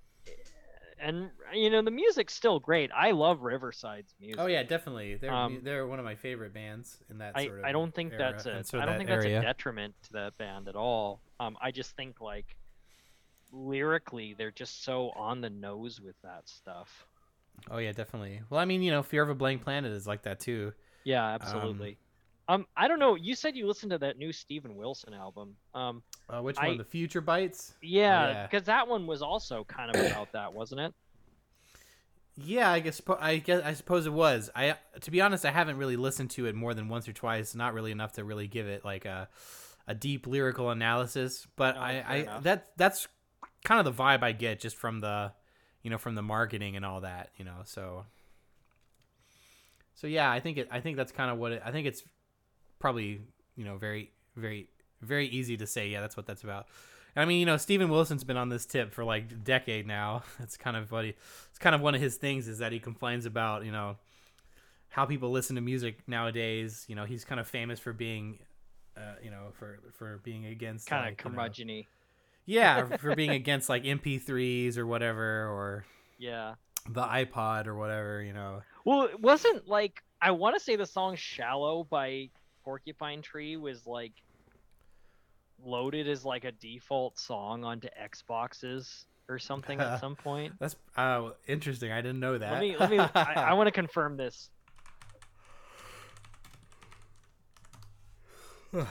and 0.98 1.30
you 1.52 1.70
know 1.70 1.82
the 1.82 1.90
music's 1.90 2.34
still 2.34 2.58
great. 2.58 2.90
I 2.94 3.10
love 3.10 3.42
Riverside's 3.42 4.14
music. 4.20 4.40
Oh 4.40 4.46
yeah, 4.46 4.62
definitely. 4.62 5.16
They're 5.16 5.32
Um, 5.32 5.60
they're 5.62 5.86
one 5.86 5.98
of 5.98 6.04
my 6.04 6.14
favorite 6.14 6.54
bands 6.54 6.98
in 7.10 7.18
that 7.18 7.36
I, 7.36 7.46
sort 7.46 7.58
of. 7.60 7.64
I 7.64 7.72
don't 7.72 7.94
think 7.94 8.12
era, 8.12 8.32
that's 8.42 8.46
a 8.46 8.78
I 8.78 8.84
don't 8.84 8.94
that 8.94 8.96
think 8.96 9.08
that's 9.10 9.24
a 9.24 9.40
detriment 9.40 9.94
to 10.04 10.12
that 10.14 10.38
band 10.38 10.68
at 10.68 10.76
all. 10.76 11.20
Um, 11.38 11.56
I 11.60 11.70
just 11.70 11.94
think 11.96 12.20
like 12.20 12.56
lyrically 13.52 14.34
they're 14.36 14.50
just 14.50 14.84
so 14.84 15.10
on 15.16 15.40
the 15.40 15.50
nose 15.50 16.00
with 16.00 16.16
that 16.22 16.48
stuff. 16.48 17.06
Oh 17.70 17.78
yeah, 17.78 17.92
definitely. 17.92 18.42
Well, 18.50 18.60
I 18.60 18.64
mean, 18.66 18.82
you 18.82 18.90
know, 18.90 19.02
Fear 19.02 19.22
of 19.22 19.30
a 19.30 19.34
Blank 19.34 19.62
Planet 19.62 19.92
is 19.92 20.06
like 20.06 20.22
that 20.22 20.40
too. 20.40 20.72
Yeah, 21.04 21.24
absolutely. 21.26 21.98
Um, 22.48 22.66
I 22.76 22.86
don't 22.86 22.98
know. 23.00 23.14
You 23.16 23.34
said 23.34 23.56
you 23.56 23.66
listened 23.66 23.90
to 23.90 23.98
that 23.98 24.18
new 24.18 24.32
Steven 24.32 24.76
Wilson 24.76 25.14
album. 25.14 25.56
Um, 25.74 26.02
Uh, 26.28 26.40
which 26.42 26.56
I- 26.58 26.68
one? 26.68 26.78
The 26.78 26.84
Future 26.84 27.20
Bites? 27.20 27.74
yeah, 27.82 28.28
yeah. 28.28 28.46
because 28.46 28.64
that 28.66 28.86
one 28.88 29.06
was 29.06 29.20
also 29.22 29.64
kind 29.64 29.94
of 29.94 30.00
about 30.10 30.32
that, 30.32 30.52
wasn't 30.52 30.80
it? 30.80 30.94
Yeah, 32.38 32.70
I 32.70 32.80
guess 32.80 33.00
I 33.18 33.38
guess 33.38 33.62
I 33.64 33.72
suppose 33.72 34.06
it 34.06 34.12
was. 34.12 34.50
I 34.54 34.76
to 35.00 35.10
be 35.10 35.20
honest, 35.22 35.46
I 35.46 35.50
haven't 35.50 35.78
really 35.78 35.96
listened 35.96 36.30
to 36.32 36.46
it 36.46 36.54
more 36.54 36.74
than 36.74 36.88
once 36.88 37.08
or 37.08 37.14
twice. 37.14 37.54
Not 37.54 37.72
really 37.72 37.92
enough 37.92 38.12
to 38.12 38.24
really 38.24 38.46
give 38.46 38.66
it 38.66 38.84
like 38.84 39.06
a 39.06 39.28
a 39.88 39.94
deep 39.94 40.26
lyrical 40.26 40.68
analysis. 40.70 41.46
But 41.56 41.76
Oh, 41.76 41.80
I, 41.80 42.04
I 42.06 42.14
enough. 42.16 42.42
that 42.42 42.68
that's 42.76 43.08
kind 43.64 43.84
of 43.84 43.96
the 43.96 44.02
vibe 44.02 44.22
I 44.22 44.32
get 44.32 44.60
just 44.60 44.76
from 44.76 45.00
the 45.00 45.32
you 45.82 45.90
know 45.90 45.98
from 45.98 46.14
the 46.14 46.22
marketing 46.22 46.76
and 46.76 46.84
all 46.84 47.00
that. 47.02 47.30
You 47.36 47.44
know, 47.44 47.60
so 47.64 48.04
so 49.94 50.06
yeah, 50.06 50.30
I 50.30 50.40
think 50.40 50.58
it. 50.58 50.68
I 50.70 50.80
think 50.80 50.96
that's 50.96 51.12
kind 51.12 51.30
of 51.30 51.38
what 51.38 51.52
it. 51.52 51.62
I 51.64 51.70
think 51.72 51.86
it's 51.86 52.02
probably 52.78 53.20
you 53.56 53.64
know 53.64 53.76
very 53.76 54.10
very 54.36 54.68
very 55.02 55.26
easy 55.28 55.56
to 55.56 55.66
say. 55.66 55.88
Yeah, 55.88 56.00
that's 56.00 56.16
what 56.16 56.26
that's 56.26 56.44
about. 56.44 56.66
And 57.14 57.22
I 57.22 57.26
mean, 57.26 57.40
you 57.40 57.46
know, 57.46 57.56
Steven 57.56 57.88
Wilson's 57.88 58.24
been 58.24 58.36
on 58.36 58.50
this 58.50 58.66
tip 58.66 58.92
for 58.92 59.02
like 59.02 59.32
a 59.32 59.34
decade 59.34 59.86
now. 59.86 60.22
It's 60.40 60.56
kind 60.58 60.76
of 60.76 60.92
what 60.92 61.04
he, 61.06 61.14
it's 61.48 61.58
kind 61.58 61.74
of 61.74 61.80
one 61.80 61.94
of 61.94 62.00
his 62.00 62.16
things 62.16 62.46
is 62.46 62.58
that 62.58 62.72
he 62.72 62.78
complains 62.78 63.24
about, 63.24 63.64
you 63.64 63.72
know, 63.72 63.96
how 64.90 65.06
people 65.06 65.30
listen 65.30 65.56
to 65.56 65.62
music 65.62 66.06
nowadays. 66.06 66.84
You 66.88 66.94
know, 66.94 67.06
he's 67.06 67.24
kind 67.24 67.40
of 67.40 67.46
famous 67.48 67.80
for 67.80 67.94
being, 67.94 68.38
uh, 68.98 69.14
you 69.22 69.30
know, 69.30 69.52
for 69.58 69.78
for 69.92 70.20
being 70.24 70.44
against 70.44 70.88
Kind 70.88 71.00
of 71.06 71.12
like, 71.12 71.24
you 71.24 71.30
know- 71.30 71.36
curmudgeon-y. 71.36 71.86
Yeah, 72.46 72.84
for 72.98 73.14
being 73.14 73.30
against 73.30 73.68
like 73.68 73.84
MP3s 73.84 74.76
or 74.78 74.86
whatever, 74.86 75.22
or 75.48 75.84
Yeah. 76.18 76.54
the 76.88 77.02
iPod 77.02 77.66
or 77.66 77.74
whatever. 77.74 78.22
You 78.22 78.32
know, 78.32 78.62
Well, 78.84 79.02
it 79.04 79.20
wasn't 79.20 79.66
like 79.68 80.02
I 80.22 80.30
want 80.30 80.56
to 80.56 80.60
say 80.60 80.76
the 80.76 80.86
song 80.86 81.16
"Shallow" 81.16 81.84
by 81.84 82.30
Porcupine 82.64 83.22
Tree 83.22 83.56
was 83.56 83.86
like 83.86 84.12
loaded 85.62 86.08
as 86.08 86.24
like 86.24 86.44
a 86.44 86.52
default 86.52 87.18
song 87.18 87.64
onto 87.64 87.88
Xboxes 88.00 89.04
or 89.28 89.38
something 89.38 89.80
at 89.80 90.00
some 90.00 90.14
point. 90.16 90.54
that's 90.60 90.76
uh, 90.96 91.30
interesting. 91.46 91.92
I 91.92 92.00
didn't 92.00 92.20
know 92.20 92.38
that. 92.38 92.52
Let 92.52 92.60
me 92.60 92.76
let 92.76 92.90
me. 92.90 92.98
I, 92.98 93.32
I 93.48 93.52
want 93.54 93.66
to 93.66 93.72
confirm 93.72 94.16
this. 94.16 94.50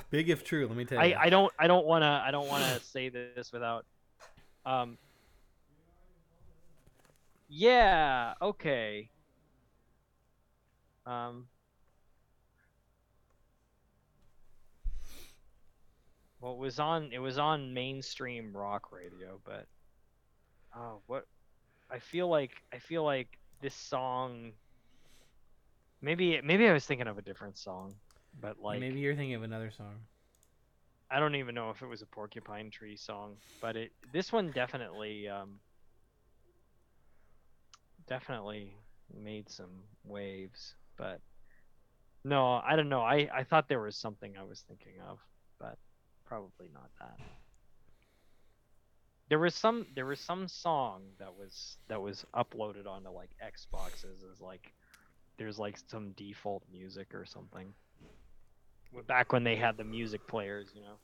Big 0.09 0.29
if 0.29 0.43
true. 0.43 0.67
Let 0.67 0.77
me 0.77 0.85
tell 0.85 0.99
I, 0.99 1.05
you. 1.05 1.15
I 1.19 1.29
don't 1.29 1.51
I 1.59 1.67
don't 1.67 1.85
want 1.85 2.03
to 2.03 2.07
I 2.07 2.31
don't 2.31 2.47
want 2.47 2.63
to 2.63 2.79
say 2.83 3.09
this 3.09 3.51
without. 3.51 3.85
Um. 4.65 4.97
Yeah. 7.49 8.33
Okay. 8.41 9.09
Um. 11.05 11.47
Well, 16.41 16.53
it 16.53 16.59
was 16.59 16.79
on 16.79 17.09
it 17.11 17.19
was 17.19 17.37
on 17.37 17.73
mainstream 17.73 18.55
rock 18.55 18.91
radio, 18.91 19.39
but 19.43 19.65
oh, 20.75 20.99
what 21.07 21.25
I 21.89 21.99
feel 21.99 22.27
like 22.27 22.51
I 22.73 22.79
feel 22.79 23.03
like 23.03 23.37
this 23.61 23.75
song. 23.75 24.51
Maybe 26.01 26.39
maybe 26.43 26.67
I 26.67 26.73
was 26.73 26.85
thinking 26.85 27.07
of 27.07 27.17
a 27.17 27.21
different 27.21 27.57
song, 27.57 27.95
but 28.41 28.59
like 28.61 28.79
Maybe 28.79 28.99
you're 28.99 29.15
thinking 29.15 29.35
of 29.35 29.43
another 29.43 29.71
song. 29.71 29.95
I 31.09 31.19
don't 31.19 31.35
even 31.35 31.55
know 31.55 31.69
if 31.69 31.81
it 31.81 31.87
was 31.87 32.01
a 32.01 32.07
Porcupine 32.07 32.71
Tree 32.71 32.97
song, 32.97 33.37
but 33.61 33.75
it 33.75 33.91
this 34.11 34.31
one 34.31 34.51
definitely 34.51 35.29
um, 35.29 35.59
definitely 38.07 38.73
made 39.13 39.49
some 39.49 39.83
waves. 40.03 40.75
But 40.97 41.21
no, 42.23 42.55
I 42.55 42.75
don't 42.75 42.89
know. 42.89 43.01
I 43.01 43.29
I 43.33 43.43
thought 43.43 43.69
there 43.69 43.81
was 43.81 43.95
something 43.97 44.35
I 44.37 44.43
was 44.43 44.61
thinking 44.67 44.99
of, 45.07 45.19
but 45.59 45.77
probably 46.25 46.69
not 46.73 46.89
that. 46.99 47.17
There 49.29 49.39
was 49.39 49.55
some 49.55 49.87
there 49.95 50.05
was 50.05 50.19
some 50.19 50.47
song 50.47 51.03
that 51.19 51.35
was 51.35 51.77
that 51.87 52.01
was 52.01 52.25
uploaded 52.35 52.87
onto 52.87 53.09
like 53.09 53.31
Xboxes 53.43 54.23
as 54.31 54.41
like 54.41 54.73
there's 55.37 55.59
like 55.59 55.77
some 55.87 56.11
default 56.13 56.63
music 56.71 57.13
or 57.13 57.25
something 57.25 57.73
back 59.03 59.33
when 59.33 59.43
they 59.43 59.55
had 59.55 59.77
the 59.77 59.83
music 59.83 60.25
players, 60.27 60.69
you 60.75 60.81
know. 60.81 60.95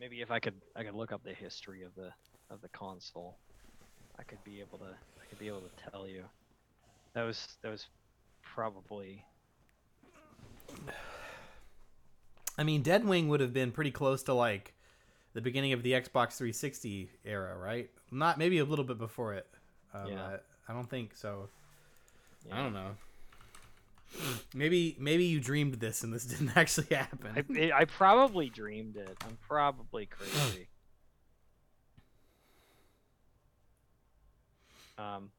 Maybe 0.00 0.20
if 0.20 0.30
I 0.30 0.38
could 0.38 0.54
I 0.76 0.84
could 0.84 0.94
look 0.94 1.12
up 1.12 1.24
the 1.24 1.34
history 1.34 1.82
of 1.82 1.94
the 1.94 2.12
of 2.50 2.60
the 2.60 2.68
console, 2.68 3.36
I 4.18 4.22
could 4.22 4.42
be 4.44 4.60
able 4.60 4.78
to 4.78 4.84
I 4.84 5.24
could 5.28 5.38
be 5.38 5.48
able 5.48 5.60
to 5.62 5.90
tell 5.90 6.06
you. 6.06 6.24
That 7.14 7.22
was 7.22 7.56
that 7.62 7.70
was 7.70 7.86
probably 8.42 9.24
I 12.58 12.64
mean, 12.64 12.82
Deadwing 12.82 13.28
would 13.28 13.40
have 13.40 13.52
been 13.52 13.70
pretty 13.70 13.90
close 13.92 14.22
to 14.24 14.34
like 14.34 14.74
the 15.32 15.40
beginning 15.40 15.72
of 15.72 15.82
the 15.82 15.92
Xbox 15.92 16.36
360 16.36 17.08
era, 17.24 17.56
right? 17.56 17.88
Not 18.10 18.38
maybe 18.38 18.58
a 18.58 18.64
little 18.64 18.84
bit 18.84 18.98
before 18.98 19.34
it. 19.34 19.46
Um, 19.94 20.08
Yeah. 20.08 20.26
I, 20.26 20.72
I 20.72 20.74
don't 20.74 20.90
think 20.90 21.14
so. 21.14 21.48
I 22.50 22.62
don't 22.62 22.72
know. 22.72 22.96
Maybe 24.54 24.96
maybe 24.98 25.24
you 25.24 25.40
dreamed 25.40 25.74
this 25.74 26.02
and 26.02 26.12
this 26.12 26.24
didn't 26.26 26.56
actually 26.56 26.94
happen. 26.94 27.46
I, 27.56 27.80
I 27.80 27.84
probably 27.84 28.48
dreamed 28.48 28.96
it. 28.96 29.16
I'm 29.24 29.36
probably 29.46 30.06
crazy. 30.06 30.68
um, 34.98 35.30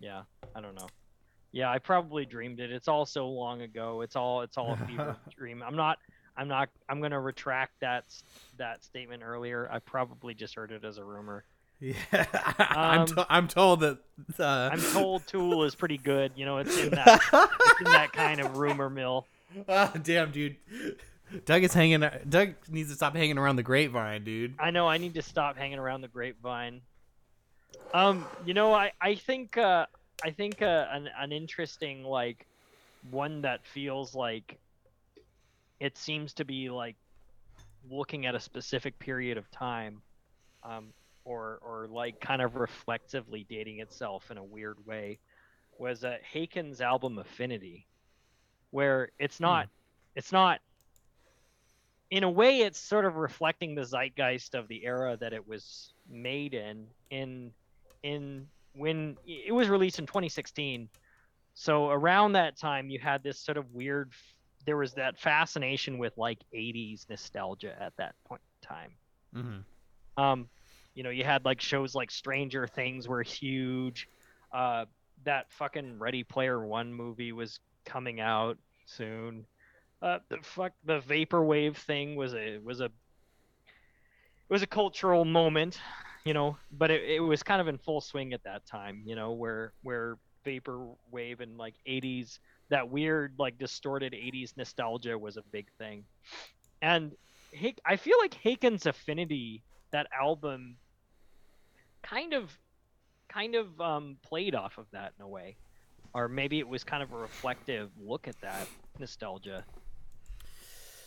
yeah, 0.00 0.22
I 0.54 0.60
don't 0.60 0.74
know. 0.74 0.88
Yeah, 1.52 1.70
I 1.70 1.78
probably 1.78 2.26
dreamed 2.26 2.58
it. 2.58 2.72
It's 2.72 2.88
all 2.88 3.06
so 3.06 3.28
long 3.28 3.62
ago. 3.62 4.00
It's 4.00 4.16
all 4.16 4.42
it's 4.42 4.58
all 4.58 4.72
a 4.72 4.86
fever 4.86 5.16
dream. 5.38 5.62
I'm 5.62 5.76
not 5.76 5.98
I'm 6.36 6.48
not 6.48 6.68
I'm 6.88 7.00
gonna 7.00 7.20
retract 7.20 7.72
that 7.80 8.04
that 8.58 8.82
statement 8.84 9.22
earlier. 9.24 9.68
I 9.70 9.78
probably 9.78 10.34
just 10.34 10.54
heard 10.54 10.72
it 10.72 10.84
as 10.84 10.98
a 10.98 11.04
rumor. 11.04 11.44
yeah, 11.80 11.94
I'm 12.58 13.00
Um, 13.00 13.06
to- 13.08 13.26
I'm 13.28 13.48
told 13.48 13.80
that. 13.80 13.98
Uh, 14.38 14.70
I'm 14.72 14.80
told 14.80 15.26
Tool 15.26 15.64
is 15.64 15.74
pretty 15.74 15.98
good. 15.98 16.32
You 16.36 16.44
know, 16.46 16.58
it's 16.58 16.76
in 16.78 16.90
that 16.90 17.20
it's 17.32 17.80
in 17.80 17.84
that 17.92 18.12
kind 18.12 18.40
of 18.40 18.56
rumor 18.56 18.88
mill. 18.88 19.26
Ah, 19.68 19.92
damn, 20.02 20.30
dude. 20.30 20.56
Doug 21.46 21.62
is 21.64 21.74
hanging. 21.74 22.04
Doug 22.28 22.54
needs 22.68 22.90
to 22.90 22.94
stop 22.96 23.14
hanging 23.16 23.38
around 23.38 23.56
the 23.56 23.62
grapevine, 23.62 24.24
dude. 24.24 24.54
I 24.58 24.70
know 24.70 24.88
I 24.88 24.98
need 24.98 25.14
to 25.14 25.22
stop 25.22 25.56
hanging 25.56 25.78
around 25.78 26.00
the 26.02 26.08
grapevine. 26.08 26.80
Um, 27.92 28.24
you 28.44 28.54
know, 28.54 28.72
I 28.72 28.92
I 29.00 29.14
think 29.16 29.56
uh, 29.56 29.86
I 30.22 30.30
think 30.30 30.62
uh, 30.62 30.86
an 30.90 31.08
an 31.18 31.32
interesting 31.32 32.04
like 32.04 32.46
one 33.10 33.42
that 33.42 33.64
feels 33.66 34.14
like 34.14 34.58
it 35.80 35.96
seems 35.96 36.32
to 36.34 36.44
be 36.44 36.70
like 36.70 36.96
looking 37.90 38.26
at 38.26 38.34
a 38.34 38.40
specific 38.40 38.98
period 38.98 39.38
of 39.38 39.50
time, 39.50 40.00
um, 40.62 40.92
or 41.24 41.58
or 41.62 41.86
like 41.90 42.20
kind 42.20 42.42
of 42.42 42.56
reflexively 42.56 43.46
dating 43.48 43.80
itself 43.80 44.30
in 44.30 44.38
a 44.38 44.44
weird 44.44 44.76
way, 44.86 45.18
was 45.78 46.04
uh, 46.04 46.16
Haken's 46.22 46.80
album 46.80 47.18
Affinity, 47.18 47.86
where 48.70 49.10
it's 49.18 49.40
not 49.40 49.68
it's 50.14 50.32
not 50.32 50.60
in 52.10 52.22
a 52.22 52.30
way 52.30 52.60
it's 52.60 52.78
sort 52.78 53.04
of 53.04 53.16
reflecting 53.16 53.74
the 53.74 53.84
zeitgeist 53.84 54.54
of 54.54 54.68
the 54.68 54.84
era 54.84 55.16
that 55.20 55.32
it 55.32 55.46
was 55.46 55.92
made 56.08 56.54
in 56.54 56.86
in 57.10 57.52
in 58.02 58.46
when 58.74 59.16
it 59.26 59.52
was 59.52 59.68
released 59.68 59.98
in 59.98 60.06
2016 60.06 60.88
so 61.54 61.90
around 61.90 62.32
that 62.32 62.56
time 62.56 62.90
you 62.90 62.98
had 62.98 63.22
this 63.22 63.38
sort 63.38 63.56
of 63.56 63.72
weird 63.72 64.12
there 64.66 64.76
was 64.76 64.94
that 64.94 65.18
fascination 65.18 65.98
with 65.98 66.16
like 66.16 66.38
80s 66.52 67.08
nostalgia 67.08 67.74
at 67.80 67.94
that 67.98 68.14
point 68.24 68.42
in 68.62 68.68
time 68.68 68.96
Mm-hmm. 69.34 69.60
um, 70.16 70.48
you 70.94 71.02
know, 71.02 71.10
you 71.10 71.24
had 71.24 71.44
like 71.44 71.60
shows 71.60 71.94
like 71.94 72.10
Stranger 72.10 72.66
Things 72.66 73.08
were 73.08 73.22
huge. 73.22 74.08
Uh, 74.52 74.86
that 75.24 75.50
fucking 75.52 75.98
Ready 75.98 76.22
Player 76.24 76.64
One 76.64 76.92
movie 76.92 77.32
was 77.32 77.58
coming 77.84 78.20
out 78.20 78.58
soon. 78.86 79.46
Uh, 80.02 80.18
the 80.28 80.38
fuck 80.42 80.72
the 80.84 81.00
vaporwave 81.00 81.76
thing 81.76 82.16
was 82.16 82.34
a 82.34 82.58
was 82.58 82.80
a 82.80 82.84
it 82.86 82.90
was 84.50 84.62
a 84.62 84.66
cultural 84.66 85.24
moment. 85.24 85.80
you 86.24 86.32
know, 86.34 86.56
but 86.70 86.90
it, 86.90 87.02
it 87.04 87.20
was 87.20 87.42
kind 87.42 87.60
of 87.60 87.68
in 87.68 87.78
full 87.78 88.00
swing 88.00 88.32
at 88.32 88.42
that 88.44 88.66
time, 88.66 89.02
you 89.04 89.14
know, 89.14 89.32
where 89.32 89.72
where 89.82 90.18
vaporwave 90.46 91.40
and 91.40 91.56
like 91.58 91.74
80s 91.86 92.38
that 92.70 92.88
weird 92.88 93.34
like 93.38 93.58
distorted 93.58 94.12
80s 94.12 94.56
nostalgia 94.56 95.18
was 95.18 95.36
a 95.36 95.42
big 95.52 95.66
thing. 95.78 96.04
And 96.82 97.12
I 97.84 97.96
feel 97.96 98.18
like 98.20 98.34
Haken's 98.34 98.86
Affinity, 98.86 99.62
that 99.90 100.06
album 100.18 100.76
kind 102.02 102.32
of 102.32 102.56
kind 103.28 103.54
of 103.54 103.80
um, 103.80 104.16
played 104.22 104.54
off 104.54 104.78
of 104.78 104.86
that 104.92 105.12
in 105.18 105.24
a 105.24 105.28
way. 105.28 105.56
Or 106.14 106.28
maybe 106.28 106.60
it 106.60 106.68
was 106.68 106.84
kind 106.84 107.02
of 107.02 107.12
a 107.12 107.16
reflective 107.16 107.90
look 108.00 108.28
at 108.28 108.40
that 108.40 108.68
nostalgia. 108.98 109.64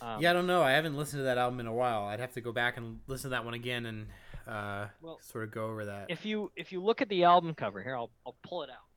Um, 0.00 0.20
yeah, 0.20 0.30
I 0.30 0.32
don't 0.32 0.46
know. 0.46 0.62
I 0.62 0.72
haven't 0.72 0.96
listened 0.96 1.20
to 1.20 1.24
that 1.24 1.38
album 1.38 1.60
in 1.60 1.66
a 1.66 1.72
while. 1.72 2.04
I'd 2.04 2.20
have 2.20 2.32
to 2.34 2.40
go 2.40 2.52
back 2.52 2.76
and 2.76 3.00
listen 3.06 3.30
to 3.30 3.36
that 3.36 3.44
one 3.44 3.54
again 3.54 3.86
and 3.86 4.06
uh, 4.46 4.86
well, 5.02 5.18
sort 5.20 5.44
of 5.44 5.50
go 5.50 5.66
over 5.66 5.86
that. 5.86 6.06
If 6.08 6.24
you 6.24 6.50
if 6.56 6.72
you 6.72 6.82
look 6.82 7.02
at 7.02 7.08
the 7.08 7.24
album 7.24 7.54
cover 7.54 7.82
here, 7.82 7.96
I'll 7.96 8.10
I'll 8.26 8.36
pull 8.42 8.62
it 8.62 8.70
out. 8.70 8.87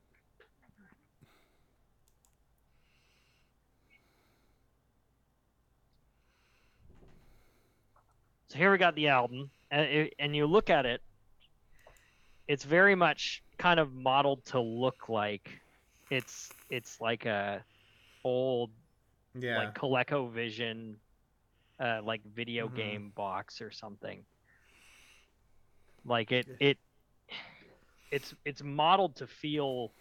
So 8.52 8.58
here 8.58 8.70
we 8.70 8.78
got 8.78 8.96
the 8.96 9.08
album, 9.08 9.50
and 9.72 9.82
it, 9.84 10.14
and 10.20 10.36
you 10.36 10.46
look 10.46 10.70
at 10.70 10.86
it, 10.86 11.00
it's 12.50 12.66
very 12.66 12.96
much 12.96 13.42
kind 13.58 13.80
of 13.80 13.94
modeled 13.94 14.44
to 14.44 14.60
look 14.60 15.08
like 15.08 15.62
it's 16.10 16.50
it's 16.70 17.00
like 17.00 17.26
a 17.26 17.64
old 18.26 18.72
yeah 19.40 19.58
like 19.58 19.74
ColecoVision 19.74 20.96
uh, 21.80 22.02
like 22.04 22.20
video 22.36 22.68
mm-hmm. 22.68 22.76
game 22.76 23.14
box 23.16 23.62
or 23.62 23.72
something. 23.72 24.22
Like 26.04 26.34
it 26.34 26.48
it 26.60 26.78
it's 28.12 28.36
it's 28.44 28.62
modeled 28.62 29.16
to 29.16 29.28
feel 29.28 29.94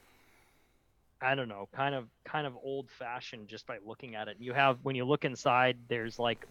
I 1.20 1.36
don't 1.36 1.48
know, 1.48 1.68
kind 1.72 1.94
of 1.94 2.08
kind 2.24 2.48
of 2.48 2.56
old 2.64 2.90
fashioned 2.90 3.46
just 3.46 3.64
by 3.68 3.78
looking 3.86 4.16
at 4.16 4.26
it. 4.26 4.38
You 4.40 4.54
have 4.54 4.78
when 4.82 4.96
you 4.96 5.04
look 5.04 5.24
inside, 5.24 5.76
there's 5.88 6.18
like 6.18 6.48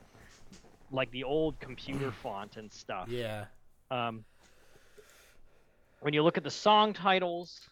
like 0.91 1.11
the 1.11 1.23
old 1.23 1.59
computer 1.59 2.11
font 2.11 2.57
and 2.57 2.71
stuff. 2.71 3.07
Yeah. 3.09 3.45
Um, 3.91 4.25
when 6.01 6.13
you 6.13 6.23
look 6.23 6.37
at 6.37 6.43
the 6.43 6.51
song 6.51 6.93
titles, 6.93 7.69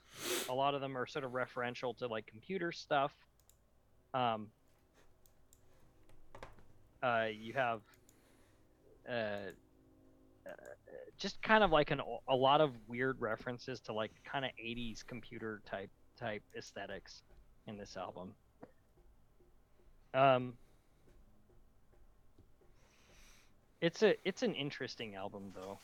a 0.49 0.53
lot 0.53 0.73
of 0.73 0.81
them 0.81 0.97
are 0.97 1.05
sort 1.05 1.23
of 1.23 1.31
referential 1.31 1.97
to 1.97 2.07
like 2.07 2.25
computer 2.27 2.71
stuff. 2.71 3.13
Um, 4.13 4.47
uh, 7.01 7.27
you 7.31 7.53
have 7.53 7.81
uh, 9.07 9.11
uh, 9.11 10.49
just 11.17 11.41
kind 11.41 11.63
of 11.63 11.71
like 11.71 11.91
an 11.91 12.01
a 12.27 12.35
lot 12.35 12.61
of 12.61 12.71
weird 12.87 13.21
references 13.21 13.79
to 13.81 13.93
like 13.93 14.11
kind 14.29 14.45
of 14.45 14.51
80s 14.63 15.05
computer 15.05 15.61
type 15.69 15.89
type 16.19 16.43
aesthetics 16.57 17.21
in 17.67 17.77
this 17.77 17.95
album. 17.95 18.33
Um, 20.13 20.53
it's 23.81 24.03
a 24.03 24.15
it's 24.27 24.43
an 24.43 24.53
interesting 24.55 25.15
album 25.15 25.51
though. 25.55 25.79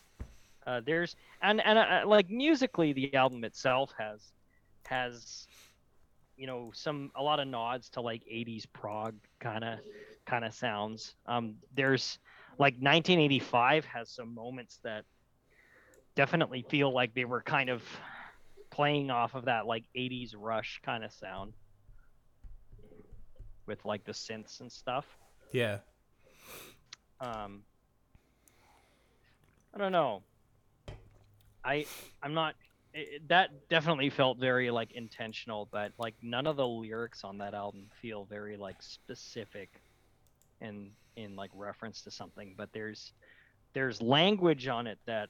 Uh, 0.66 0.82
there's 0.86 1.16
and 1.42 1.62
and 1.62 1.78
uh, 1.78 2.04
like 2.08 2.30
musically, 2.30 2.94
the 2.94 3.14
album 3.16 3.44
itself 3.44 3.94
has 3.98 4.32
has 4.86 5.48
you 6.38 6.48
know 6.48 6.72
some 6.74 7.12
a 7.16 7.22
lot 7.24 7.40
of 7.40 7.48
nods 7.48 7.90
to 7.90 8.02
like 8.02 8.24
80s 8.24 8.66
prog 8.72 9.16
kind 9.40 9.64
of 9.64 9.80
kind 10.26 10.46
of 10.46 10.54
sounds. 10.54 11.16
Um, 11.26 11.56
there's 11.76 12.20
like 12.60 12.76
1985 12.76 13.86
has 13.86 14.10
some 14.10 14.34
moments 14.34 14.80
that 14.84 15.06
definitely 16.16 16.66
feel 16.70 16.94
like 16.94 17.14
they 17.14 17.26
were 17.26 17.42
kind 17.42 17.70
of 17.70 17.84
playing 18.70 19.12
off 19.12 19.36
of 19.36 19.46
that 19.46 19.66
like 19.66 19.84
80s 19.96 20.34
rush 20.38 20.80
kind 20.84 21.04
of 21.04 21.12
sound 21.12 21.54
with 23.66 23.84
like 23.86 24.04
the 24.04 24.12
synths 24.12 24.62
and 24.62 24.72
stuff. 24.72 25.06
Yeah. 25.52 25.80
Um 27.20 27.64
I 29.74 29.78
don't 29.78 29.92
know. 29.92 30.22
I 31.64 31.86
I'm 32.22 32.34
not. 32.34 32.56
It, 32.94 33.28
that 33.30 33.70
definitely 33.70 34.10
felt 34.12 34.38
very 34.38 34.70
like 34.70 34.92
intentional, 34.92 35.68
but 35.72 35.94
like 35.98 36.14
none 36.22 36.46
of 36.46 36.58
the 36.58 36.68
lyrics 36.68 37.24
on 37.24 37.40
that 37.40 37.54
album 37.54 37.86
feel 38.02 38.26
very 38.26 38.56
like 38.56 38.82
specific, 38.82 39.70
in 40.62 40.92
in 41.16 41.36
like 41.36 41.50
reference 41.56 42.02
to 42.04 42.12
something. 42.12 42.54
But 42.56 42.70
there's 42.72 43.14
there's 43.74 44.02
language 44.02 44.68
on 44.68 44.86
it 44.86 45.00
that 45.06 45.30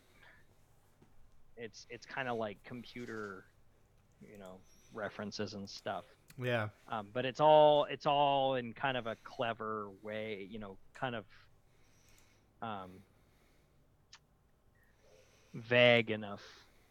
it's 1.56 1.88
it's 1.89 2.06
kind 2.06 2.28
of 2.28 2.38
like 2.38 2.58
computer, 2.66 3.46
you 4.22 4.38
know, 4.38 4.60
references 4.94 5.54
and 5.54 5.70
stuff. 5.70 6.04
Yeah. 6.41 6.70
Um, 6.89 7.08
but 7.14 7.26
it's 7.26 7.39
all 7.39 7.86
it's 7.89 8.06
all 8.06 8.56
in 8.56 8.74
kind 8.74 8.98
of 8.98 9.08
a 9.08 9.16
clever 9.24 9.89
way, 10.02 10.48
you 10.50 10.60
know, 10.60 10.78
kind 10.94 11.16
of 11.16 11.26
um, 12.62 12.91
vague 15.54 16.12
enough 16.12 16.43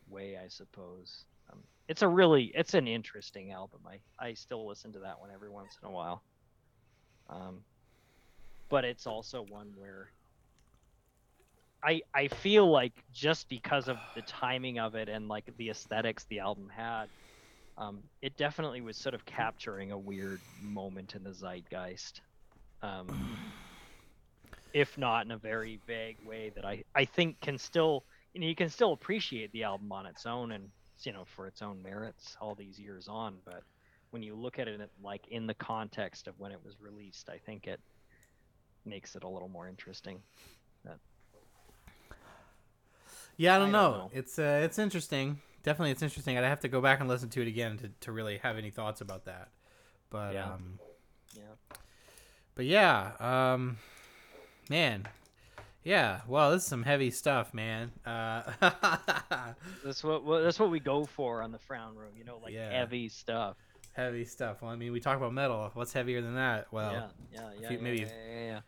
way, 0.09 0.37
I 0.37 0.49
suppose. 0.49 1.25
Um, 1.53 1.61
it's 1.89 2.03
a 2.03 2.09
really, 2.09 2.53
it's 2.55 2.75
an 2.75 2.87
interesting 2.87 3.53
album. 3.53 3.81
I, 3.87 4.01
I 4.25 4.35
still 4.35 4.67
listen 4.67 4.93
to 4.93 5.01
that 5.01 5.21
one 5.21 5.31
every 5.33 5.51
once 5.51 5.77
in 5.83 5.89
a 5.89 5.93
while. 5.93 6.23
Um, 7.29 7.61
but 8.69 8.85
it's 8.85 9.07
also 9.07 9.43
one 9.43 9.73
where 9.77 10.09
I, 11.85 12.03
I 12.15 12.29
feel 12.29 12.71
like 12.71 12.93
just 13.13 13.49
because 13.49 13.89
of 13.89 13.99
the 14.15 14.23
timing 14.23 14.79
of 14.79 14.95
it 14.95 15.09
and 15.09 15.29
like 15.29 15.45
the 15.57 15.71
aesthetics 15.71 16.25
the 16.31 16.41
album 16.41 16.69
had, 16.75 17.07
um, 17.77 18.03
it 18.21 18.37
definitely 18.37 18.81
was 18.81 18.97
sort 18.97 19.15
of 19.15 19.25
capturing 19.25 19.91
a 19.91 19.99
weird 19.99 20.43
moment 20.61 21.15
in 21.15 21.25
the 21.25 21.33
zeitgeist. 21.33 22.21
Um, 22.83 23.39
if 24.73 24.97
not 24.97 25.25
in 25.25 25.33
a 25.33 25.39
very 25.39 25.81
vague 25.87 26.19
way 26.23 26.51
that 26.55 26.65
I, 26.65 26.85
I 26.95 27.05
think 27.05 27.41
can 27.41 27.59
still 27.59 28.05
you 28.33 28.41
know 28.41 28.47
you 28.47 28.55
can 28.55 28.69
still 28.69 28.93
appreciate 28.93 29.53
the 29.53 29.63
album 29.63 29.93
on 29.93 30.07
its 30.07 30.27
own 30.27 30.53
and 30.53 30.69
you 31.03 31.13
know 31.13 31.25
for 31.25 31.47
its 31.47 31.63
own 31.63 31.83
merits 31.83 32.37
all 32.41 32.55
these 32.55 32.79
years 32.79 33.09
on 33.09 33.35
but 33.45 33.63
when 34.11 34.23
you 34.23 34.35
look 34.35 34.59
at 34.59 34.69
it 34.69 34.81
like 35.03 35.27
in 35.29 35.47
the 35.47 35.55
context 35.55 36.29
of 36.29 36.39
when 36.39 36.53
it 36.53 36.59
was 36.65 36.81
released 36.81 37.29
i 37.29 37.39
think 37.39 37.67
it 37.67 37.81
makes 38.85 39.17
it 39.17 39.25
a 39.25 39.29
little 39.29 39.49
more 39.49 39.69
interesting 39.69 40.19
yeah 43.37 43.57
i 43.57 43.59
don't, 43.59 43.69
I 43.69 43.73
know. 43.73 43.91
don't 43.91 43.99
know. 43.99 44.11
it's 44.13 44.39
uh 44.39 44.61
it's 44.63 44.79
interesting 44.79 45.41
definitely 45.63 45.91
it's 45.91 46.03
interesting 46.03 46.39
i'd 46.39 46.45
have 46.45 46.61
to 46.61 46.69
go 46.69 46.81
back 46.81 47.01
and 47.01 47.09
listen 47.09 47.29
to 47.31 47.43
it 47.43 47.49
again 47.49 47.79
to, 47.79 47.91
to 48.01 48.13
really 48.13 48.39
have 48.39 48.57
any 48.57 48.71
thoughts 48.71 49.01
about 49.01 49.25
that 49.25 49.49
but 50.11 50.35
yeah. 50.35 50.53
um 50.53 50.79
yeah 51.35 51.77
but 52.55 52.65
yeah 52.65 53.13
um 53.19 53.79
man 54.69 55.09
yeah, 55.85 56.21
well, 56.29 56.53
this 56.53 56.63
is 56.63 56.69
some 56.69 56.83
heavy 56.83 57.11
stuff, 57.11 57.53
man. 57.53 57.91
Uh, 58.07 58.43
that's 59.85 60.05
what 60.05 60.25
well, 60.25 60.43
that's 60.43 60.59
what 60.59 60.71
we 60.71 60.81
go 60.81 61.05
for 61.05 61.43
on 61.43 61.51
the 61.51 61.59
frown 61.59 61.97
room, 61.97 62.13
you 62.17 62.25
know, 62.25 62.39
like 62.43 62.53
yeah. 62.53 62.71
heavy 62.71 63.09
stuff. 63.09 63.57
Heavy 63.93 64.25
stuff. 64.25 64.63
Well, 64.63 64.71
I 64.71 64.77
mean, 64.77 64.93
we 64.93 65.01
talk 65.01 65.17
about 65.17 65.33
metal. 65.33 65.71
What's 65.75 65.93
heavier 65.93 66.23
than 66.23 66.37
that? 66.37 66.73
Well, 66.73 66.93
yeah, 66.93 67.09
yeah, 67.33 67.51
yeah, 67.61 67.69
few, 67.69 67.77
yeah 67.77 67.83
maybe, 67.83 68.07
yeah, 68.31 68.61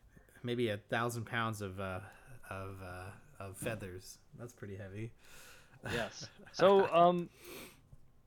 maybe 0.42 0.68
a 0.70 0.76
thousand 0.76 1.24
pounds 1.24 1.62
of 1.62 1.78
uh, 1.78 2.00
of 2.50 2.76
uh, 2.82 3.44
of 3.44 3.56
feathers. 3.56 4.18
That's 4.38 4.52
pretty 4.52 4.76
heavy. 4.76 5.12
Yes. 5.92 6.28
So, 6.52 6.86
um, 6.94 7.30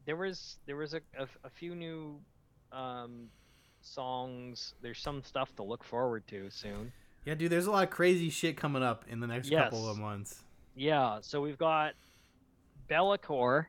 there 0.06 0.18
was 0.18 0.58
there 0.66 0.76
was 0.76 0.94
a 0.94 1.02
a, 1.18 1.28
a 1.46 1.50
few 1.50 1.76
new 1.76 2.20
um 2.72 3.30
songs. 3.82 4.74
There's 4.82 5.00
some 5.00 5.24
stuff 5.24 5.56
to 5.56 5.64
look 5.64 5.84
forward 5.84 6.28
to 6.28 6.50
soon. 6.50 6.92
Yeah, 7.26 7.36
dude, 7.36 7.52
there's 7.52 7.68
a 7.68 7.72
lot 7.72 7.84
of 7.84 7.90
crazy 7.90 8.30
shit 8.30 8.58
coming 8.58 8.84
up 8.84 9.06
in 9.10 9.20
the 9.20 9.28
next 9.28 9.50
yes. 9.50 9.64
couple 9.64 9.90
of 9.90 9.98
months. 9.98 10.44
Yeah, 10.76 11.20
so 11.22 11.42
we've 11.42 11.58
got 11.58 11.94
Be'lakor, 12.88 13.66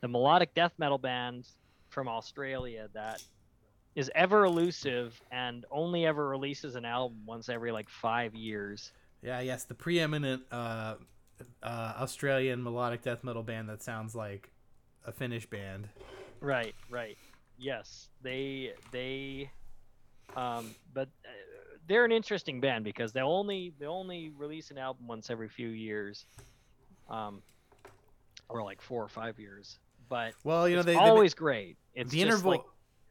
the 0.00 0.08
melodic 0.08 0.54
death 0.54 0.72
metal 0.78 0.98
band 0.98 1.46
from 1.88 2.08
Australia 2.08 2.88
that 2.92 3.22
is 3.94 4.10
ever 4.14 4.44
elusive 4.44 5.20
and 5.30 5.64
only 5.70 6.06
ever 6.06 6.28
releases 6.28 6.76
an 6.76 6.84
album 6.84 7.18
once 7.26 7.48
every 7.48 7.72
like 7.72 7.88
five 7.88 8.34
years. 8.34 8.92
Yeah, 9.22 9.40
yes, 9.40 9.64
the 9.64 9.74
preeminent 9.74 10.42
uh, 10.50 10.94
uh, 11.62 11.94
Australian 11.98 12.62
melodic 12.62 13.02
death 13.02 13.24
metal 13.24 13.42
band 13.42 13.68
that 13.68 13.82
sounds 13.82 14.14
like 14.14 14.50
a 15.04 15.12
Finnish 15.12 15.46
band. 15.46 15.88
Right, 16.40 16.74
right. 16.88 17.18
Yes, 17.58 18.08
they 18.22 18.72
they, 18.92 19.50
um, 20.34 20.74
but 20.94 21.08
uh, 21.24 21.28
they're 21.86 22.04
an 22.04 22.12
interesting 22.12 22.60
band 22.60 22.84
because 22.84 23.12
they 23.12 23.20
only 23.20 23.72
they 23.78 23.86
only 23.86 24.30
release 24.36 24.70
an 24.70 24.78
album 24.78 25.06
once 25.06 25.30
every 25.30 25.48
few 25.48 25.68
years, 25.68 26.26
um, 27.08 27.42
or 28.48 28.62
like 28.62 28.80
four 28.80 29.02
or 29.02 29.08
five 29.08 29.38
years. 29.38 29.78
But 30.08 30.34
well, 30.44 30.68
you 30.68 30.76
know, 30.76 30.82
they 30.82 30.94
always 30.94 31.34
they, 31.34 31.38
great. 31.38 31.76
It's 31.94 32.10
the 32.10 32.22
interval. 32.22 32.50
Like, 32.52 32.62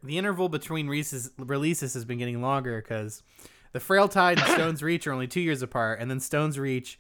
the 0.02 0.18
interval 0.18 0.48
between 0.48 0.88
releases, 0.88 1.32
releases 1.38 1.94
has 1.94 2.06
been 2.06 2.20
getting 2.20 2.42
longer 2.42 2.82
because 2.82 3.22
the 3.74 3.80
Frail 3.80 4.08
Tide 4.08 4.40
and 4.40 4.48
Stones 4.54 4.82
Reach 4.82 5.06
are 5.08 5.12
only 5.12 5.28
two 5.28 5.42
years 5.42 5.62
apart, 5.62 6.00
and 6.00 6.10
then 6.10 6.20
Stones 6.20 6.58
Reach 6.58 6.98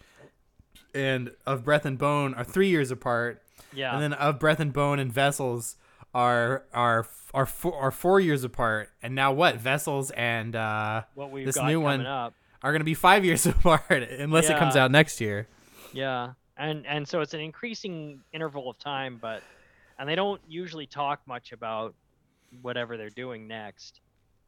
and 0.93 1.31
Of 1.45 1.63
Breath 1.63 1.85
and 1.85 1.97
Bone 1.97 2.33
are 2.33 2.43
three 2.43 2.69
years 2.69 2.91
apart, 2.91 3.41
Yeah. 3.73 3.93
and 3.93 4.01
then 4.01 4.13
Of 4.13 4.39
Breath 4.39 4.59
and 4.59 4.73
Bone 4.73 4.99
and 4.99 5.11
Vessels 5.11 5.77
are 6.13 6.65
are 6.73 7.07
are 7.33 7.45
four, 7.45 7.75
are 7.75 7.91
four 7.91 8.19
years 8.19 8.43
apart. 8.43 8.89
And 9.01 9.15
now 9.15 9.31
what? 9.31 9.57
Vessels 9.57 10.11
and 10.11 10.55
uh, 10.55 11.03
what 11.15 11.31
we've 11.31 11.45
this 11.45 11.55
got 11.55 11.67
new 11.67 11.79
one- 11.81 12.05
up. 12.05 12.33
are 12.63 12.71
going 12.71 12.81
to 12.81 12.85
be 12.85 12.93
five 12.93 13.23
years 13.25 13.45
apart 13.45 14.03
unless 14.03 14.49
it 14.49 14.57
comes 14.57 14.75
out 14.75 14.91
next 14.91 15.21
year. 15.21 15.47
Yeah, 15.93 16.33
and 16.57 16.85
and 16.85 17.07
so 17.07 17.21
it's 17.21 17.33
an 17.33 17.39
increasing 17.39 18.21
interval 18.33 18.69
of 18.69 18.77
time, 18.79 19.17
but 19.21 19.43
and 19.97 20.07
they 20.07 20.15
don't 20.15 20.41
usually 20.47 20.85
talk 20.87 21.21
much 21.27 21.51
about 21.51 21.93
whatever 22.61 22.97
they're 22.97 23.09
doing 23.09 23.47
next 23.47 23.99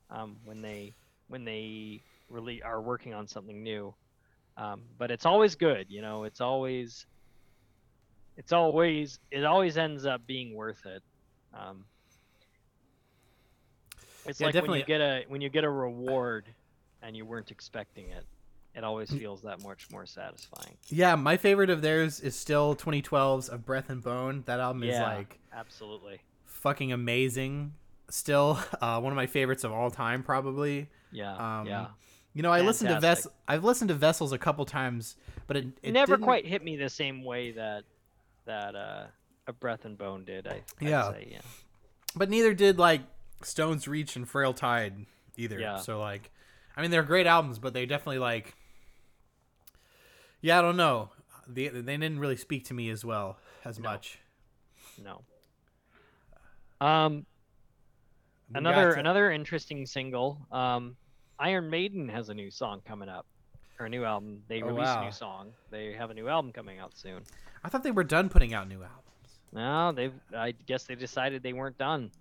um, 0.10 0.38
when 0.46 0.62
they 0.62 0.94
when 1.28 1.46
they 1.46 2.02
really 2.30 2.62
are 2.64 2.82
working 2.82 3.14
on 3.14 3.28
something 3.28 3.62
new. 3.64 3.94
Um, 4.58 4.84
but 4.98 5.12
it's 5.12 5.26
always 5.26 5.56
good, 5.56 5.88
you 5.90 6.02
know. 6.02 6.24
It's 6.24 6.42
always 6.42 7.06
it's 8.38 8.52
always 8.54 9.20
it 9.30 9.44
always 9.46 9.78
ends 9.78 10.06
up 10.06 10.26
being 10.26 10.56
worth 10.56 10.86
it. 10.86 11.02
Um, 11.54 11.86
it's 14.26 14.40
Yeah, 14.40 14.48
like 14.48 14.56
when 14.68 14.80
you 14.80 14.86
get 14.86 15.02
a 15.02 15.24
when 15.28 15.42
you 15.42 15.50
get 15.50 15.64
a 15.64 15.70
reward 15.70 16.46
and 17.02 17.16
you 17.16 17.26
weren't 17.26 17.52
expecting 17.52 18.10
it. 18.10 18.26
It 18.74 18.86
always 18.86 19.12
feels 19.12 19.42
that 19.42 19.62
much 19.62 19.92
more 19.92 20.06
satisfying. 20.06 20.78
Yeah, 20.88 21.16
my 21.16 21.36
favorite 21.36 21.70
of 21.70 21.82
theirs 21.82 22.22
is 22.22 22.38
still 22.38 22.74
2012's 22.74 23.50
Of 23.50 23.66
Breath 23.66 23.90
and 23.90 24.02
Bone. 24.02 24.44
That 24.46 24.62
album 24.62 24.84
is 24.84 24.98
like 24.98 25.40
Absolutely. 25.54 26.22
fucking 26.46 26.94
amazing. 26.94 27.74
Still, 28.10 28.58
uh, 28.82 29.02
one 29.02 29.12
of 29.12 29.18
my 29.18 29.28
favorites 29.28 29.66
of 29.66 29.74
all 29.74 29.92
time, 29.92 30.24
probably. 30.24 30.88
Yeah. 31.12 31.34
Um, 31.60 31.68
yeah. 31.68 31.88
You 32.34 32.44
know, 32.44 32.52
I 32.52 32.62
listened 32.62 32.92
to 32.92 33.06
Vess. 33.06 33.28
I've 33.46 33.66
listened 33.66 33.90
to 33.90 33.94
Vessels 33.94 34.32
a 34.32 34.38
couple 34.38 34.64
times, 34.64 35.18
but 35.48 35.58
it, 35.58 35.66
It 35.84 35.90
it 35.90 35.92
never 35.92 36.14
didn't- 36.14 36.24
quite 36.24 36.46
hit 36.46 36.64
me 36.64 36.78
the 36.78 36.88
same 36.90 37.26
way 37.26 37.52
that 37.52 37.84
that 38.46 38.74
uh, 38.74 39.08
a 39.52 39.54
breath 39.54 39.86
and 39.86 39.98
bone 39.98 40.26
did. 40.26 40.48
I 40.48 40.52
I'd 40.56 40.64
Yeah. 40.80 41.12
say, 41.12 41.28
yeah. 41.32 41.42
But 42.16 42.30
neither 42.30 42.54
did 42.54 42.80
like 42.80 43.02
Stone's 43.44 43.88
Reach 43.88 44.16
and 44.16 44.28
Frail 44.28 44.54
Tide 44.54 45.06
either. 45.38 45.60
Yeah. 45.60 45.78
So 45.78 46.00
like, 46.00 46.32
I 46.76 46.82
mean, 46.82 46.90
they're 46.92 47.04
great 47.04 47.28
albums, 47.28 47.60
but 47.60 47.74
they 47.74 47.86
definitely 47.86 48.20
like. 48.20 48.56
Yeah, 50.42 50.60
I 50.60 50.62
don't 50.62 50.78
know. 50.78 51.10
They 51.48 51.68
they 51.68 51.82
didn't 51.98 52.20
really 52.20 52.38
speak 52.38 52.66
to 52.66 52.74
me 52.74 52.90
as 52.90 53.06
well 53.06 53.38
as 53.64 53.78
No. 53.80 53.90
much. 53.90 54.20
No. 54.98 55.24
Um, 56.80 57.26
We 58.50 58.58
another 58.58 58.94
to- 58.94 59.00
another 59.00 59.32
interesting 59.32 59.86
single. 59.86 60.46
Um, 60.52 60.98
Iron 61.40 61.70
Maiden 61.70 62.10
has 62.10 62.30
a 62.30 62.34
new 62.34 62.52
song 62.52 62.82
coming 62.86 63.10
up, 63.10 63.26
or 63.80 63.86
a 63.86 63.90
new 63.90 64.04
album. 64.04 64.44
They 64.48 64.62
Oh, 64.62 64.68
released 64.68 64.98
a 64.98 65.04
new 65.06 65.12
song. 65.12 65.54
They 65.70 65.94
have 65.94 66.10
a 66.10 66.14
new 66.14 66.28
album 66.28 66.52
coming 66.52 66.80
out 66.80 66.96
soon. 66.96 67.24
I 67.64 67.70
thought 67.70 67.84
they 67.84 67.92
were 67.92 68.04
done 68.04 68.30
putting 68.30 68.54
out 68.54 68.68
new 68.68 68.84
albums. 68.84 69.08
No, 69.54 69.92
they've. 69.92 70.14
I 70.36 70.52
guess 70.52 70.84
they 70.86 70.96
decided 70.96 71.44
they 71.44 71.54
weren't 71.54 71.78
done. 71.78 72.12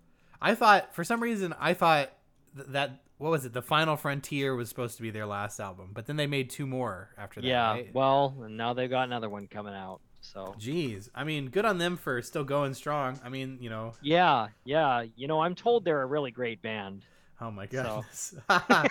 I 0.42 0.54
thought 0.54 0.94
for 0.94 1.04
some 1.04 1.22
reason 1.22 1.54
I 1.60 1.74
thought 1.74 2.10
th- 2.56 2.68
that 2.70 3.02
what 3.18 3.30
was 3.30 3.44
it? 3.44 3.52
The 3.52 3.62
Final 3.62 3.96
Frontier 3.96 4.54
was 4.54 4.68
supposed 4.68 4.96
to 4.96 5.02
be 5.02 5.10
their 5.10 5.26
last 5.26 5.60
album, 5.60 5.90
but 5.92 6.06
then 6.06 6.16
they 6.16 6.26
made 6.26 6.48
two 6.50 6.66
more 6.66 7.10
after 7.18 7.40
that. 7.40 7.46
yeah. 7.46 7.70
right? 7.72 7.94
Well, 7.94 8.34
and 8.42 8.56
now 8.56 8.72
they've 8.72 8.88
got 8.90 9.04
another 9.04 9.28
one 9.28 9.46
coming 9.46 9.74
out. 9.74 10.00
So. 10.22 10.54
Jeez, 10.58 11.08
I 11.14 11.24
mean, 11.24 11.48
good 11.48 11.64
on 11.64 11.78
them 11.78 11.96
for 11.96 12.20
still 12.22 12.44
going 12.44 12.74
strong. 12.74 13.18
I 13.24 13.28
mean, 13.30 13.58
you 13.60 13.70
know, 13.70 13.94
Yeah, 14.02 14.48
yeah. 14.64 15.04
You 15.16 15.28
know, 15.28 15.40
I'm 15.40 15.54
told 15.54 15.84
they're 15.84 16.02
a 16.02 16.06
really 16.06 16.30
great 16.30 16.60
band. 16.62 17.04
oh 17.40 17.50
my 17.50 17.66
So- 17.66 17.82
goodness. 18.04 18.34
Uh, 18.48 18.88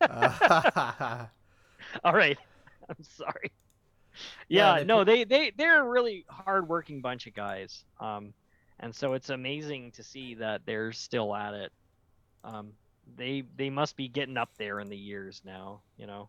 All 2.04 2.12
right. 2.14 2.38
I'm 2.88 3.02
sorry. 3.02 3.50
Yeah, 4.48 4.78
Yeah, 4.78 4.84
no, 4.84 5.04
they 5.04 5.24
they 5.24 5.52
they're 5.56 5.82
a 5.82 5.88
really 5.88 6.24
hardworking 6.28 7.00
bunch 7.00 7.26
of 7.26 7.34
guys. 7.34 7.84
Um, 8.00 8.34
and 8.80 8.94
so 8.94 9.14
it's 9.14 9.30
amazing 9.30 9.92
to 9.92 10.02
see 10.02 10.34
that 10.34 10.62
they're 10.66 10.92
still 10.92 11.34
at 11.34 11.54
it. 11.54 11.72
Um, 12.42 12.72
they 13.16 13.44
they 13.56 13.70
must 13.70 13.96
be 13.96 14.08
getting 14.08 14.36
up 14.36 14.50
there 14.58 14.80
in 14.80 14.88
the 14.88 14.96
years 14.96 15.42
now, 15.44 15.80
you 15.96 16.06
know, 16.06 16.28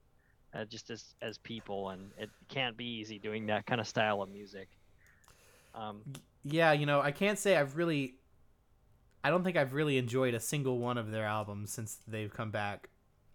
uh, 0.54 0.66
just 0.66 0.90
as 0.90 1.16
as 1.22 1.38
people, 1.38 1.90
and 1.90 2.12
it 2.18 2.30
can't 2.50 2.78
be 2.78 2.86
easy 2.86 3.20
doing 3.20 3.48
that 3.48 3.66
kind 3.66 3.82
of 3.82 3.88
style 3.88 4.22
of 4.22 4.30
music. 4.30 4.68
Um, 5.74 6.02
yeah, 6.44 6.72
you 6.74 6.86
know, 6.86 7.02
I 7.02 7.12
can't 7.12 7.40
say 7.40 7.56
I've 7.58 7.76
really. 7.78 8.16
I 9.24 9.32
don't 9.32 9.44
think 9.44 9.58
I've 9.58 9.74
really 9.74 9.98
enjoyed 9.98 10.36
a 10.36 10.40
single 10.40 10.78
one 10.78 11.00
of 11.00 11.10
their 11.10 11.26
albums 11.26 11.72
since 11.72 11.98
they've 12.08 12.32
come 12.32 12.52
back. 12.52 12.90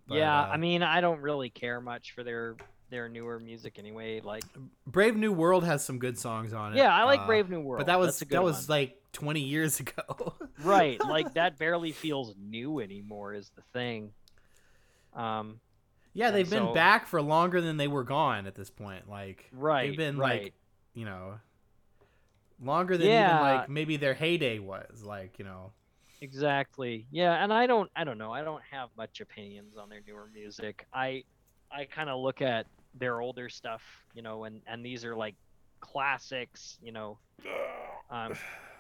But, 0.07 0.19
yeah, 0.19 0.41
uh, 0.41 0.51
I 0.53 0.57
mean, 0.57 0.83
I 0.83 1.01
don't 1.01 1.21
really 1.21 1.51
care 1.51 1.81
much 1.81 2.13
for 2.13 2.23
their 2.23 2.57
their 2.91 3.09
newer 3.09 3.39
music 3.41 3.79
anyway. 3.79 4.21
Like, 4.21 4.45
Brave 4.87 5.17
New 5.17 5.33
World 5.33 5.65
has 5.65 5.85
some 5.85 5.99
good 5.99 6.19
songs 6.19 6.53
on 6.53 6.75
it. 6.75 6.77
yeah, 6.79 6.93
I 6.95 7.05
like 7.05 7.21
uh, 7.21 7.27
Brave 7.27 7.49
New 7.49 7.61
World, 7.61 7.79
but 7.81 7.87
that 7.87 7.99
was 7.99 8.09
That's 8.09 8.23
a 8.23 8.25
good 8.27 8.37
that 8.37 8.43
one. 8.43 8.53
was 8.53 8.69
like 8.69 8.97
20 9.13 9.41
years 9.41 9.81
ago. 9.81 10.35
right 10.63 11.03
like 11.07 11.33
that 11.35 11.59
barely 11.59 11.91
feels 11.93 12.35
new 12.39 12.81
anymore 12.81 13.33
is 13.33 13.51
the 13.57 13.63
thing 13.73 14.13
um 15.15 15.59
Yeah, 16.13 16.31
they've 16.31 16.49
been 16.49 16.67
so- 16.67 16.75
back 16.75 17.07
for 17.07 17.23
longer 17.23 17.61
than 17.63 17.77
they 17.79 17.89
were 17.89 18.05
gone 18.05 18.47
at 18.47 18.55
this 18.55 18.69
point. 18.71 19.09
Like 19.09 19.49
right 19.53 19.89
they've 19.89 19.97
been 19.97 20.19
right 20.19 20.43
like, 20.45 20.55
you 20.95 21.07
know, 21.07 21.41
longer 22.63 22.97
than 22.99 23.07
even 23.07 23.41
like 23.41 23.69
maybe 23.69 23.97
their 23.97 24.15
heyday 24.15 24.59
was. 24.59 25.03
Like, 25.03 25.39
you 25.39 25.45
know. 25.45 25.73
exactly 26.21 27.07
yeah 27.11 27.43
and 27.43 27.51
i 27.53 27.67
don't 27.67 27.91
i 27.97 28.05
don't 28.05 28.19
know 28.19 28.31
i 28.31 28.43
don't 28.43 28.63
have 28.71 28.91
much 28.97 29.21
opinions 29.23 29.77
on 29.79 29.89
their 29.89 30.01
newer 30.07 30.29
music 30.35 30.87
i 30.93 31.25
i 31.73 31.87
kind 31.87 32.11
of 32.11 32.21
look 32.21 32.43
at 32.43 32.67
their 32.95 33.21
older 33.21 33.49
stuff 33.49 33.83
you 34.15 34.23
know 34.23 34.45
and 34.45 34.61
and 34.67 34.85
these 34.85 35.05
are 35.05 35.15
like 35.15 35.35
classics 35.81 36.79
you 36.83 36.93
know 36.93 37.19
um 38.11 38.35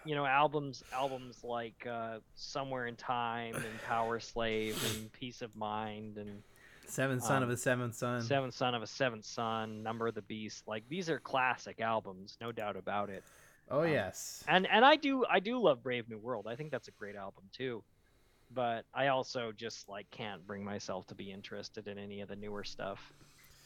you 0.05 0.15
know 0.15 0.27
albums 0.27 0.83
albums 0.93 1.43
like 1.45 1.87
uh 1.91 2.19
somewhere 2.35 2.87
in 2.87 2.97
time 2.97 3.55
and 3.55 3.81
Powerslave 3.89 4.75
and 4.95 5.13
Piece 5.13 5.43
of 5.43 5.55
Mind 5.57 6.17
and 6.17 6.43
Seventh 6.87 7.23
son 7.23 7.43
of 7.45 7.49
Um, 7.49 7.55
a 7.55 7.57
seventh 7.57 7.95
son. 7.95 8.21
Seventh 8.21 8.55
Son 8.55 8.75
of 8.75 8.83
a 8.83 8.87
Seventh 8.87 9.25
Son, 9.25 9.81
Number 9.85 10.09
of 10.09 10.15
the 10.15 10.23
Beast. 10.23 10.67
Like 10.67 10.83
these 10.89 11.09
are 11.09 11.21
classic 11.21 11.81
albums, 11.81 12.37
no 12.41 12.51
doubt 12.51 12.77
about 12.77 13.11
it. 13.11 13.23
oh 13.71 13.83
um, 13.83 13.89
yes. 13.91 14.43
And 14.49 14.67
and 14.67 14.85
I 14.85 14.97
do 14.97 15.25
I 15.25 15.39
do 15.39 15.61
love 15.61 15.85
Brave 15.85 16.09
New 16.09 16.19
World. 16.19 16.49
I 16.49 16.57
think 16.57 16.73
that's 16.73 16.89
a 16.89 16.93
great 16.93 17.15
album 17.15 17.45
too. 17.53 17.85
But 18.53 18.87
I 18.93 19.07
also 19.07 19.53
just 19.53 19.89
like 19.89 20.11
can't 20.11 20.45
bring 20.45 20.65
myself 20.65 21.07
to 21.07 21.15
be 21.15 21.31
interested 21.31 21.87
in 21.87 21.97
any 21.97 22.23
of 22.23 22.29
the 22.29 22.37
newer 22.37 22.65
stuff. 22.65 23.13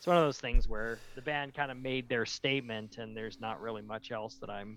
It's 0.05 0.07
one 0.07 0.19
of 0.19 0.25
those 0.25 0.39
things 0.39 0.69
where 0.69 0.99
the 1.15 1.23
band 1.23 1.55
kind 1.55 1.71
of 1.71 1.79
made 1.79 2.11
their 2.11 2.27
statement 2.27 2.99
and 2.99 3.17
there's 3.17 3.41
not 3.41 3.63
really 3.63 3.81
much 3.81 4.13
else 4.13 4.35
that 4.43 4.51
I'm 4.51 4.77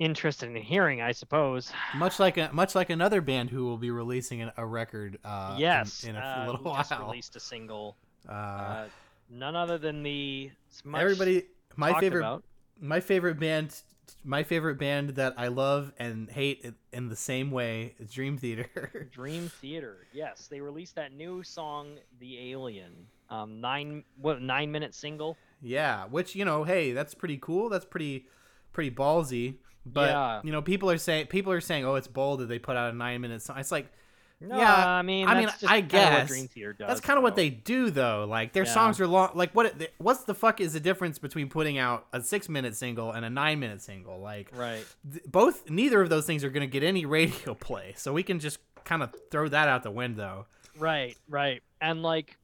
interested 0.00 0.48
in 0.48 0.56
hearing, 0.56 1.00
I 1.00 1.12
suppose. 1.12 1.70
Much 1.94 2.18
like 2.18 2.36
a, 2.36 2.50
much 2.52 2.74
like 2.74 2.90
another 2.90 3.20
band 3.20 3.50
who 3.50 3.64
will 3.64 3.76
be 3.76 3.92
releasing 3.92 4.42
an, 4.42 4.50
a 4.56 4.66
record 4.66 5.20
uh 5.24 5.54
yes, 5.56 6.02
in, 6.02 6.16
a 6.16 6.18
uh, 6.18 6.46
little 6.46 6.64
while. 6.64 6.78
just 6.78 6.98
released 6.98 7.36
a 7.36 7.40
single. 7.40 7.96
uh, 8.28 8.32
Uh, 8.32 8.88
none 9.30 9.54
other 9.54 9.78
than 9.78 10.02
the 10.02 10.50
much 10.82 11.00
everybody 11.00 11.44
my 11.76 12.00
favorite 12.00 12.22
about. 12.22 12.42
My 12.80 13.00
favorite 13.00 13.38
band 13.40 13.82
my 14.22 14.42
favorite 14.44 14.78
band 14.78 15.10
that 15.10 15.34
I 15.36 15.48
love 15.48 15.92
and 15.98 16.30
hate 16.30 16.64
in- 16.92 17.08
the 17.08 17.16
same 17.16 17.50
way 17.50 17.94
is 17.98 18.10
Dream 18.12 18.38
Theater. 18.38 19.08
Dream 19.12 19.48
Theater. 19.48 20.06
Yes, 20.12 20.46
they 20.48 20.60
released 20.60 20.94
that 20.96 21.12
new 21.12 21.42
song, 21.42 21.96
"The 22.20 22.50
Alien." 22.52 22.92
Um, 23.30 23.60
nine 23.60 24.04
what 24.20 24.40
nine 24.40 24.70
minute 24.70 24.94
single. 24.94 25.36
Yeah, 25.60 26.04
which 26.06 26.36
you 26.36 26.44
know, 26.44 26.62
hey, 26.64 26.92
that's 26.92 27.14
pretty 27.14 27.38
cool. 27.40 27.68
That's 27.68 27.84
pretty 27.84 28.26
pretty 28.72 28.90
ballsy. 28.92 29.56
But 29.84 30.10
Yeah. 30.10 30.40
you 30.44 30.52
know, 30.52 30.62
people 30.62 30.90
are 30.90 30.98
saying 30.98 31.26
people 31.26 31.52
are 31.52 31.60
saying, 31.60 31.84
"Oh, 31.84 31.94
it's 31.96 32.08
bold 32.08 32.40
that 32.40 32.46
they 32.46 32.58
put 32.58 32.76
out 32.76 32.92
a 32.92 32.96
9-minute 32.96 33.42
song." 33.42 33.58
It's 33.58 33.72
like 33.72 33.90
No, 34.38 34.58
Yeah, 34.58 34.86
I 34.88 35.00
mean, 35.02 35.26
I 35.26 35.38
mean, 35.40 35.48
I 35.66 35.80
guess. 35.80 36.28
Does. 36.30 36.74
that's 36.78 37.00
kind 37.00 37.16
of 37.16 37.22
what 37.22 37.36
they 37.36 37.48
do 37.48 37.90
though. 37.90 38.26
Like 38.28 38.52
their 38.52 38.64
Yeah. 38.66 38.72
songs 38.74 39.00
are 39.00 39.06
long. 39.06 39.30
Like 39.34 39.54
what 39.54 39.74
what's 39.96 40.24
the 40.24 40.34
fuck 40.34 40.60
is 40.60 40.74
the 40.74 40.80
difference 40.80 41.18
between 41.18 41.48
putting 41.48 41.78
out 41.78 42.06
a 42.12 42.18
6-minute 42.20 42.76
single 42.76 43.12
and 43.12 43.24
a 43.24 43.30
9-minute 43.30 43.80
single? 43.80 44.20
Like 44.20 44.50
Right. 44.54 44.84
th- 45.10 45.24
both 45.26 45.70
neither 45.70 46.02
of 46.02 46.10
those 46.10 46.26
things 46.26 46.44
are 46.44 46.50
going 46.50 46.68
to 46.68 46.70
get 46.70 46.82
any 46.82 47.06
radio 47.06 47.54
play. 47.54 47.94
So 47.96 48.12
we 48.12 48.22
can 48.22 48.38
just 48.38 48.58
kind 48.84 49.02
of 49.02 49.14
throw 49.30 49.48
that 49.48 49.68
out 49.68 49.82
the 49.82 49.90
window. 49.90 50.46
Right. 50.78 51.16
Right. 51.30 51.62
And 51.80 52.02
like, 52.02 52.36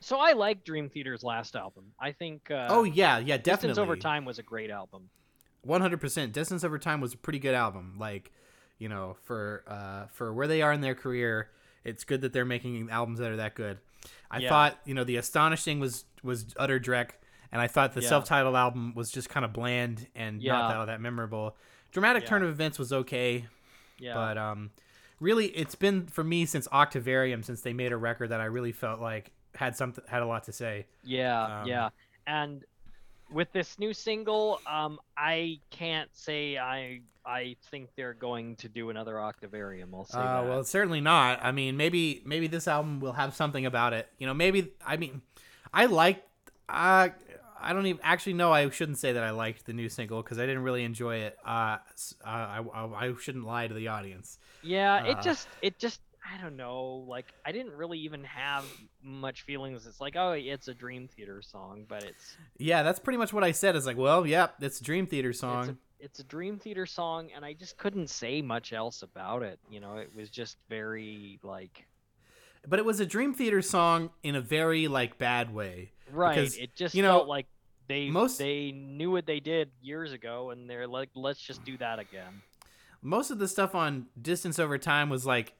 so 0.00 0.18
I 0.18 0.32
like 0.32 0.64
Dream 0.64 0.88
Theater's 0.88 1.22
last 1.22 1.54
album. 1.54 1.92
I 2.00 2.12
think. 2.12 2.50
Uh, 2.50 2.66
oh 2.70 2.84
yeah, 2.84 3.18
yeah, 3.18 3.36
Distance 3.36 3.44
definitely. 3.76 3.82
Over 3.82 3.96
Time 3.96 4.24
was 4.24 4.38
a 4.38 4.42
great 4.42 4.70
album. 4.70 5.10
One 5.62 5.80
hundred 5.80 6.00
percent. 6.00 6.32
Distance 6.32 6.64
Over 6.64 6.78
Time 6.78 7.00
was 7.00 7.12
a 7.14 7.18
pretty 7.18 7.38
good 7.38 7.54
album. 7.54 7.96
Like, 7.98 8.32
you 8.80 8.88
know, 8.88 9.16
for 9.22 9.62
uh, 9.68 10.06
for 10.12 10.32
where 10.32 10.48
they 10.48 10.62
are 10.62 10.72
in 10.72 10.80
their 10.80 10.96
career, 10.96 11.50
it's 11.84 12.02
good 12.02 12.22
that 12.22 12.32
they're 12.32 12.44
making 12.44 12.90
albums 12.90 13.20
that 13.20 13.30
are 13.30 13.36
that 13.36 13.54
good. 13.54 13.78
I 14.30 14.38
Yeah. 14.40 14.48
thought, 14.48 14.78
you 14.84 14.94
know, 14.94 15.04
the 15.04 15.16
Astonishing 15.16 15.78
was 15.78 16.04
was 16.24 16.52
utter 16.56 16.80
dreck, 16.80 17.10
and 17.52 17.60
I 17.62 17.68
thought 17.68 17.92
the 17.92 18.00
Yeah. 18.00 18.08
self-titled 18.08 18.56
album 18.56 18.94
was 18.94 19.12
just 19.12 19.28
kind 19.28 19.44
of 19.44 19.52
bland 19.52 20.08
and 20.16 20.42
Yeah. 20.42 20.52
not 20.54 20.68
that 20.68 20.76
all 20.78 20.86
that 20.86 21.00
memorable. 21.00 21.56
Dramatic 21.92 22.26
Turn 22.26 22.42
of 22.42 22.48
Events 22.48 22.78
was 22.78 22.92
okay, 22.92 23.46
Yeah. 23.98 24.14
but 24.14 24.38
um, 24.38 24.70
really, 25.20 25.46
it's 25.48 25.74
been 25.74 26.06
for 26.06 26.24
me 26.24 26.46
since 26.46 26.66
Octavarium, 26.72 27.42
since 27.42 27.60
they 27.62 27.72
made 27.72 27.92
a 27.92 27.96
record 27.96 28.28
that 28.30 28.40
I 28.40 28.44
really 28.46 28.72
felt 28.72 29.00
like 29.00 29.32
had 29.56 29.76
something 29.76 30.04
had 30.08 30.22
a 30.22 30.26
lot 30.26 30.44
to 30.44 30.52
say. 30.52 30.86
Yeah, 31.02 31.62
Um, 31.62 31.66
yeah. 31.68 31.88
And 32.26 32.64
with 33.32 33.52
this 33.52 33.78
new 33.78 33.92
single, 33.94 34.60
um, 34.66 34.98
I 35.16 35.60
can't 35.70 36.08
say 36.14 36.58
I 36.58 37.00
I 37.24 37.56
think 37.70 37.90
they're 37.96 38.14
going 38.14 38.56
to 38.56 38.68
do 38.68 38.90
another 38.90 39.20
Octavarium. 39.20 39.94
I'll 39.94 40.04
say 40.04 40.18
Uh, 40.18 40.42
that. 40.42 40.48
well, 40.48 40.64
certainly 40.64 41.00
not. 41.00 41.40
I 41.44 41.52
mean, 41.52 41.76
maybe 41.76 42.22
maybe 42.24 42.46
this 42.46 42.66
album 42.66 43.00
will 43.00 43.12
have 43.12 43.34
something 43.34 43.66
about 43.66 43.92
it. 43.92 44.08
You 44.18 44.26
know, 44.26 44.34
maybe 44.34 44.72
I 44.84 44.96
mean, 44.96 45.22
I 45.72 45.86
like. 45.86 46.22
Uh, 46.68 47.08
I 47.62 47.74
don't 47.74 47.84
even 47.86 48.00
actually 48.02 48.32
know. 48.34 48.52
I 48.52 48.70
shouldn't 48.70 48.96
say 48.98 49.12
that 49.12 49.22
I 49.22 49.30
liked 49.30 49.66
the 49.66 49.74
new 49.74 49.90
single 49.90 50.22
because 50.22 50.38
I 50.38 50.46
didn't 50.46 50.62
really 50.62 50.82
enjoy 50.82 51.16
it. 51.16 51.36
Uh, 51.44 51.76
uh, 52.24 52.26
I, 52.26 52.64
I 52.72 53.06
I 53.08 53.14
shouldn't 53.20 53.44
lie 53.44 53.68
to 53.68 53.74
the 53.74 53.88
audience. 53.88 54.38
yeah, 54.62 55.04
it 55.04 55.18
uh, 55.18 55.22
just 55.22 55.46
it 55.60 55.78
just 55.78 56.00
I 56.32 56.40
don't 56.40 56.56
know. 56.56 57.04
Like 57.08 57.26
I 57.44 57.52
didn't 57.52 57.72
really 57.72 57.98
even 58.00 58.24
have 58.24 58.64
much 59.02 59.42
feelings. 59.42 59.86
It's 59.86 60.00
like 60.00 60.16
oh, 60.16 60.32
it's 60.32 60.68
a 60.68 60.74
Dream 60.74 61.08
Theater 61.08 61.42
song, 61.42 61.84
but 61.88 62.04
it's 62.04 62.36
Yeah, 62.58 62.82
that's 62.82 62.98
pretty 62.98 63.18
much 63.18 63.32
what 63.32 63.44
I 63.44 63.52
said. 63.52 63.76
Is 63.76 63.86
like, 63.86 63.96
well, 63.96 64.26
yep, 64.26 64.54
it's 64.60 64.80
a 64.80 64.84
Dream 64.84 65.06
Theater 65.06 65.30
it's 65.30 65.40
song. 65.40 65.70
a, 65.70 65.76
it's 65.98 66.20
a 66.20 66.24
Dream 66.24 66.58
Theater 66.58 66.86
song, 66.86 67.30
and 67.34 67.44
I 67.44 67.52
just 67.52 67.76
couldn't 67.76 68.10
say 68.10 68.42
much 68.42 68.72
else 68.72 69.02
about 69.02 69.42
it. 69.42 69.58
You 69.70 69.80
know, 69.80 69.96
it 69.96 70.14
was 70.14 70.30
just 70.30 70.56
very 70.68 71.40
like 71.42 71.86
but 72.66 72.78
it 72.78 72.84
was 72.84 73.00
a 73.00 73.06
Dream 73.06 73.32
Theater 73.34 73.62
song 73.62 74.10
in 74.22 74.34
a 74.34 74.40
very 74.40 74.88
like 74.88 75.18
bad 75.18 75.54
way. 75.54 75.92
Right. 76.10 76.36
Because, 76.36 76.56
it 76.56 76.74
just 76.74 76.94
you 76.94 77.02
know, 77.02 77.22
like 77.22 77.46
they 77.88 78.10
most- 78.10 78.38
they 78.38 78.72
knew 78.72 79.10
what 79.10 79.26
they 79.26 79.40
did 79.40 79.70
years 79.80 80.12
ago, 80.12 80.50
and 80.50 80.68
they're 80.68 80.86
like, 80.86 81.10
let's 81.14 81.40
just 81.40 81.64
do 81.64 81.76
that 81.78 81.98
again. 81.98 82.42
Most 83.02 83.30
of 83.30 83.38
the 83.38 83.48
stuff 83.48 83.74
on 83.74 84.06
Distance 84.20 84.58
Over 84.58 84.76
Time 84.76 85.08
was 85.08 85.24
like, 85.24 85.54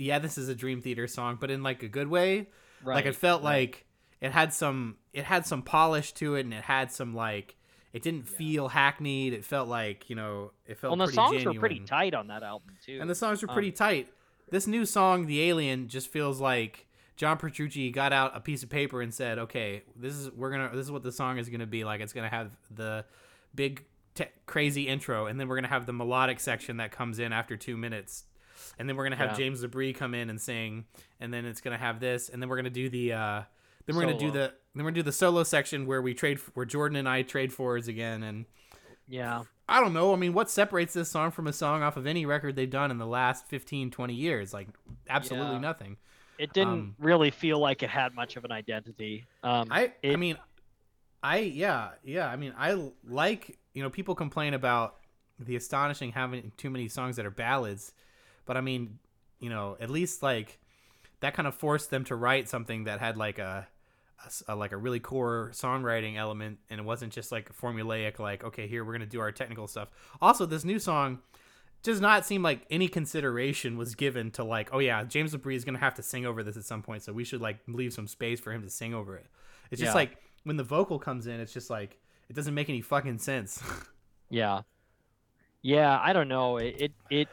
yeah, 0.00 0.18
this 0.18 0.36
is 0.38 0.48
a 0.48 0.54
Dream 0.54 0.80
Theater 0.80 1.06
song, 1.06 1.38
but 1.40 1.50
in 1.50 1.62
like 1.62 1.82
a 1.82 1.88
good 1.88 2.08
way. 2.08 2.48
Right. 2.82 2.94
like 2.94 3.06
it 3.06 3.14
felt 3.14 3.42
right. 3.42 3.50
like 3.60 3.86
it 4.22 4.32
had 4.32 4.54
some 4.54 4.96
it 5.12 5.24
had 5.24 5.46
some 5.46 5.60
polish 5.62 6.12
to 6.14 6.34
it 6.36 6.46
and 6.46 6.54
it 6.54 6.62
had 6.64 6.90
some 6.90 7.14
like 7.14 7.56
it 7.92 8.02
didn't 8.02 8.24
Yeah. 8.30 8.36
feel 8.38 8.68
hackneyed 8.68 9.34
it 9.34 9.44
felt 9.44 9.68
like 9.68 10.08
you 10.08 10.16
know 10.16 10.52
it 10.66 10.78
felt 10.78 10.92
Well, 10.96 11.06
the 11.06 11.12
pretty 11.12 11.14
songs 11.16 11.32
genuine. 11.32 11.56
were 11.56 11.60
pretty 11.60 11.80
tight 11.80 12.14
on 12.14 12.28
that 12.28 12.42
album 12.42 12.70
too. 12.84 12.96
and 12.98 13.10
the 13.10 13.14
songs 13.14 13.42
were 13.42 13.50
Um, 13.50 13.54
pretty 13.54 13.70
tight 13.72 14.08
this 14.50 14.66
new 14.66 14.86
song 14.86 15.26
the 15.26 15.42
alien 15.42 15.88
just 15.88 16.08
feels 16.08 16.40
like 16.40 16.86
john 17.16 17.36
petrucci 17.36 17.90
got 17.90 18.14
out 18.14 18.34
a 18.34 18.40
piece 18.40 18.62
of 18.62 18.70
paper 18.70 19.02
and 19.02 19.12
said 19.12 19.38
okay 19.38 19.82
this 19.94 20.14
is 20.14 20.30
we're 20.30 20.50
gonna 20.50 20.70
this 20.74 20.86
is 20.86 20.90
what 20.92 21.02
the 21.02 21.12
song 21.12 21.36
is 21.36 21.50
gonna 21.50 21.66
be 21.66 21.84
like 21.84 22.00
it's 22.00 22.14
gonna 22.14 22.30
have 22.30 22.56
the 22.70 23.04
big 23.54 23.84
te- 24.14 24.24
crazy 24.46 24.88
intro 24.88 25.26
and 25.26 25.38
then 25.38 25.48
we're 25.48 25.56
gonna 25.56 25.68
have 25.68 25.84
the 25.84 25.92
melodic 25.92 26.40
section 26.40 26.78
that 26.78 26.90
comes 26.92 27.18
in 27.18 27.30
after 27.32 27.58
two 27.58 27.76
minutes 27.76 28.24
and 28.78 28.88
then 28.88 28.96
we're 28.96 29.04
gonna 29.04 29.16
have 29.16 29.30
Yeah. 29.30 29.36
james 29.36 29.64
labrie 29.64 29.94
come 29.94 30.14
in 30.14 30.30
and 30.30 30.40
sing 30.40 30.84
and 31.20 31.32
then 31.32 31.44
it's 31.44 31.60
gonna 31.60 31.78
have 31.78 32.00
this 32.00 32.28
and 32.28 32.42
then 32.42 32.48
we're 32.48 32.56
gonna 32.56 32.70
do 32.70 32.88
the 32.88 33.12
uh 33.12 33.42
then 33.86 33.96
we're 33.96 34.02
gonna 34.02 34.14
do 34.18 34.28
Solo. 34.28 34.32
the 34.32 34.54
then 34.74 34.84
we're 34.84 34.90
gonna 34.90 34.94
do 34.94 35.02
the 35.02 35.12
solo 35.12 35.42
section 35.44 35.86
where 35.86 36.00
we 36.02 36.14
trade 36.14 36.38
where 36.54 36.66
jordan 36.66 36.96
and 36.96 37.08
i 37.08 37.22
trade 37.22 37.52
forwards 37.52 37.88
again 37.88 38.22
and 38.22 38.44
yeah, 39.08 39.42
I 39.68 39.80
don't 39.80 39.92
know. 39.92 40.12
I 40.12 40.16
mean, 40.16 40.34
what 40.34 40.48
separates 40.48 40.94
this 40.94 41.10
song 41.10 41.32
from 41.32 41.48
a 41.48 41.52
song 41.52 41.82
off 41.82 41.96
of 41.96 42.06
any 42.06 42.26
record 42.26 42.54
they've 42.54 42.70
done 42.70 42.92
in 42.92 42.98
the 42.98 43.06
last 43.08 43.44
15, 43.48 43.90
20 43.90 44.14
years? 44.14 44.54
Like, 44.54 44.68
absolutely 45.08 45.54
Yeah. 45.54 45.58
nothing. 45.58 45.96
it 46.38 46.52
didn't 46.52 46.72
um, 46.72 46.94
really 47.00 47.30
feel 47.32 47.58
like 47.58 47.82
it 47.82 47.90
had 47.90 48.14
much 48.14 48.36
of 48.36 48.44
an 48.44 48.52
identity. 48.52 49.24
Um, 49.42 49.66
I, 49.68 49.92
I 50.04 50.14
mean, 50.14 50.38
I, 51.24 51.38
yeah, 51.38 51.90
yeah. 52.04 52.28
I 52.28 52.36
mean, 52.36 52.54
I 52.56 52.90
like, 53.04 53.58
you 53.74 53.82
know, 53.82 53.90
people 53.90 54.14
complain 54.14 54.54
about 54.54 54.96
the 55.40 55.56
astonishing 55.56 56.12
having 56.12 56.52
too 56.56 56.70
many 56.70 56.86
songs 56.86 57.16
that 57.16 57.26
are 57.26 57.30
ballads, 57.32 57.92
but 58.50 58.56
I 58.56 58.62
mean, 58.62 58.98
you 59.38 59.48
know, 59.48 59.76
at 59.78 59.90
least 59.90 60.24
like 60.24 60.58
that 61.20 61.34
kind 61.34 61.46
of 61.46 61.54
forced 61.54 61.88
them 61.88 62.02
to 62.06 62.16
write 62.16 62.48
something 62.48 62.82
that 62.82 62.98
had 62.98 63.16
like 63.16 63.38
a, 63.38 63.68
a 64.48 64.52
a- 64.52 64.56
like 64.56 64.72
a 64.72 64.76
really 64.76 64.98
core 64.98 65.52
songwriting 65.54 66.16
element 66.16 66.58
and 66.68 66.80
it 66.80 66.82
wasn't 66.82 67.12
just 67.12 67.30
like 67.30 67.48
a 67.48 67.52
formulaic 67.52 68.18
like 68.18 68.42
okay 68.42 68.66
here 68.66 68.84
we're 68.84 68.90
gonna 68.90 69.06
do 69.06 69.20
our 69.20 69.30
technical 69.30 69.68
stuff 69.68 69.88
also 70.20 70.46
this 70.46 70.64
new 70.64 70.80
song 70.80 71.20
does 71.84 72.00
not 72.00 72.26
seem 72.26 72.42
like 72.42 72.66
any 72.70 72.88
consideration 72.88 73.76
was 73.78 73.94
given 73.94 74.32
to 74.32 74.42
like 74.42 74.68
oh 74.72 74.80
yeah 74.80 75.04
james 75.04 75.32
labrie 75.32 75.54
is 75.54 75.64
gonna 75.64 75.78
have 75.78 75.94
to 75.94 76.02
sing 76.02 76.26
over 76.26 76.42
this 76.42 76.56
at 76.56 76.64
some 76.64 76.82
point 76.82 77.04
so 77.04 77.12
we 77.12 77.22
should 77.22 77.40
like 77.40 77.60
leave 77.68 77.92
some 77.92 78.08
space 78.08 78.40
for 78.40 78.52
him 78.52 78.62
to 78.62 78.68
sing 78.68 78.92
over 78.92 79.14
it 79.16 79.26
it's 79.70 79.78
just 79.80 79.90
Yeah. 79.90 79.94
like 79.94 80.16
when 80.42 80.56
the 80.56 80.64
vocal 80.64 80.98
comes 80.98 81.28
in 81.28 81.38
it's 81.38 81.52
just 81.52 81.70
like 81.70 81.98
it 82.28 82.34
doesn't 82.34 82.54
make 82.54 82.68
any 82.68 82.80
fucking 82.80 83.18
sense 83.18 83.62
yeah, 84.28 84.62
yeah. 85.62 86.00
I 86.02 86.12
don't 86.12 86.28
know. 86.28 86.56
It, 86.56 86.74
it 86.78 86.92
it 87.10 87.28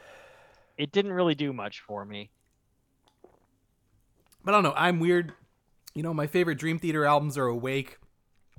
it 0.77 0.91
didn't 0.91 1.11
really 1.13 1.35
do 1.35 1.51
much 1.53 1.79
for 1.81 2.05
me. 2.05 2.29
but 4.43 4.53
i 4.53 4.57
don't 4.57 4.63
know 4.63 4.73
i'm 4.75 4.99
weird 4.99 5.33
you 5.93 6.03
know 6.03 6.13
my 6.13 6.27
favorite 6.27 6.57
dream 6.57 6.79
theater 6.79 7.05
albums 7.05 7.37
are 7.37 7.47
awake 7.47 7.97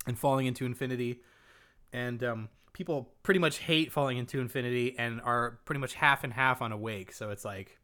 and 0.06 0.18
falling 0.18 0.46
into 0.46 0.64
infinity 0.66 1.20
and 1.92 2.22
um 2.24 2.48
people 2.72 3.08
pretty 3.22 3.40
much 3.40 3.58
hate 3.58 3.90
falling 3.92 4.18
into 4.18 4.40
infinity 4.40 4.94
and 4.98 5.20
are 5.22 5.58
pretty 5.64 5.80
much 5.80 5.94
half 5.94 6.24
and 6.24 6.32
half 6.32 6.60
on 6.62 6.72
awake 6.72 7.12
so 7.12 7.30
it's 7.30 7.44
like 7.44 7.78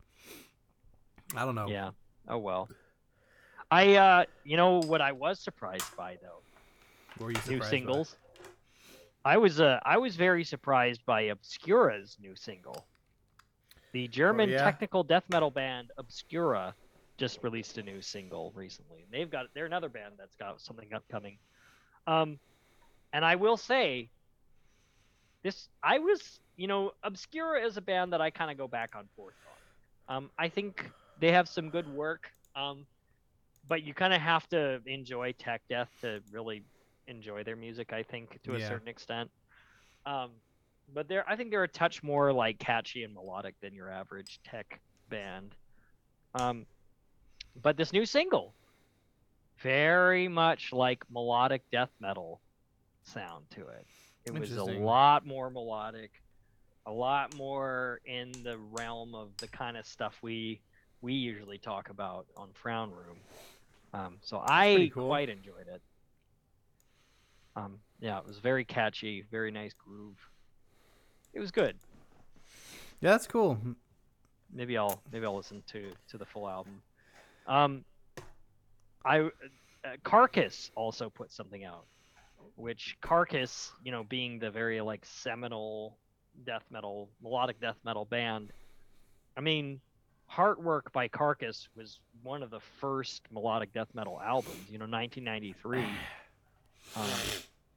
i 1.36 1.44
don't 1.44 1.54
know 1.54 1.68
Yeah. 1.68 1.90
Oh 2.28 2.38
well. 2.38 2.68
I 3.70 3.96
uh, 3.96 4.24
you 4.44 4.56
know 4.56 4.80
what 4.80 5.00
I 5.02 5.12
was 5.12 5.38
surprised 5.40 5.94
by 5.96 6.16
though. 6.22 6.40
What 7.18 7.26
were 7.26 7.30
you 7.32 7.36
new 7.36 7.42
surprised 7.42 7.60
by? 7.60 7.68
singles. 7.70 8.16
I 9.26 9.36
was 9.36 9.60
uh, 9.60 9.78
I 9.84 9.98
was 9.98 10.16
very 10.16 10.44
surprised 10.44 11.04
by 11.04 11.22
Obscura's 11.22 12.16
new 12.20 12.34
single. 12.36 12.86
The 13.94 14.08
German 14.08 14.50
yeah? 14.50 14.56
technical 14.56 15.04
death 15.04 15.30
metal 15.30 15.50
band 15.50 15.90
Obscura 15.98 16.76
just 17.18 17.42
released 17.42 17.78
a 17.78 17.82
new 17.82 18.02
single 18.02 18.52
recently. 18.54 19.06
They've 19.10 19.30
got 19.30 19.46
they're 19.54 19.66
another 19.66 19.88
band 19.88 20.16
that's 20.18 20.36
got 20.36 20.60
something 20.60 20.92
upcoming. 20.94 21.38
Um, 22.06 22.40
and 23.12 23.24
I 23.24 23.36
will 23.36 23.56
say, 23.56 24.10
this 25.44 25.68
I 25.82 26.00
was 26.00 26.40
you 26.56 26.68
know 26.68 26.92
Obscura 27.02 27.64
is 27.64 27.78
a 27.78 27.82
band 27.82 28.12
that 28.12 28.20
I 28.20 28.30
kind 28.30 28.50
of 28.50 28.58
go 28.58 28.68
back 28.68 28.96
on 28.96 29.08
forth 29.16 29.36
on. 29.46 30.16
Um, 30.16 30.30
I 30.38 30.48
think 30.50 30.92
they 31.18 31.32
have 31.32 31.48
some 31.48 31.70
good 31.70 31.88
work. 31.88 32.30
Um, 32.56 32.86
but 33.66 33.82
you 33.82 33.94
kind 33.94 34.14
of 34.14 34.20
have 34.20 34.48
to 34.50 34.80
enjoy 34.86 35.32
tech 35.32 35.62
death 35.68 35.90
to 36.02 36.22
really 36.32 36.64
enjoy 37.06 37.42
their 37.44 37.56
music 37.56 37.92
i 37.92 38.02
think 38.02 38.40
to 38.44 38.54
a 38.54 38.60
Yeah. 38.60 38.68
certain 38.68 38.88
extent 38.88 39.30
um 40.06 40.30
but 40.92 41.08
they're 41.08 41.28
i 41.28 41.36
think 41.36 41.50
they're 41.50 41.64
a 41.64 41.68
touch 41.68 42.02
more 42.02 42.32
like 42.32 42.58
catchy 42.58 43.04
and 43.04 43.14
melodic 43.14 43.54
than 43.60 43.74
your 43.74 43.90
average 43.90 44.40
tech 44.44 44.80
band. 45.08 45.54
Um 46.34 46.66
but 47.62 47.76
this 47.76 47.92
new 47.92 48.04
single 48.04 48.54
very 49.58 50.28
much 50.28 50.72
like 50.72 51.04
melodic 51.10 51.62
death 51.70 51.90
metal 52.00 52.40
sound 53.04 53.44
to 53.50 53.60
it. 53.60 53.86
It 54.24 54.36
was 54.36 54.56
a 54.56 54.64
lot 54.64 55.26
more 55.26 55.50
melodic 55.50 56.10
a 56.86 56.92
lot 56.92 57.34
more 57.36 58.00
in 58.04 58.30
the 58.42 58.58
realm 58.58 59.14
of 59.14 59.30
the 59.40 59.48
kind 59.48 59.76
of 59.76 59.86
stuff 59.86 60.18
we 60.22 60.60
we 61.00 61.14
usually 61.14 61.58
talk 61.58 61.90
about 61.90 62.26
on 62.36 62.48
frown 62.54 62.90
room. 62.90 63.18
Um, 63.92 64.18
so 64.22 64.42
i 64.44 64.90
cool. 64.92 65.06
quite 65.06 65.28
enjoyed 65.28 65.68
it. 65.68 65.82
Um, 67.56 67.78
yeah 68.00 68.18
it 68.18 68.26
was 68.26 68.38
very 68.38 68.64
catchy 68.64 69.24
very 69.30 69.50
nice 69.50 69.72
groove 69.72 70.18
it 71.34 71.40
was 71.40 71.50
good. 71.50 71.76
Yeah 73.00 73.10
that's 73.10 73.26
cool. 73.26 73.58
Maybe 74.52 74.78
i'll 74.78 75.02
maybe 75.12 75.26
i'll 75.26 75.36
listen 75.36 75.62
to 75.68 75.90
to 76.08 76.18
the 76.18 76.24
full 76.24 76.48
album. 76.48 76.80
Um 77.46 77.84
i 79.04 79.20
uh, 79.20 79.28
carcass 80.02 80.70
also 80.76 81.10
put 81.10 81.30
something 81.30 81.64
out 81.64 81.84
which 82.56 82.96
carcass 83.00 83.72
you 83.82 83.92
know 83.92 84.04
being 84.04 84.38
the 84.38 84.50
very 84.50 84.80
like 84.80 85.04
seminal 85.04 85.96
death 86.46 86.64
metal 86.70 87.08
melodic 87.22 87.60
death 87.60 87.76
metal 87.84 88.04
band 88.04 88.50
i 89.36 89.40
mean 89.40 89.80
heartwork 90.32 90.92
by 90.92 91.06
carcass 91.08 91.68
was 91.76 92.00
one 92.22 92.42
of 92.42 92.50
the 92.50 92.60
first 92.80 93.22
melodic 93.30 93.72
death 93.72 93.88
metal 93.94 94.20
albums 94.24 94.56
you 94.70 94.78
know 94.78 94.86
1993 94.86 95.84
um, 96.96 97.04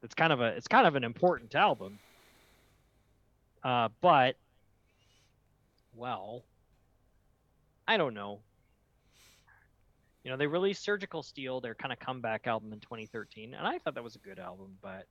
it's 0.03 0.15
kind 0.15 0.31
of 0.31 0.41
a 0.41 0.47
it's 0.47 0.67
kind 0.67 0.87
of 0.87 0.95
an 0.95 1.03
important 1.03 1.53
album 1.55 1.99
uh, 3.63 3.89
but 4.01 4.35
well 5.95 6.43
i 7.87 7.97
don't 7.97 8.13
know. 8.13 8.39
You 10.23 10.31
know 10.31 10.37
they 10.37 10.47
released 10.47 10.83
surgical 10.83 11.23
steel 11.23 11.61
their 11.61 11.73
kind 11.73 11.93
of 11.93 11.99
comeback 11.99 12.47
album 12.47 12.73
in 12.73 12.81
2013 12.81 13.53
and 13.53 13.65
i 13.65 13.77
thought 13.77 13.95
that 13.95 14.03
was 14.03 14.15
a 14.15 14.19
good 14.19 14.39
album 14.39 14.77
but 14.81 15.05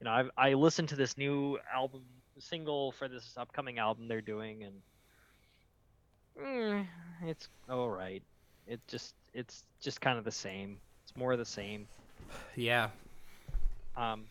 you 0.00 0.04
know 0.04 0.10
I've, 0.10 0.30
i 0.36 0.52
listened 0.52 0.90
to 0.90 0.96
this 0.96 1.16
new 1.16 1.58
album 1.74 2.02
single 2.38 2.92
for 2.92 3.08
this 3.08 3.32
upcoming 3.38 3.78
album 3.78 4.06
they're 4.06 4.20
doing 4.20 4.64
and 4.64 4.74
mm, 6.38 6.86
it's 7.22 7.48
all 7.70 7.88
right 7.88 8.22
it 8.66 8.80
just 8.88 9.14
it's 9.32 9.64
just 9.80 10.00
kind 10.00 10.18
of 10.18 10.24
the 10.24 10.32
same. 10.32 10.78
It's 11.04 11.16
more 11.16 11.32
of 11.32 11.38
the 11.38 11.44
same. 11.44 11.86
Yeah. 12.56 12.88
Um, 13.96 14.24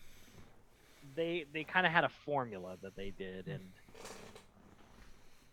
they 1.14 1.46
they 1.52 1.64
kind 1.64 1.86
of 1.86 1.92
had 1.92 2.04
a 2.04 2.08
formula 2.08 2.76
that 2.82 2.96
they 2.96 3.10
did, 3.10 3.48
and 3.48 3.64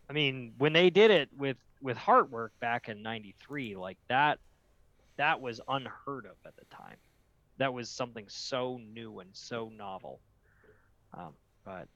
I 0.08 0.12
mean 0.12 0.54
when 0.58 0.72
they 0.72 0.90
did 0.90 1.10
it 1.10 1.28
with 1.36 1.56
with 1.80 1.96
Heartwork 1.96 2.50
back 2.60 2.88
in 2.88 3.02
'93, 3.02 3.76
like 3.76 3.98
that 4.08 4.38
that 5.16 5.40
was 5.40 5.60
unheard 5.68 6.26
of 6.26 6.36
at 6.46 6.56
the 6.56 6.64
time. 6.74 6.96
That 7.58 7.74
was 7.74 7.88
something 7.88 8.24
so 8.28 8.80
new 8.92 9.20
and 9.20 9.30
so 9.32 9.70
novel. 9.76 10.20
Um, 11.14 11.34
but 11.64 11.86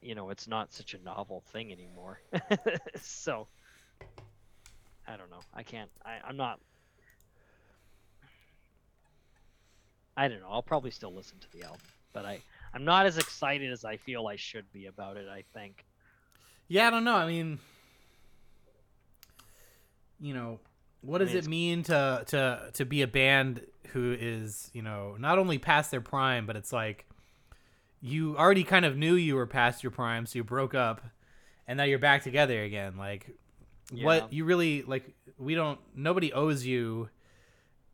you 0.00 0.14
know, 0.14 0.30
it's 0.30 0.48
not 0.48 0.72
such 0.72 0.94
a 0.94 0.98
novel 0.98 1.42
thing 1.52 1.72
anymore. 1.72 2.20
so 3.00 3.46
I 5.06 5.16
don't 5.16 5.30
know. 5.30 5.40
I 5.54 5.62
can't. 5.62 5.90
I, 6.04 6.18
I'm 6.24 6.36
not. 6.36 6.60
I 10.16 10.28
don't 10.28 10.40
know. 10.40 10.48
I'll 10.50 10.62
probably 10.62 10.90
still 10.90 11.14
listen 11.14 11.38
to 11.38 11.50
the 11.52 11.64
album, 11.64 11.80
but 12.12 12.24
I 12.24 12.40
I'm 12.74 12.84
not 12.84 13.06
as 13.06 13.18
excited 13.18 13.70
as 13.70 13.84
I 13.84 13.96
feel 13.96 14.26
I 14.26 14.36
should 14.36 14.70
be 14.72 14.86
about 14.86 15.16
it. 15.16 15.28
I 15.28 15.44
think. 15.54 15.84
Yeah, 16.68 16.86
I 16.86 16.90
don't 16.90 17.04
know. 17.04 17.16
I 17.16 17.26
mean, 17.26 17.58
you 20.20 20.34
know, 20.34 20.60
what 21.00 21.18
does 21.18 21.30
mean, 21.30 21.38
it 21.38 21.46
mean 21.48 21.82
to 21.84 22.24
to 22.28 22.70
to 22.74 22.84
be 22.84 23.02
a 23.02 23.06
band 23.06 23.62
who 23.88 24.16
is 24.18 24.70
you 24.72 24.82
know 24.82 25.16
not 25.18 25.38
only 25.38 25.58
past 25.58 25.90
their 25.90 26.00
prime, 26.00 26.46
but 26.46 26.56
it's 26.56 26.72
like 26.72 27.06
you 28.00 28.36
already 28.36 28.64
kind 28.64 28.84
of 28.84 28.96
knew 28.96 29.14
you 29.14 29.34
were 29.34 29.46
past 29.46 29.82
your 29.82 29.92
prime, 29.92 30.26
so 30.26 30.38
you 30.38 30.44
broke 30.44 30.74
up, 30.74 31.02
and 31.66 31.76
now 31.76 31.84
you're 31.84 31.98
back 31.98 32.22
together 32.22 32.62
again. 32.62 32.96
Like, 32.96 33.30
Yeah. 33.92 34.04
what 34.04 34.32
you 34.32 34.44
really 34.44 34.82
like? 34.82 35.14
We 35.38 35.54
don't. 35.54 35.78
Nobody 35.94 36.32
owes 36.32 36.64
you, 36.64 37.08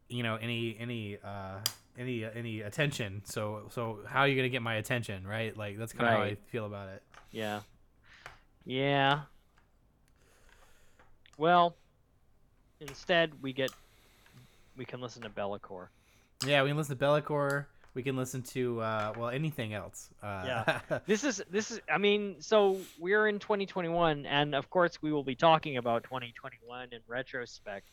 you 0.09 0.23
know, 0.23 0.37
any 0.37 0.77
any 0.79 1.19
uh 1.23 1.61
any 1.99 2.25
any 2.25 2.61
attention. 2.61 3.23
So 3.25 3.65
so 3.71 3.99
how 4.07 4.21
are 4.21 4.29
you 4.29 4.37
gonna 4.37 4.49
get 4.49 4.63
my 4.63 4.77
attention, 4.77 5.27
right? 5.27 5.57
Like 5.57 5.79
that's 5.79 5.93
kind 5.93 6.09
of 6.09 6.15
how 6.15 6.23
I 6.23 6.37
feel 6.51 6.65
about 6.67 6.89
it. 6.91 7.03
Yeah. 7.33 7.61
Yeah. 8.65 9.21
Well, 11.37 11.77
instead 12.81 13.33
we 13.43 13.53
get 13.53 13.71
we 14.77 14.85
can 14.85 15.01
listen 15.01 15.23
to 15.23 15.29
Be'lakor. 15.29 15.89
Yeah, 16.47 16.63
we 16.63 16.71
can 16.71 16.77
listen 16.77 16.97
to 16.97 17.05
Be'lakor. 17.05 17.67
We 17.95 18.03
can 18.05 18.17
listen 18.17 18.43
to 18.43 18.81
uh, 18.81 19.13
well 19.17 19.29
anything 19.31 19.75
else. 19.75 20.11
Uh, 20.23 20.43
Yeah. 20.47 20.99
This 21.07 21.25
is 21.25 21.43
this 21.51 21.71
is 21.71 21.81
I 21.93 21.99
mean, 21.99 22.37
so 22.41 22.81
we're 22.99 23.27
in 23.27 23.39
2021 23.39 24.25
and 24.27 24.55
of 24.55 24.71
course 24.71 25.03
we 25.03 25.13
will 25.13 25.25
be 25.25 25.35
talking 25.35 25.77
about 25.79 26.05
2021 26.05 26.89
in 26.93 27.01
retrospect 27.09 27.89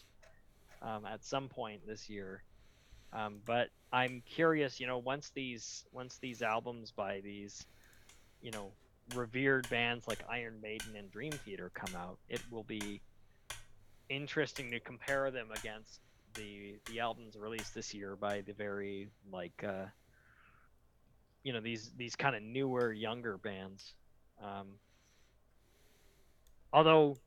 um, 0.82 1.06
at 1.06 1.24
some 1.24 1.48
point 1.50 1.82
this 1.88 2.10
year. 2.10 2.44
Um, 3.14 3.40
but 3.46 3.70
I'm 3.92 4.22
curious, 4.26 4.80
you 4.80 4.88
know, 4.88 4.98
once 4.98 5.32
these 5.34 5.86
once 5.92 6.18
these 6.18 6.42
albums 6.42 6.92
by 6.92 7.22
these, 7.22 7.66
you 8.42 8.52
know, 8.52 8.72
revered 9.14 9.70
bands 9.70 10.08
like 10.08 10.24
Iron 10.30 10.60
Maiden 10.62 10.96
and 10.98 11.12
Dream 11.12 11.32
Theater 11.32 11.72
come 11.74 11.96
out, 11.96 12.18
it 12.28 12.42
will 12.52 12.64
be 12.64 13.02
interesting 14.10 14.72
to 14.72 14.80
compare 14.80 15.32
them 15.32 15.48
against 15.56 16.00
the 16.36 16.76
the 16.88 17.00
albums 17.00 17.36
released 17.38 17.74
this 17.74 17.94
year 17.94 18.16
by 18.16 18.42
the 18.42 18.54
very 18.54 19.10
like 19.32 19.64
uh, 19.64 19.86
you 21.44 21.54
know 21.54 21.62
these 21.62 21.92
these 21.98 22.16
kind 22.16 22.36
of 22.36 22.42
newer 22.44 22.92
younger 22.92 23.38
bands. 23.38 23.94
Um, 24.44 24.68
although 26.74 27.18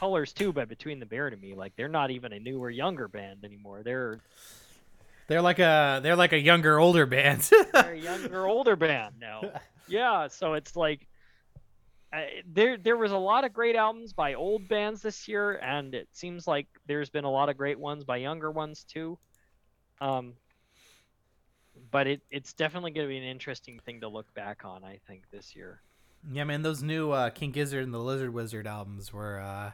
Colors 0.00 0.32
too 0.32 0.50
but 0.50 0.66
Between 0.66 0.98
the 0.98 1.04
Buried 1.04 1.34
and 1.34 1.42
Me, 1.42 1.54
like 1.54 1.76
they're 1.76 1.86
not 1.86 2.10
even 2.10 2.32
a 2.32 2.40
newer 2.40 2.70
younger 2.70 3.06
band 3.06 3.44
anymore. 3.44 3.82
They're 3.84 4.18
they're 5.26 5.42
like 5.42 5.58
a 5.58 6.00
they're 6.02 6.16
like 6.16 6.32
a 6.32 6.40
younger 6.40 6.78
older 6.78 7.04
band. 7.04 7.42
they're 7.74 7.92
a 7.92 7.98
younger 7.98 8.46
older 8.46 8.76
band 8.76 9.16
now. 9.20 9.42
Yeah, 9.88 10.28
so 10.28 10.54
it's 10.54 10.74
like 10.74 11.06
uh, 12.14 12.22
there 12.50 12.78
there 12.78 12.96
was 12.96 13.12
a 13.12 13.18
lot 13.18 13.44
of 13.44 13.52
great 13.52 13.76
albums 13.76 14.14
by 14.14 14.32
old 14.32 14.66
bands 14.68 15.02
this 15.02 15.28
year, 15.28 15.56
and 15.56 15.94
it 15.94 16.08
seems 16.12 16.46
like 16.46 16.66
there's 16.86 17.10
been 17.10 17.24
a 17.24 17.30
lot 17.30 17.50
of 17.50 17.58
great 17.58 17.78
ones 17.78 18.02
by 18.02 18.16
younger 18.16 18.50
ones 18.50 18.84
too. 18.84 19.18
Um, 20.00 20.32
but 21.90 22.06
it 22.06 22.22
it's 22.30 22.54
definitely 22.54 22.92
going 22.92 23.06
to 23.06 23.10
be 23.10 23.18
an 23.18 23.24
interesting 23.24 23.80
thing 23.84 24.00
to 24.00 24.08
look 24.08 24.32
back 24.32 24.64
on. 24.64 24.82
I 24.82 24.98
think 25.06 25.24
this 25.30 25.54
year. 25.54 25.82
yeah, 26.32 26.44
man, 26.44 26.62
those 26.62 26.82
new 26.82 27.10
uh, 27.10 27.28
King 27.28 27.50
Gizzard 27.50 27.84
and 27.84 27.92
the 27.92 27.98
Lizard 27.98 28.32
Wizard 28.32 28.66
albums 28.66 29.12
were. 29.12 29.38
Uh, 29.38 29.72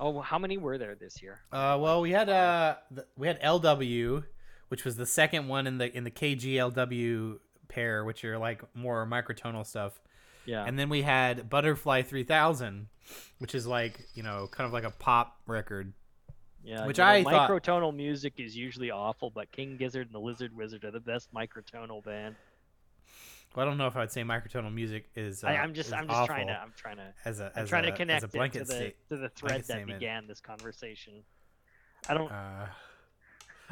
Oh, 0.00 0.20
how 0.20 0.38
many 0.38 0.56
were 0.58 0.78
there 0.78 0.94
this 0.94 1.22
year? 1.22 1.40
uh, 1.52 1.76
well, 1.80 2.00
we 2.00 2.10
had 2.10 2.28
uh, 2.28 2.76
th- 2.94 3.06
we 3.16 3.26
had 3.26 3.40
LW, 3.42 4.24
which 4.68 4.84
was 4.84 4.96
the 4.96 5.06
second 5.06 5.46
one 5.48 5.66
in 5.66 5.78
the 5.78 5.94
in 5.96 6.04
the 6.04 6.10
KGLW 6.10 7.38
pair, 7.68 8.04
which 8.04 8.24
are 8.24 8.38
like 8.38 8.62
more 8.74 9.06
microtonal 9.06 9.64
stuff. 9.66 10.00
Yeah. 10.46 10.64
And 10.64 10.78
then 10.78 10.88
we 10.88 11.02
had 11.02 11.48
Butterfly 11.50 12.02
3000, 12.02 12.88
which 13.38 13.54
is 13.54 13.66
like, 13.66 14.00
you 14.14 14.22
know, 14.22 14.48
kind 14.50 14.66
of 14.66 14.72
like 14.72 14.84
a 14.84 14.90
pop 14.90 15.38
record. 15.46 15.92
Yeah, 16.64 16.86
Which 16.86 16.98
you 16.98 17.04
know, 17.04 17.10
I 17.10 17.22
thought- 17.22 17.48
microtonal 17.50 17.94
music 17.94 18.34
is 18.38 18.56
usually 18.56 18.90
awful, 18.90 19.30
but 19.30 19.50
King 19.52 19.76
Gizzard 19.78 20.06
and 20.08 20.14
the 20.14 20.18
Lizard 20.20 20.54
Wizard 20.56 20.84
are 20.84 20.90
the 20.90 21.00
best 21.00 21.32
microtonal 21.32 22.02
band. 22.04 22.36
Well, 23.54 23.66
I 23.66 23.68
don't 23.68 23.78
know 23.78 23.88
if 23.88 23.96
I 23.96 24.00
would 24.00 24.12
say 24.12 24.22
microtonal 24.22 24.72
music 24.72 25.10
is. 25.16 25.42
Uh, 25.42 25.48
I, 25.48 25.56
I'm 25.56 25.74
just 25.74 25.92
I'm 25.92 26.06
just 26.06 26.26
trying 26.26 26.46
to 26.46 26.52
I'm 26.52 26.72
trying 26.76 26.96
to 26.96 27.12
as 27.24 27.40
a 27.40 27.52
I'm 27.56 27.66
trying 27.66 27.84
a, 27.84 27.90
to 27.90 27.96
connect 27.96 28.24
as 28.24 28.34
a 28.34 28.42
it 28.42 28.52
to 28.52 28.64
the 28.64 28.94
to 29.08 29.16
the 29.16 29.28
thread 29.30 29.60
that 29.60 29.64
statement. 29.64 29.98
began 29.98 30.26
this 30.26 30.40
conversation. 30.40 31.14
I 32.08 32.14
don't. 32.14 32.30
Uh, 32.30 32.66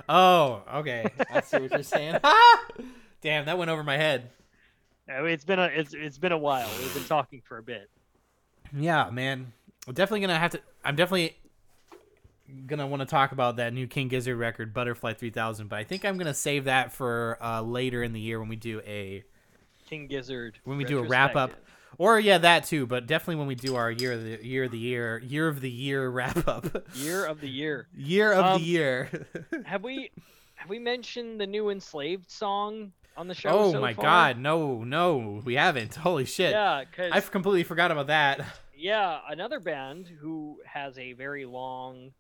oh, 0.09 0.63
okay. 0.77 1.09
I 1.33 1.41
see 1.43 1.59
what 1.59 1.71
you're 1.71 1.83
saying. 1.83 2.19
Damn, 3.21 3.47
that 3.47 3.57
went 3.57 3.71
over 3.71 3.85
my 3.85 3.97
head. 3.97 4.31
It's 5.07 5.45
been 5.45 5.59
a 5.59 5.67
it's 5.67 5.95
it's 5.95 6.19
been 6.19 6.33
a 6.33 6.39
while. 6.39 6.69
We've 6.81 6.95
been 6.95 7.05
talking 7.05 7.41
for 7.41 7.59
a 7.59 7.63
bit. 7.63 7.89
Yeah, 8.77 9.11
man. 9.11 9.53
I'm 9.87 9.95
definitely 9.95 10.21
gonna 10.21 10.39
have 10.39 10.51
to. 10.53 10.61
I'm 10.85 10.97
definitely 10.97 11.37
gonna 12.67 12.87
want 12.87 13.01
to 13.01 13.07
talk 13.07 13.33
about 13.33 13.57
that 13.57 13.73
new 13.73 13.87
King 13.87 14.09
Gizzard 14.09 14.37
record, 14.39 14.75
Butterfly 14.75 15.15
3000. 15.15 15.69
But 15.69 15.79
I 15.79 15.85
think 15.85 16.05
I'm 16.05 16.19
gonna 16.19 16.35
save 16.35 16.65
that 16.65 16.93
for 16.93 17.39
uh, 17.41 17.63
later 17.63 18.03
in 18.03 18.13
the 18.13 18.21
year 18.21 18.39
when 18.41 18.49
we 18.49 18.57
do 18.57 18.81
a, 18.87 19.25
King 19.89 20.07
Gizzard. 20.07 20.59
When 20.65 20.77
we 20.79 20.85
do 20.85 20.99
a 20.99 21.03
wrap-up. 21.03 21.53
or 21.97 22.19
yeah, 22.21 22.39
that 22.39 22.65
too. 22.65 22.87
But 22.87 23.07
definitely 23.07 23.37
when 23.37 23.47
we 23.49 23.55
do 23.55 23.77
our 23.77 23.91
year 23.91 24.13
of 24.13 24.23
the 24.23 24.39
year 24.43 24.65
of 24.65 24.71
the 24.71 24.79
year 24.79 25.19
year 25.19 25.49
of 25.49 25.61
the 25.61 25.71
year 25.71 26.09
wrap 26.11 26.47
up. 26.47 26.67
Year 26.95 27.25
of 27.25 27.41
the 27.41 27.49
year. 27.49 27.89
year 27.97 28.33
of 28.33 28.45
Um, 28.45 28.61
the 28.61 28.67
year. 28.67 29.27
Have 29.65 29.83
we 29.83 30.11
have 30.57 30.69
we 30.69 30.79
mentioned 30.79 31.41
the 31.41 31.47
new 31.47 31.71
enslaved 31.71 32.31
song 32.31 32.93
on 33.17 33.29
the 33.29 33.35
show? 33.35 33.51
oh 33.51 33.73
so 33.73 33.81
my 33.81 33.95
far? 33.95 34.05
god, 34.05 34.39
no, 34.39 34.83
no, 34.85 35.41
we 35.45 35.55
haven't. 35.55 35.95
Holy 36.07 36.25
shit. 36.25 36.51
Yeah, 36.53 36.85
because 36.85 37.13
I 37.13 37.21
completely 37.21 37.63
forgot 37.65 37.91
about 37.91 38.09
that. 38.09 38.45
yeah, 38.77 39.21
another 39.29 39.61
band 39.61 40.09
who 40.21 40.59
has 40.67 40.99
a 40.99 41.13
very 41.15 41.45
long 41.47 42.11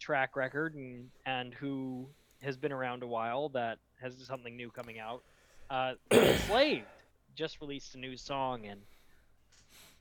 track 0.00 0.34
record 0.36 0.74
and 0.74 1.08
and 1.24 1.54
who 1.54 2.08
has 2.42 2.56
been 2.56 2.72
around 2.72 3.02
a 3.04 3.06
while 3.06 3.48
that 3.50 3.78
has 4.00 4.14
something 4.26 4.56
new 4.56 4.70
coming 4.70 4.98
out. 4.98 5.22
Uh, 5.70 5.94
Enslaved 6.10 6.86
just 7.34 7.60
released 7.60 7.94
a 7.94 7.98
new 7.98 8.16
song 8.16 8.66
and 8.66 8.80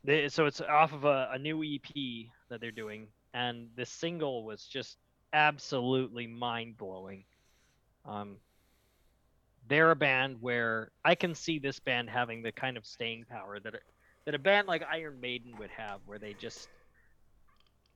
they, 0.04 0.28
so 0.30 0.46
it's 0.46 0.60
off 0.62 0.94
of 0.94 1.06
a, 1.06 1.30
a 1.34 1.40
new 1.40 1.64
EP 1.64 2.28
that 2.50 2.60
they're 2.60 2.72
doing 2.72 3.08
and 3.34 3.70
the 3.76 3.86
single 3.86 4.44
was 4.44 4.66
just 4.66 4.98
absolutely 5.34 6.28
mind 6.28 6.78
blowing. 6.78 7.24
Um, 8.06 8.38
they're 9.68 9.92
a 9.92 9.96
band 9.96 10.38
where 10.42 10.92
I 11.06 11.16
can 11.16 11.36
see 11.36 11.60
this 11.60 11.80
band 11.80 12.10
having 12.10 12.42
the 12.42 12.52
kind 12.52 12.78
of 12.78 12.86
staying 12.86 13.26
power 13.30 13.60
that 13.60 13.76
it, 13.76 13.84
that 14.26 14.36
a 14.36 14.40
band 14.40 14.68
like 14.68 14.84
Iron 14.92 15.20
Maiden 15.22 15.54
would 15.60 15.70
have, 15.72 16.00
where 16.06 16.20
they 16.20 16.34
just 16.34 16.68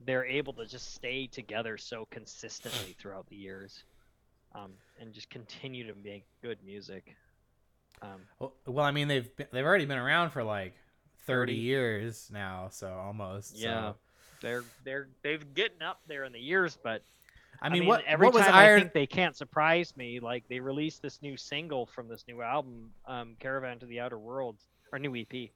they're 0.04 0.24
able 0.24 0.52
to 0.54 0.66
just 0.66 0.94
stay 0.94 1.26
together 1.26 1.76
so 1.78 2.06
consistently 2.10 2.94
throughout 2.98 3.26
the 3.28 3.36
years, 3.36 3.84
um, 4.54 4.72
and 5.00 5.12
just 5.12 5.30
continue 5.30 5.86
to 5.86 5.94
make 6.02 6.24
good 6.42 6.58
music. 6.64 7.14
Um, 8.02 8.20
Well, 8.38 8.54
well, 8.66 8.84
I 8.84 8.90
mean 8.90 9.08
they've 9.08 9.34
been, 9.36 9.46
they've 9.52 9.64
already 9.64 9.86
been 9.86 9.98
around 9.98 10.30
for 10.30 10.42
like 10.42 10.74
30, 11.26 11.52
30. 11.52 11.54
years 11.54 12.30
now, 12.32 12.68
so 12.70 12.88
almost. 12.92 13.56
yeah, 13.56 13.92
so. 13.92 13.96
they're 14.40 14.64
they're 14.84 15.08
they've 15.22 15.54
getting 15.54 15.82
up 15.82 16.00
there 16.06 16.24
in 16.24 16.32
the 16.32 16.40
years, 16.40 16.78
but 16.82 17.02
I 17.60 17.68
mean, 17.68 17.86
what 17.86 18.04
every 18.06 18.26
what 18.26 18.34
was 18.34 18.44
time 18.44 18.54
Iron? 18.54 18.76
I 18.76 18.80
think 18.82 18.92
they 18.92 19.06
can't 19.06 19.36
surprise 19.36 19.96
me. 19.96 20.20
Like 20.20 20.44
they 20.48 20.60
released 20.60 21.02
this 21.02 21.20
new 21.22 21.36
single 21.36 21.86
from 21.86 22.08
this 22.08 22.24
new 22.28 22.42
album, 22.42 22.90
um, 23.06 23.36
"Caravan 23.40 23.78
to 23.80 23.86
the 23.86 24.00
Outer 24.00 24.18
Worlds," 24.18 24.64
or 24.92 24.98
new 24.98 25.14
EP, 25.16 25.50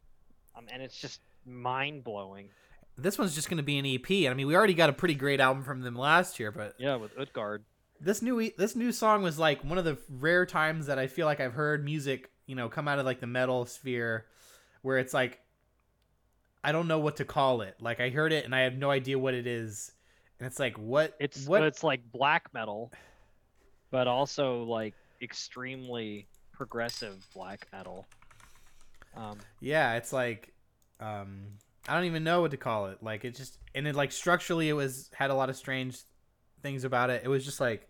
um, 0.56 0.66
and 0.72 0.82
it's 0.82 1.00
just 1.00 1.20
mind 1.46 2.04
blowing. 2.04 2.48
This 2.96 3.18
one's 3.18 3.34
just 3.34 3.48
going 3.48 3.58
to 3.58 3.62
be 3.62 3.78
an 3.78 3.86
EP. 3.86 4.30
I 4.30 4.34
mean, 4.34 4.46
we 4.46 4.54
already 4.54 4.74
got 4.74 4.90
a 4.90 4.92
pretty 4.92 5.14
great 5.14 5.40
album 5.40 5.62
from 5.62 5.80
them 5.80 5.94
last 5.94 6.38
year, 6.38 6.50
but 6.50 6.74
Yeah, 6.78 6.96
with 6.96 7.12
Utgard. 7.18 7.64
This 8.00 8.22
new 8.22 8.50
this 8.56 8.74
new 8.74 8.92
song 8.92 9.22
was 9.22 9.38
like 9.38 9.62
one 9.62 9.78
of 9.78 9.84
the 9.84 9.98
rare 10.08 10.46
times 10.46 10.86
that 10.86 10.98
I 10.98 11.06
feel 11.06 11.26
like 11.26 11.40
I've 11.40 11.52
heard 11.52 11.84
music, 11.84 12.30
you 12.46 12.54
know, 12.54 12.68
come 12.68 12.88
out 12.88 12.98
of 12.98 13.04
like 13.04 13.20
the 13.20 13.26
metal 13.26 13.66
sphere, 13.66 14.26
where 14.82 14.98
it's 14.98 15.12
like 15.12 15.40
I 16.64 16.72
don't 16.72 16.88
know 16.88 16.98
what 16.98 17.16
to 17.16 17.24
call 17.24 17.60
it. 17.62 17.76
Like 17.80 18.00
I 18.00 18.10
heard 18.10 18.32
it 18.32 18.44
and 18.44 18.54
I 18.54 18.60
have 18.60 18.74
no 18.74 18.90
idea 18.90 19.18
what 19.18 19.34
it 19.34 19.46
is, 19.46 19.92
and 20.38 20.46
it's 20.46 20.58
like 20.58 20.78
what 20.78 21.14
It's 21.20 21.46
what 21.46 21.62
it's 21.62 21.84
like 21.84 22.00
black 22.10 22.52
metal, 22.54 22.90
but 23.90 24.06
also 24.06 24.64
like 24.64 24.94
extremely 25.20 26.26
progressive 26.52 27.26
black 27.34 27.66
metal. 27.72 28.06
Um, 29.16 29.38
Yeah, 29.60 29.94
it's 29.94 30.12
like 30.12 30.54
um 31.00 31.42
I 31.88 31.94
don't 31.94 32.04
even 32.04 32.24
know 32.24 32.40
what 32.40 32.52
to 32.52 32.56
call 32.56 32.86
it. 32.86 33.02
Like 33.02 33.26
it 33.26 33.34
just 33.34 33.58
and 33.74 33.86
it 33.86 33.94
like 33.94 34.12
structurally 34.12 34.70
it 34.70 34.74
was 34.74 35.10
had 35.14 35.30
a 35.30 35.34
lot 35.34 35.50
of 35.50 35.56
strange 35.56 35.98
things 36.62 36.84
about 36.84 37.10
it. 37.10 37.22
It 37.24 37.28
was 37.28 37.44
just 37.44 37.60
like 37.60 37.88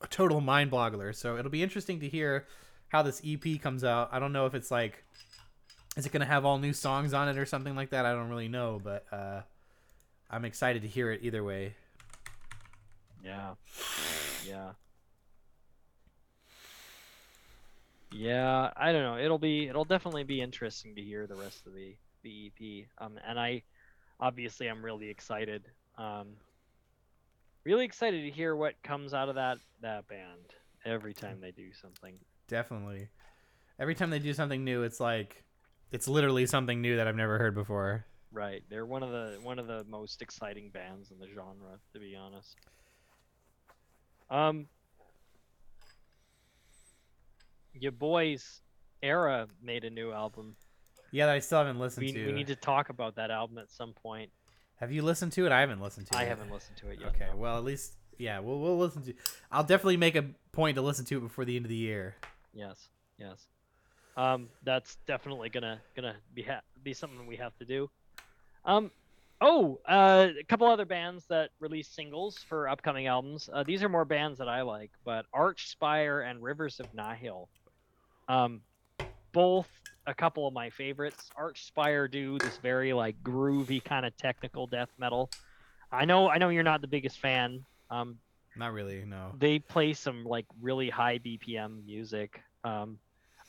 a 0.00 0.06
total 0.06 0.40
mind 0.40 0.70
boggler. 0.70 1.14
So 1.14 1.36
it'll 1.36 1.50
be 1.50 1.62
interesting 1.62 2.00
to 2.00 2.08
hear 2.08 2.46
how 2.88 3.02
this 3.02 3.20
EP 3.24 3.60
comes 3.60 3.84
out. 3.84 4.10
I 4.12 4.18
don't 4.18 4.32
know 4.32 4.46
if 4.46 4.54
it's 4.54 4.70
like 4.70 5.04
is 5.96 6.04
it 6.04 6.12
gonna 6.12 6.26
have 6.26 6.44
all 6.44 6.58
new 6.58 6.72
songs 6.72 7.14
on 7.14 7.28
it 7.28 7.38
or 7.38 7.46
something 7.46 7.74
like 7.74 7.90
that? 7.90 8.04
I 8.04 8.12
don't 8.12 8.28
really 8.28 8.48
know, 8.48 8.80
but 8.82 9.06
uh, 9.10 9.40
I'm 10.30 10.44
excited 10.44 10.82
to 10.82 10.88
hear 10.88 11.10
it 11.10 11.20
either 11.22 11.42
way. 11.42 11.74
Yeah. 13.24 13.54
Yeah. 14.46 14.72
Yeah, 18.12 18.70
I 18.76 18.92
don't 18.92 19.02
know. 19.02 19.18
It'll 19.18 19.38
be 19.38 19.68
it'll 19.68 19.84
definitely 19.84 20.24
be 20.24 20.40
interesting 20.40 20.94
to 20.94 21.02
hear 21.02 21.26
the 21.26 21.34
rest 21.34 21.66
of 21.66 21.74
the 21.74 21.94
the 22.22 22.46
EP. 22.46 22.86
Um 22.98 23.18
and 23.26 23.38
I 23.38 23.62
obviously 24.20 24.68
I'm 24.68 24.84
really 24.84 25.08
excited. 25.08 25.64
Um 25.98 26.28
really 27.66 27.84
excited 27.84 28.22
to 28.22 28.30
hear 28.30 28.54
what 28.54 28.80
comes 28.82 29.12
out 29.12 29.28
of 29.28 29.34
that 29.34 29.58
that 29.82 30.06
band 30.06 30.54
every 30.84 31.12
time 31.12 31.40
they 31.40 31.50
do 31.50 31.72
something. 31.72 32.14
Definitely. 32.48 33.08
Every 33.78 33.94
time 33.96 34.10
they 34.10 34.20
do 34.20 34.32
something 34.32 34.64
new, 34.64 34.84
it's 34.84 35.00
like 35.00 35.44
it's 35.90 36.06
literally 36.08 36.46
something 36.46 36.80
new 36.80 36.96
that 36.96 37.08
I've 37.08 37.16
never 37.16 37.38
heard 37.38 37.54
before. 37.54 38.06
Right. 38.32 38.62
They're 38.70 38.86
one 38.86 39.02
of 39.02 39.10
the 39.10 39.38
one 39.42 39.58
of 39.58 39.66
the 39.66 39.84
most 39.88 40.22
exciting 40.22 40.70
bands 40.70 41.10
in 41.10 41.18
the 41.18 41.26
genre, 41.26 41.78
to 41.92 41.98
be 41.98 42.16
honest. 42.16 42.56
Um 44.30 44.68
your 47.74 47.92
boys 47.92 48.62
Era 49.02 49.46
made 49.62 49.84
a 49.84 49.90
new 49.90 50.12
album. 50.12 50.56
Yeah, 51.12 51.26
that 51.26 51.34
I 51.34 51.38
still 51.40 51.58
haven't 51.58 51.78
listened 51.78 52.06
We, 52.06 52.12
to. 52.12 52.26
we 52.26 52.32
need 52.32 52.46
to 52.46 52.56
talk 52.56 52.88
about 52.88 53.16
that 53.16 53.30
album 53.30 53.58
at 53.58 53.70
some 53.70 53.92
point. 53.92 54.30
Have 54.76 54.92
you 54.92 55.02
listened 55.02 55.32
to 55.32 55.46
it? 55.46 55.52
I 55.52 55.60
haven't 55.60 55.80
listened 55.80 56.06
to 56.08 56.16
I 56.16 56.22
it. 56.22 56.24
I 56.24 56.28
haven't 56.28 56.50
listened 56.50 56.76
to 56.78 56.90
it 56.90 57.00
yet. 57.00 57.08
Okay, 57.10 57.28
no. 57.30 57.36
well 57.36 57.58
at 57.58 57.64
least 57.64 57.94
yeah, 58.18 58.38
we'll 58.38 58.58
we'll 58.58 58.78
listen 58.78 59.02
to. 59.02 59.14
I'll 59.50 59.64
definitely 59.64 59.96
make 59.96 60.16
a 60.16 60.24
point 60.52 60.76
to 60.76 60.82
listen 60.82 61.04
to 61.06 61.18
it 61.18 61.20
before 61.20 61.44
the 61.44 61.56
end 61.56 61.64
of 61.64 61.70
the 61.70 61.76
year. 61.76 62.16
Yes, 62.54 62.88
yes. 63.18 63.46
Um, 64.16 64.48
that's 64.62 64.96
definitely 65.06 65.50
gonna 65.50 65.80
gonna 65.94 66.16
be 66.34 66.42
ha- 66.42 66.62
be 66.82 66.94
something 66.94 67.26
we 67.26 67.36
have 67.36 67.56
to 67.58 67.64
do. 67.64 67.90
Um, 68.64 68.90
oh, 69.40 69.80
uh, 69.86 70.28
a 70.40 70.44
couple 70.44 70.66
other 70.66 70.86
bands 70.86 71.26
that 71.28 71.50
release 71.60 71.88
singles 71.88 72.38
for 72.48 72.68
upcoming 72.68 73.06
albums. 73.06 73.50
Uh, 73.52 73.62
these 73.62 73.82
are 73.82 73.88
more 73.88 74.04
bands 74.04 74.38
that 74.38 74.48
I 74.48 74.62
like, 74.62 74.90
but 75.04 75.26
Archspire 75.34 76.28
and 76.28 76.42
Rivers 76.42 76.80
of 76.80 76.92
Nihil, 76.94 77.48
um, 78.28 78.62
both 79.32 79.68
a 80.06 80.14
couple 80.14 80.46
of 80.46 80.54
my 80.54 80.70
favorites. 80.70 81.30
Archspire 81.38 82.10
do 82.10 82.38
this 82.38 82.56
very 82.58 82.92
like 82.92 83.20
groovy 83.22 83.82
kind 83.82 84.06
of 84.06 84.16
technical 84.16 84.66
death 84.66 84.90
metal. 84.98 85.30
I 85.92 86.04
know, 86.04 86.28
I 86.28 86.38
know 86.38 86.48
you're 86.48 86.62
not 86.62 86.80
the 86.80 86.86
biggest 86.86 87.20
fan. 87.20 87.64
Um, 87.90 88.18
Not 88.56 88.72
really, 88.72 89.04
no. 89.04 89.32
they 89.38 89.58
play 89.58 89.92
some 89.92 90.24
like 90.24 90.46
really 90.60 90.90
high 90.90 91.18
BPM 91.18 91.84
music. 91.86 92.40
Um, 92.64 92.98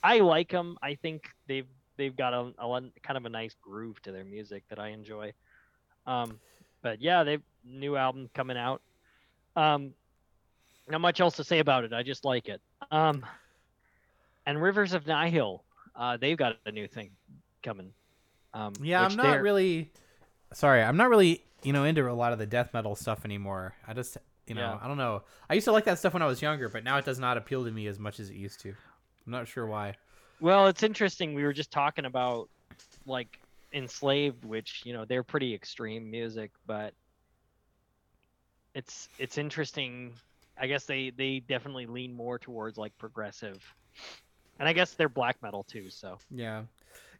I 0.03 0.19
like 0.19 0.49
them. 0.49 0.77
I 0.81 0.95
think 0.95 1.29
they've 1.47 1.67
they've 1.97 2.15
got 2.15 2.33
a, 2.33 2.53
a 2.59 2.81
kind 3.01 3.17
of 3.17 3.25
a 3.25 3.29
nice 3.29 3.55
groove 3.61 3.99
to 4.03 4.11
their 4.11 4.23
music 4.23 4.63
that 4.69 4.77
I 4.79 4.89
enjoy. 4.89 5.33
Um, 6.05 6.39
but 6.83 7.01
yeah, 7.01 7.23
they've 7.23 7.41
new 7.65 7.95
album 7.97 8.29
coming 8.33 8.57
out. 8.57 8.81
Um, 9.55 9.93
not 10.87 11.01
much 11.01 11.19
else 11.19 11.35
to 11.37 11.43
say 11.43 11.59
about 11.59 11.83
it. 11.83 11.93
I 11.93 12.03
just 12.03 12.23
like 12.23 12.47
it. 12.47 12.61
Um, 12.91 13.25
and 14.45 14.61
Rivers 14.61 14.93
of 14.93 15.05
Nihil, 15.07 15.63
uh, 15.97 16.15
they've 16.17 16.37
got 16.37 16.57
a 16.65 16.71
new 16.71 16.87
thing 16.87 17.09
coming. 17.63 17.91
Um, 18.53 18.73
Yeah, 18.81 19.03
I'm 19.03 19.15
not 19.15 19.23
they're- 19.23 19.41
really. 19.41 19.91
Sorry, 20.53 20.81
I'm 20.81 20.95
not 20.95 21.09
really 21.09 21.43
you 21.63 21.73
know 21.73 21.83
into 21.83 22.09
a 22.09 22.13
lot 22.13 22.31
of 22.31 22.39
the 22.39 22.45
death 22.45 22.73
metal 22.73 22.95
stuff 22.95 23.25
anymore. 23.25 23.73
I 23.85 23.93
just 23.93 24.17
you 24.45 24.55
know 24.55 24.61
Yeah. 24.61 24.79
I 24.81 24.87
don't 24.87 24.97
know. 24.97 25.23
I 25.49 25.55
used 25.55 25.65
to 25.65 25.71
like 25.73 25.83
that 25.85 25.99
stuff 25.99 26.13
when 26.13 26.21
I 26.21 26.25
was 26.27 26.41
younger, 26.41 26.69
but 26.69 26.83
now 26.83 26.97
it 26.97 27.03
does 27.05 27.19
not 27.19 27.35
appeal 27.37 27.65
to 27.65 27.71
me 27.71 27.87
as 27.87 27.99
much 27.99 28.19
as 28.21 28.29
it 28.29 28.35
used 28.35 28.61
to. 28.61 28.69
I'm 28.69 29.31
not 29.31 29.47
sure 29.47 29.65
why. 29.65 29.95
Well, 30.39 30.67
it's 30.67 30.83
interesting. 30.83 31.33
We 31.33 31.43
were 31.43 31.51
just 31.51 31.71
talking 31.71 32.05
about 32.05 32.47
like 33.05 33.39
enslaved, 33.73 34.45
which 34.45 34.83
you 34.85 34.93
know 34.93 35.03
they're 35.03 35.23
pretty 35.23 35.53
extreme 35.53 36.09
music, 36.09 36.51
but 36.65 36.93
it's 38.73 39.09
it's 39.19 39.37
interesting. 39.37 40.13
I 40.59 40.67
guess 40.67 40.85
they 40.85 41.09
they 41.09 41.39
definitely 41.41 41.85
lean 41.87 42.13
more 42.13 42.39
towards 42.39 42.77
like 42.77 42.97
progressive, 42.97 43.61
and 44.59 44.67
I 44.67 44.73
guess 44.73 44.93
they're 44.93 45.09
black 45.09 45.41
metal 45.41 45.63
too. 45.63 45.89
So 45.89 46.17
Yeah, 46.31 46.63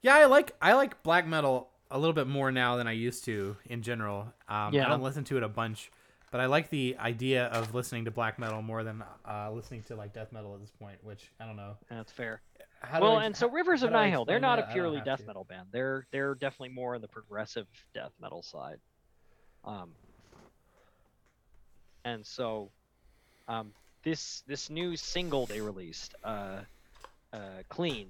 yeah. 0.02 0.16
I 0.16 0.26
like 0.26 0.52
I 0.62 0.74
like 0.74 1.02
black 1.04 1.28
metal 1.28 1.70
a 1.92 1.98
little 1.98 2.14
bit 2.14 2.28
more 2.28 2.52
now 2.52 2.76
than 2.76 2.88
I 2.88 2.92
used 2.92 3.24
to 3.26 3.56
in 3.66 3.82
general. 3.82 4.34
Um, 4.50 4.74
yeah. 4.74 4.86
I 4.86 4.90
don't 4.90 5.02
listen 5.02 5.24
to 5.26 5.38
it 5.38 5.44
a 5.44 5.48
bunch, 5.50 5.90
but 6.32 6.42
I 6.42 6.46
like 6.48 6.70
the 6.70 6.98
idea 7.00 7.46
of 7.48 7.74
listening 7.74 8.06
to 8.06 8.12
black 8.12 8.38
metal 8.40 8.62
more 8.62 8.84
than 8.84 9.04
uh, 9.26 9.52
listening 9.52 9.84
to 9.84 9.96
like 9.96 10.14
death 10.14 10.32
metal 10.32 10.54
at 10.54 10.62
this 10.62 10.72
point. 10.72 10.98
Which 11.04 11.32
I 11.40 11.46
don't 11.46 11.56
know. 11.56 11.76
that's 11.90 12.12
fair. 12.12 12.42
How 12.82 13.00
do 13.00 13.06
well, 13.06 13.16
I- 13.18 13.26
and 13.26 13.36
so 13.36 13.50
Rivers 13.50 13.82
of 13.84 13.92
Nihil, 13.92 14.26
they're 14.26 14.40
not 14.40 14.58
that? 14.60 14.70
A 14.70 14.74
purely 14.74 15.02
death 15.02 15.22
to. 15.22 15.26
metal 15.28 15.44
band. 15.46 15.68
They're 15.72 16.06
they're 16.12 16.36
definitely 16.36 16.76
more 16.76 16.96
in 16.96 17.02
the 17.02 17.08
progressive 17.08 17.68
death 17.94 18.12
metal 18.22 18.44
side. 18.44 18.80
Um, 19.66 19.90
and 22.06 22.26
so, 22.26 22.70
um, 23.48 23.72
this 24.04 24.44
this 24.48 24.70
new 24.70 24.96
single 24.96 25.46
they 25.46 25.60
released, 25.62 26.16
uh, 26.24 26.60
uh, 27.38 27.64
"Clean," 27.70 28.10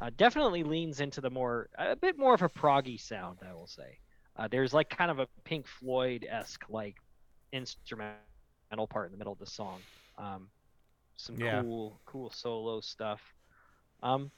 uh, 0.00 0.10
definitely 0.16 0.62
leans 0.64 1.00
into 1.00 1.20
the 1.20 1.30
more 1.30 1.68
a 1.78 1.96
bit 1.96 2.18
more 2.18 2.34
of 2.34 2.42
a 2.42 2.48
proggy 2.48 3.00
sound. 3.00 3.38
I 3.48 3.52
will 3.54 3.66
say. 3.66 3.98
Uh, 4.36 4.48
there's 4.48 4.72
like 4.72 4.88
kind 4.88 5.10
of 5.10 5.18
a 5.18 5.26
Pink 5.44 5.66
Floyd 5.66 6.26
esque 6.28 6.64
like 6.68 6.94
instrumental 7.52 8.86
part 8.88 9.06
in 9.06 9.12
the 9.12 9.18
middle 9.18 9.32
of 9.32 9.38
the 9.38 9.46
song. 9.46 9.80
Um, 10.16 10.48
some 11.16 11.36
Yeah. 11.36 11.62
cool 11.62 12.00
cool 12.06 12.30
solo 12.30 12.80
stuff. 12.80 13.20
Um, 14.02 14.30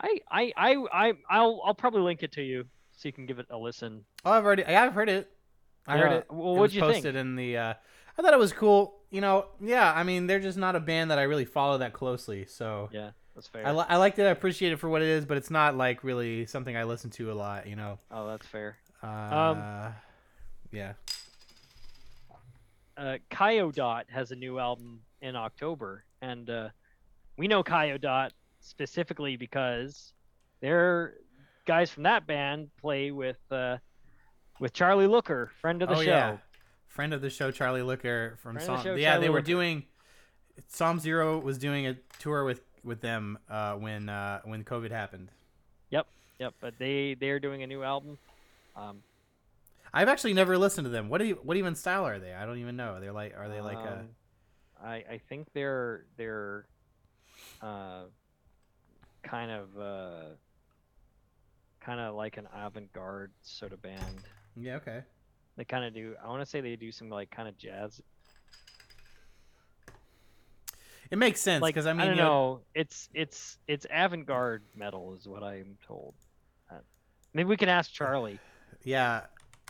I 0.00 0.18
I 0.30 0.52
I 0.56 0.76
I 0.92 1.12
I'll 1.28 1.60
I'll 1.64 1.74
probably 1.74 2.00
link 2.02 2.22
it 2.22 2.32
to 2.32 2.42
you 2.42 2.64
so 2.92 3.08
you 3.08 3.12
can 3.12 3.26
give 3.26 3.38
it 3.38 3.46
a 3.50 3.58
listen. 3.58 4.04
Oh, 4.24 4.32
I've 4.32 4.44
already. 4.44 4.64
I've 4.64 4.94
heard 4.94 5.08
it. 5.08 5.30
I 5.86 5.98
heard 5.98 6.12
it. 6.12 6.26
well, 6.30 6.54
was 6.56 6.74
you 6.74 6.80
think? 6.80 6.94
posted 6.94 7.16
in 7.16 7.36
the. 7.36 7.56
Uh, 7.56 7.74
I 8.16 8.22
thought 8.22 8.32
it 8.32 8.38
was 8.38 8.52
cool. 8.52 9.00
You 9.10 9.20
know, 9.20 9.46
yeah. 9.60 9.92
I 9.92 10.02
mean, 10.04 10.26
they're 10.26 10.40
just 10.40 10.56
not 10.58 10.76
a 10.76 10.80
band 10.80 11.10
that 11.10 11.18
I 11.18 11.22
really 11.24 11.44
follow 11.44 11.78
that 11.78 11.92
closely. 11.92 12.46
So 12.46 12.88
Yeah, 12.92 13.10
that's 13.34 13.48
fair. 13.48 13.66
I, 13.66 13.72
li- 13.72 13.84
I 13.88 13.96
liked 13.96 14.18
it. 14.18 14.24
I 14.24 14.30
appreciate 14.30 14.72
it 14.72 14.76
for 14.76 14.88
what 14.88 15.02
it 15.02 15.08
is, 15.08 15.24
but 15.24 15.36
it's 15.36 15.50
not 15.50 15.76
like 15.76 16.04
really 16.04 16.46
something 16.46 16.76
I 16.76 16.84
listen 16.84 17.10
to 17.12 17.32
a 17.32 17.34
lot. 17.34 17.66
You 17.66 17.76
know. 17.76 17.98
oh, 18.10 18.26
that's 18.28 18.46
fair. 18.46 18.76
Uh, 19.02 19.90
yeah. 20.70 20.92
Uh, 22.96 23.16
Kayo 23.30 23.72
Dot 23.74 24.06
has 24.10 24.30
a 24.30 24.36
new 24.36 24.58
album 24.58 25.00
in 25.22 25.34
October, 25.34 26.04
and 26.20 26.48
uh, 26.50 26.68
we 27.38 27.48
know 27.48 27.62
Kayo 27.64 28.00
Dot 28.00 28.32
specifically 28.60 29.36
because 29.36 30.12
they're 30.60 31.14
guys 31.66 31.90
from 31.90 32.02
that 32.04 32.26
band 32.26 32.68
play 32.80 33.10
with 33.10 33.38
uh, 33.50 33.78
with 34.60 34.72
Charlie 34.72 35.06
Looker, 35.06 35.50
friend 35.60 35.82
of 35.82 35.88
the 35.88 35.96
oh 35.96 36.02
show. 36.02 36.10
yeah. 36.10 36.36
Friend 36.88 37.14
of 37.14 37.22
the 37.22 37.30
show, 37.30 37.50
Charlie 37.50 37.80
Looker 37.82 38.36
from 38.42 38.56
Friend 38.56 38.66
Psalm. 38.66 38.82
show, 38.82 38.94
yeah, 38.94 39.12
Charlie 39.12 39.26
they 39.26 39.30
were 39.30 39.36
Looker. 39.38 39.46
doing. 39.46 39.84
Psalm 40.68 40.98
Zero 41.00 41.38
was 41.40 41.56
doing 41.56 41.86
a 41.86 41.96
tour 42.18 42.44
with 42.44 42.60
with 42.84 43.00
them 43.00 43.38
uh, 43.48 43.74
when 43.74 44.08
uh, 44.08 44.40
when 44.44 44.64
COVID 44.64 44.90
happened. 44.90 45.28
Yep, 45.90 46.06
yep. 46.38 46.54
but 46.60 46.74
they 46.78 47.14
they're 47.14 47.40
doing 47.40 47.62
a 47.62 47.66
new 47.66 47.82
album. 47.82 48.18
Um, 48.76 49.02
I've 49.94 50.08
actually 50.08 50.32
never 50.32 50.56
listened 50.56 50.86
to 50.86 50.90
them. 50.90 51.08
What 51.08 51.18
do 51.18 51.26
you, 51.26 51.38
what 51.42 51.56
even 51.56 51.74
style 51.74 52.06
are 52.06 52.18
they? 52.18 52.32
I 52.32 52.46
don't 52.46 52.58
even 52.58 52.76
know. 52.76 53.00
They're 53.00 53.12
like 53.12 53.34
are 53.36 53.48
they 53.48 53.60
like 53.60 53.78
a 53.78 54.00
Um, 54.00 54.08
I 54.82 54.94
I 55.10 55.20
think 55.28 55.48
they're 55.52 56.04
they're 56.16 56.66
uh 57.60 58.04
kind 59.22 59.50
of 59.50 59.78
uh 59.78 60.34
kind 61.80 62.00
of 62.00 62.14
like 62.14 62.36
an 62.36 62.48
avant-garde 62.54 63.32
sort 63.42 63.72
of 63.72 63.82
band. 63.82 64.22
yeah 64.56 64.76
okay. 64.76 65.02
They 65.56 65.64
kind 65.64 65.84
of 65.84 65.92
do. 65.92 66.14
I 66.24 66.28
want 66.28 66.40
to 66.40 66.46
say 66.46 66.60
they 66.60 66.76
do 66.76 66.90
some 66.90 67.10
like 67.10 67.30
kind 67.30 67.48
of 67.48 67.58
jazz. 67.58 68.00
It 71.12 71.18
makes 71.18 71.42
sense 71.42 71.60
Like 71.60 71.74
because 71.74 71.86
I 71.86 71.92
mean 71.92 72.00
I 72.00 72.04
don't 72.06 72.16
you 72.16 72.22
know. 72.22 72.60
It's 72.74 73.10
it's 73.12 73.58
it's 73.68 73.86
avant-garde 73.90 74.62
metal 74.74 75.14
is 75.14 75.28
what 75.28 75.42
I'm 75.42 75.76
told. 75.86 76.14
Uh, 76.70 76.76
maybe 77.34 77.50
we 77.50 77.58
can 77.58 77.68
ask 77.68 77.92
Charlie. 77.92 78.40
yeah, 78.82 79.20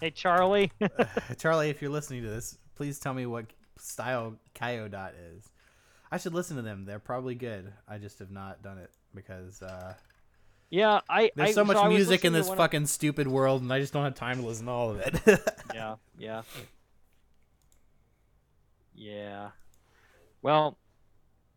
Hey 0.00 0.10
Charlie. 0.10 0.70
Charlie, 1.38 1.68
if 1.68 1.82
you're 1.82 1.90
listening 1.90 2.22
to 2.22 2.28
this, 2.30 2.58
please 2.76 3.00
tell 3.00 3.12
me 3.12 3.26
what 3.26 3.46
style 3.76 4.36
Kayo 4.54 4.88
Dot 4.88 5.14
is. 5.34 5.50
I 6.12 6.18
should 6.18 6.32
listen 6.32 6.56
to 6.56 6.62
them. 6.62 6.84
They're 6.84 7.00
probably 7.00 7.34
good. 7.34 7.72
I 7.88 7.98
just 7.98 8.20
have 8.20 8.30
not 8.30 8.62
done 8.62 8.78
it 8.78 8.90
because 9.12 9.62
uh, 9.62 9.94
yeah, 10.70 11.00
I. 11.10 11.32
there's 11.34 11.50
I, 11.50 11.52
so 11.52 11.64
much 11.64 11.76
I 11.76 11.88
was 11.88 11.96
music 11.96 12.24
in 12.24 12.32
this 12.32 12.48
of- 12.48 12.56
fucking 12.56 12.86
stupid 12.86 13.26
world, 13.26 13.62
and 13.62 13.72
I 13.72 13.80
just 13.80 13.92
don't 13.92 14.04
have 14.04 14.14
time 14.14 14.40
to 14.40 14.46
listen 14.46 14.66
to 14.66 14.72
all 14.72 14.90
of 14.90 15.00
it. 15.00 15.20
yeah, 15.74 15.96
yeah. 16.16 16.42
Yeah. 18.94 19.50
Well, 20.42 20.78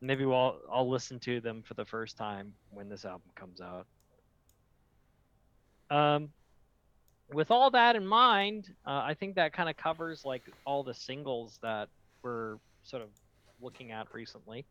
maybe 0.06 0.26
we'll 0.26 0.60
I'll 0.72 0.90
listen 0.90 1.20
to 1.22 1.40
them 1.40 1.62
for 1.62 1.74
the 1.74 1.86
first 1.86 2.18
time 2.18 2.54
when 2.72 2.90
this 2.90 3.06
album 3.06 3.30
comes 3.36 3.62
out. 3.62 3.88
Um 5.90 6.30
with 7.34 7.52
all 7.52 7.72
that 7.72 7.96
in 7.96 8.06
mind, 8.06 8.70
uh, 8.86 9.02
I 9.04 9.16
think 9.16 9.36
that 9.36 9.52
kind 9.54 9.70
of 9.70 9.78
covers 9.78 10.26
like 10.26 10.44
all 10.66 10.84
the 10.84 10.94
singles 10.94 11.58
that 11.62 11.90
we're 12.22 12.58
sort 12.84 13.02
of 13.02 13.10
looking 13.62 13.92
at 13.92 14.14
recently. 14.14 14.66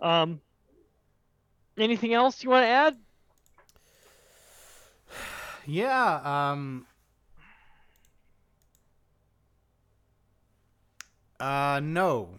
Um, 0.00 0.40
anything 1.76 2.14
else 2.14 2.42
you 2.42 2.50
want 2.50 2.64
to 2.64 2.68
add? 2.68 2.96
Yeah. 5.70 6.50
Um. 6.50 6.86
Uh 11.38 11.78
no. 11.82 12.30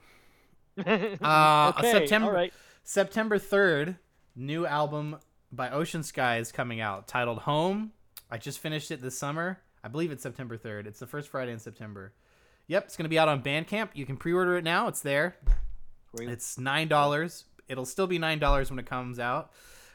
Uh, 1.22 1.74
okay, 1.78 1.92
September- 1.92 2.28
All 2.28 2.34
right. 2.34 2.54
September 2.84 3.38
third, 3.38 3.98
new 4.36 4.66
album 4.66 5.18
by 5.52 5.70
Ocean 5.70 6.04
Skies 6.04 6.52
coming 6.52 6.80
out, 6.82 7.08
titled 7.08 7.40
Home. 7.40 7.92
I 8.32 8.38
just 8.38 8.60
finished 8.60 8.92
it 8.92 9.02
this 9.02 9.18
summer. 9.18 9.60
I 9.84 9.88
believe 9.88 10.12
it's 10.12 10.24
September 10.24 10.58
third. 10.58 10.88
It's 10.88 11.00
the 11.00 11.08
first 11.08 11.30
Friday 11.30 11.52
in 11.52 11.60
September. 11.60 12.14
Yep, 12.68 12.86
it's 12.86 12.98
gonna 12.98 13.10
be 13.10 13.18
out 13.20 13.28
on 13.30 13.42
Bandcamp. 13.42 13.90
You 13.94 14.06
can 14.06 14.18
pre-order 14.18 14.58
it 14.58 14.64
now. 14.64 14.88
It's 14.88 15.02
there. 15.02 15.38
Sweet. 16.16 16.30
It's 16.30 16.58
nine 16.58 16.88
dollars. 16.88 17.46
It'll 17.68 17.86
still 17.86 18.08
be 18.08 18.18
nine 18.20 18.40
dollars 18.40 18.70
when 18.70 18.80
it 18.80 18.86
comes 18.86 19.20
out. 19.20 19.52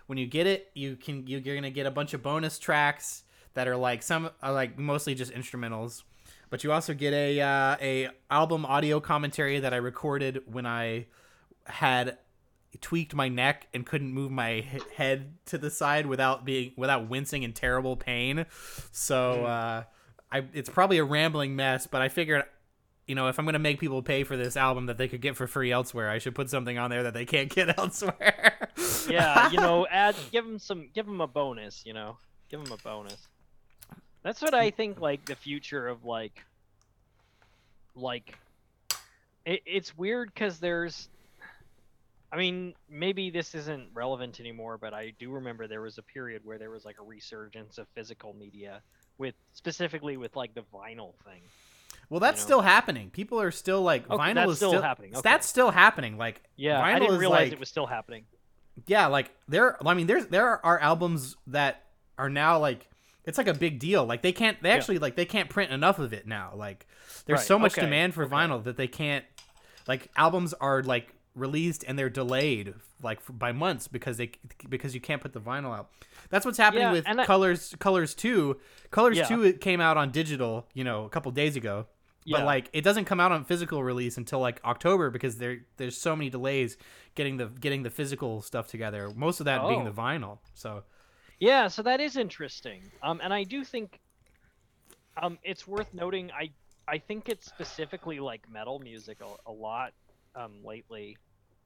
When 0.07 0.19
you 0.19 0.27
get 0.27 0.47
it, 0.47 0.71
you 0.75 0.97
can 0.97 1.27
you- 1.27 1.39
you're 1.39 1.55
gonna 1.57 1.71
get 1.71 1.87
a 1.87 1.91
bunch 1.91 2.15
of 2.15 2.23
bonus 2.23 2.59
tracks 2.59 3.23
that 3.55 3.67
are 3.69 3.77
like 3.77 4.03
some 4.03 4.31
are 4.43 4.53
like 4.53 4.79
mostly 4.79 5.15
just 5.15 5.33
instrumentals, 5.33 6.03
but 6.51 6.65
you 6.65 6.73
also 6.73 6.95
get 6.95 7.13
a 7.13 7.41
uh, 7.41 7.77
a 7.81 8.09
album 8.31 8.65
audio 8.67 9.01
commentary 9.01 9.61
that 9.61 9.73
I 9.73 9.79
recorded 9.79 10.43
when 10.47 10.67
I 10.67 11.07
had 11.65 12.19
tweaked 12.81 13.15
my 13.15 13.29
neck 13.29 13.69
and 13.73 13.87
couldn't 13.87 14.13
move 14.13 14.31
my 14.31 14.65
head 14.97 15.35
to 15.47 15.59
the 15.59 15.71
side 15.71 16.07
without 16.07 16.45
being 16.45 16.73
without 16.77 17.09
wincing 17.09 17.43
in 17.43 17.53
terrible 17.53 17.97
pain. 17.97 18.47
So 18.93 19.45
uh, 19.45 19.85
I 20.31 20.45
it's 20.53 20.69
probably 20.69 20.99
a 20.99 21.05
rambling 21.05 21.57
mess, 21.57 21.87
but 21.87 22.03
I 22.03 22.09
figured 22.09 22.45
you 23.07 23.15
know, 23.15 23.29
if 23.29 23.39
I'm 23.39 23.45
gonna 23.45 23.59
make 23.59 23.81
people 23.81 24.03
pay 24.03 24.25
for 24.25 24.37
this 24.37 24.57
album 24.57 24.87
that 24.87 24.99
they 24.99 25.09
could 25.09 25.21
get 25.21 25.37
for 25.37 25.47
free 25.47 25.71
elsewhere, 25.71 26.11
I 26.11 26.19
should 26.19 26.35
put 26.35 26.49
something 26.51 26.79
on 26.79 26.91
there 26.91 27.03
that 27.03 27.15
they 27.15 27.27
can't 27.27 27.49
get 27.55 27.79
elsewhere. 27.79 28.71
yeah, 29.09 29.51
you 29.51 29.59
know, 29.59 29.87
add 29.91 30.17
give 30.33 30.47
them 30.47 30.59
some, 30.59 30.89
give 30.95 31.07
them 31.07 31.21
a 31.21 31.27
bonus. 31.27 31.83
You 31.85 31.93
know, 31.93 32.17
give 32.49 32.65
them 32.65 32.73
a 32.73 32.83
bonus. 32.83 33.29
That's 34.25 34.43
what 34.43 34.55
I 34.55 34.71
think. 34.71 35.01
Like 35.01 35.25
the 35.27 35.37
future 35.37 35.87
of 35.87 36.05
like, 36.05 36.43
like, 37.95 38.37
it, 39.47 39.63
it's 39.67 39.97
weird 39.97 40.33
because 40.35 40.59
there's, 40.59 41.09
I 42.33 42.37
mean, 42.37 42.75
maybe 42.89 43.31
this 43.31 43.55
isn't 43.55 43.89
relevant 43.95 44.41
anymore, 44.41 44.79
but 44.79 44.93
I 44.95 45.13
do 45.19 45.31
remember 45.31 45.69
there 45.69 45.83
was 45.83 45.99
a 45.99 46.03
period 46.03 46.43
where 46.45 46.59
there 46.59 46.71
was 46.71 46.85
like 46.85 46.97
a 46.99 47.05
resurgence 47.05 47.79
of 47.79 47.87
physical 47.95 48.35
media 48.35 48.81
with 49.19 49.35
specifically 49.53 50.17
with 50.17 50.35
like 50.35 50.55
the 50.55 50.65
vinyl 50.75 51.13
thing. 51.25 51.43
well, 52.09 52.19
that's 52.19 52.39
you 52.39 52.43
know. 52.43 52.47
still 52.47 52.61
happening. 52.63 53.11
People 53.11 53.41
are 53.41 53.53
still 53.53 53.83
like 53.83 54.11
Okay, 54.11 54.17
vinyl 54.21 54.49
is 54.49 54.57
still 54.57 54.83
happening, 54.83 55.13
okay. 55.13 55.21
That's 55.23 55.47
still 55.47 55.71
happening. 55.71 56.17
Like 56.19 56.43
Yeah, 56.57 56.81
vinyl 56.81 56.95
I 56.95 56.99
didn't 56.99 57.19
realize 57.19 57.45
like, 57.45 57.53
it 57.53 57.61
was 57.61 57.69
still 57.69 57.87
happening. 57.87 58.25
yeah, 58.87 59.07
like 59.07 59.31
there. 59.47 59.77
I 59.87 59.95
mean, 59.95 60.07
there's 60.09 60.27
there 60.27 60.65
are 60.67 60.79
albums 60.81 61.37
that 61.49 61.85
are 62.19 62.31
now 62.31 62.59
like 62.59 62.89
it's 63.25 63.39
like 63.39 63.49
a 63.49 63.55
big 63.55 63.79
deal. 63.79 64.05
Like 64.05 64.23
they 64.23 64.33
can't 64.33 64.61
they 64.63 64.69
Yeah. 64.71 64.75
actually 64.77 64.99
like 64.99 65.17
they 65.17 65.25
can't 65.27 65.49
print 65.49 65.71
enough 65.73 65.99
of 65.99 66.13
it 66.13 66.27
now. 66.27 66.53
Like 66.55 66.87
there's 67.27 67.39
Right, 67.41 67.47
so 67.47 67.59
much 67.59 67.73
okay, 67.73 67.83
demand 67.83 68.15
for 68.15 68.25
okay. 68.25 68.35
vinyl 68.35 68.63
that 68.65 68.77
they 68.77 68.89
can't 68.89 69.25
like 69.87 70.11
albums 70.17 70.53
are 70.55 70.83
like 70.83 71.15
released 71.35 71.85
and 71.87 71.99
they're 71.99 72.09
delayed 72.11 72.75
like 73.03 73.19
by 73.29 73.51
months 73.53 73.89
because 73.89 74.17
they 74.19 74.31
because 74.69 74.95
you 74.95 75.01
can't 75.01 75.21
put 75.21 75.33
the 75.33 75.41
vinyl 75.41 75.77
out. 75.77 75.91
That's 76.31 76.47
what's 76.47 76.59
happening 76.59 76.85
Yeah, 76.85 76.93
with 76.93 77.27
Colors 77.27 77.75
Colors 77.79 78.15
2. 78.15 78.59
Colors 78.91 79.19
Yeah. 79.19 79.27
2 79.29 79.43
it 79.43 79.61
came 79.61 79.81
out 79.81 79.97
on 79.97 80.11
digital, 80.11 80.69
you 80.75 80.85
know, 80.85 81.05
a 81.05 81.09
couple 81.09 81.31
days 81.33 81.57
ago. 81.57 81.87
Yeah. 82.27 82.39
But 82.39 82.47
like 82.47 82.71
it 82.73 82.83
doesn't 82.83 83.05
come 83.05 83.21
out 83.21 83.33
on 83.33 83.45
physical 83.45 83.83
release 83.83 84.17
until 84.17 84.39
like 84.41 84.61
October 84.65 85.11
because 85.11 85.37
there 85.39 85.59
there's 85.77 86.01
so 86.01 86.15
many 86.17 86.31
delays 86.31 86.77
getting 87.15 87.37
the 87.37 87.47
getting 87.47 87.83
the 87.83 87.91
physical 87.91 88.41
stuff 88.41 88.69
together. 88.69 89.11
Most 89.15 89.41
of 89.41 89.45
that 89.47 89.67
being 89.69 89.83
Oh. 89.83 89.85
the 89.85 89.91
vinyl. 89.93 90.39
So 90.55 90.85
Yeah, 91.41 91.69
so 91.69 91.83
that 91.83 92.01
is 92.01 92.17
interesting. 92.17 92.83
Um, 93.03 93.21
and 93.23 93.33
I 93.33 93.45
do 93.45 93.65
think, 93.65 94.01
um, 95.21 95.39
it's 95.43 95.67
worth 95.67 95.93
noting. 95.95 96.31
I 96.33 96.51
I 96.87 96.99
think 96.99 97.29
it's 97.29 97.47
specifically 97.47 98.21
like 98.21 98.49
metal 98.51 98.79
music 98.79 99.19
a, 99.21 99.51
a 99.51 99.53
lot, 99.53 99.93
um, 100.35 100.53
lately, 100.65 101.17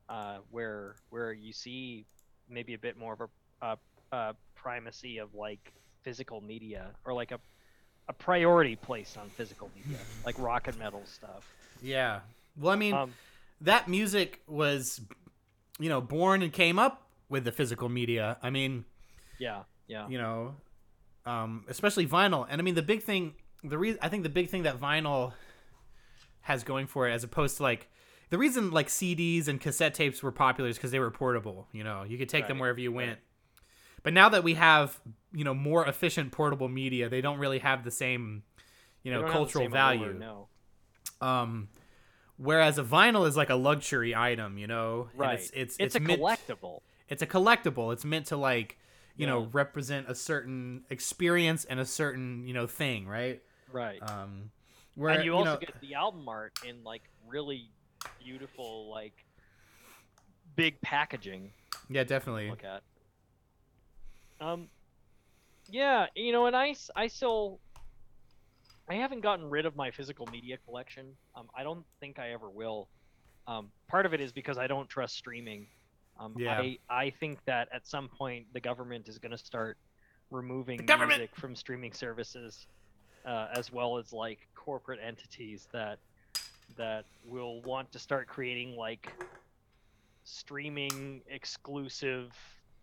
uh, 0.08 0.38
where 0.50 0.96
where 1.10 1.32
you 1.32 1.52
see 1.52 2.06
maybe 2.48 2.74
a 2.74 2.78
bit 2.78 2.96
more 2.96 3.12
of 3.60 3.78
a, 4.12 4.34
primacy 4.54 5.18
of 5.18 5.34
like 5.34 5.72
physical 6.02 6.40
media 6.40 6.90
or 7.04 7.12
like 7.12 7.30
a 7.30 7.38
a 8.08 8.12
priority 8.12 8.74
placed 8.74 9.18
on 9.18 9.28
physical 9.30 9.70
media, 9.76 9.98
like 10.26 10.38
rock 10.38 10.66
and 10.66 10.78
metal 10.78 11.02
stuff. 11.06 11.46
yeah. 11.82 12.20
Well, 12.58 12.72
I 12.72 12.76
mean, 12.76 12.94
Um, 12.94 13.14
that 13.60 13.88
music 13.88 14.40
was 14.46 15.00
you 15.78 15.88
know 15.88 16.00
born 16.00 16.42
and 16.42 16.52
came 16.52 16.78
up 16.78 17.06
with 17.28 17.44
the 17.44 17.52
physical 17.52 17.88
media. 17.88 18.36
I 18.42 18.50
mean, 18.50 18.84
yeah, 19.38 19.62
yeah, 19.86 20.08
you 20.08 20.18
know, 20.18 20.54
um, 21.26 21.64
especially 21.68 22.06
vinyl. 22.06 22.46
And 22.48 22.60
I 22.60 22.64
mean, 22.64 22.74
the 22.74 22.82
big 22.82 23.02
thing, 23.02 23.34
the 23.64 23.78
reason 23.78 23.98
I 24.02 24.08
think 24.08 24.22
the 24.22 24.28
big 24.28 24.48
thing 24.50 24.62
that 24.64 24.80
vinyl 24.80 25.32
has 26.42 26.64
going 26.64 26.86
for 26.86 27.08
it, 27.08 27.12
as 27.12 27.24
opposed 27.24 27.56
to 27.58 27.62
like 27.62 27.88
the 28.30 28.38
reason 28.38 28.70
like 28.70 28.88
CDs 28.88 29.48
and 29.48 29.60
cassette 29.60 29.94
tapes 29.94 30.22
were 30.22 30.32
popular 30.32 30.68
is 30.70 30.76
because 30.76 30.90
they 30.90 30.98
were 31.00 31.10
portable. 31.10 31.68
You 31.72 31.84
know, 31.84 32.04
you 32.04 32.18
could 32.18 32.28
take 32.28 32.46
them 32.48 32.58
wherever 32.58 32.80
you 32.80 32.90
right. 32.90 33.06
went. 33.08 33.18
But 34.02 34.12
now 34.12 34.28
that 34.30 34.44
we 34.44 34.54
have 34.54 34.98
you 35.32 35.44
know 35.44 35.54
more 35.54 35.86
efficient 35.86 36.32
portable 36.32 36.68
media, 36.68 37.08
they 37.08 37.20
don't 37.20 37.38
really 37.38 37.58
have 37.58 37.84
the 37.84 37.90
same 37.90 38.42
you 39.02 39.12
know 39.12 39.20
don't 39.22 39.26
have 39.30 39.32
the 39.34 39.38
cultural 39.38 39.68
value. 39.68 40.04
allure, 40.04 40.14
no. 40.14 40.48
Um, 41.20 41.68
whereas 42.36 42.78
a 42.78 42.84
vinyl 42.84 43.26
is 43.26 43.36
like 43.36 43.50
a 43.50 43.54
luxury 43.56 44.14
item. 44.14 44.56
You 44.58 44.66
know, 44.66 45.08
And 45.12 45.20
Right. 45.20 45.38
It's 45.40 45.50
it's 45.50 45.76
It's, 45.78 45.94
a 45.96 46.00
meant- 46.00 46.20
collectible. 46.20 46.80
it's 47.08 47.22
a 47.22 47.26
collectible. 47.26 47.92
It's 47.92 48.04
meant 48.04 48.26
to 48.26 48.36
like 48.36 48.78
you 49.18 49.26
know 49.26 49.48
represent 49.52 50.08
a 50.08 50.14
certain 50.14 50.84
experience 50.88 51.64
and 51.66 51.78
a 51.78 51.84
certain 51.84 52.46
you 52.46 52.54
know 52.54 52.66
thing, 52.66 53.06
right? 53.06 53.42
Right. 53.70 54.00
Um, 54.00 54.50
where 54.94 55.10
and 55.10 55.24
you 55.24 55.34
also 55.34 55.52
know, 55.52 55.58
get 55.58 55.80
the 55.80 55.94
album 55.94 56.28
art 56.28 56.52
in 56.66 56.82
like 56.84 57.02
really 57.26 57.70
beautiful 58.24 58.90
like 58.90 59.12
big 60.56 60.80
packaging 60.80 61.52
yeah, 61.90 62.04
definitely. 62.04 62.50
look 62.50 62.64
at 62.64 62.82
um 64.40 64.68
yeah 65.68 66.06
you 66.14 66.32
know 66.32 66.46
and 66.46 66.56
I 66.56 66.74
I 66.94 67.06
still 67.08 67.60
i 68.88 68.94
haven't 68.94 69.20
gotten 69.20 69.48
rid 69.50 69.66
of 69.66 69.76
my 69.76 69.90
physical 69.90 70.26
media 70.32 70.56
collection 70.64 71.14
um 71.36 71.48
i 71.56 71.62
don't 71.62 71.84
think 72.00 72.18
i 72.18 72.30
ever 72.30 72.48
will 72.48 72.88
um 73.46 73.70
part 73.88 74.06
of 74.06 74.14
it 74.14 74.20
is 74.20 74.32
because 74.32 74.56
i 74.56 74.66
don't 74.66 74.88
trust 74.88 75.16
streaming 75.16 75.66
um 76.18 76.34
Yeah. 76.36 76.58
i 76.60 76.78
i 76.88 77.10
think 77.10 77.38
that 77.46 77.68
at 77.72 77.86
some 77.86 78.08
point 78.08 78.46
the 78.52 78.60
government 78.60 79.08
is 79.08 79.18
going 79.18 79.32
to 79.32 79.38
start 79.38 79.76
removing 80.30 80.78
music 81.18 81.34
from 81.36 81.54
streaming 81.56 81.92
services 81.92 82.66
uh, 83.26 83.48
as 83.52 83.72
well 83.72 83.98
as 83.98 84.12
like 84.12 84.46
corporate 84.54 85.00
entities 85.02 85.68
that 85.72 85.98
that 86.76 87.04
will 87.24 87.60
want 87.62 87.90
to 87.92 87.98
start 87.98 88.26
creating 88.28 88.76
like 88.76 89.12
streaming 90.24 91.22
exclusive 91.28 92.32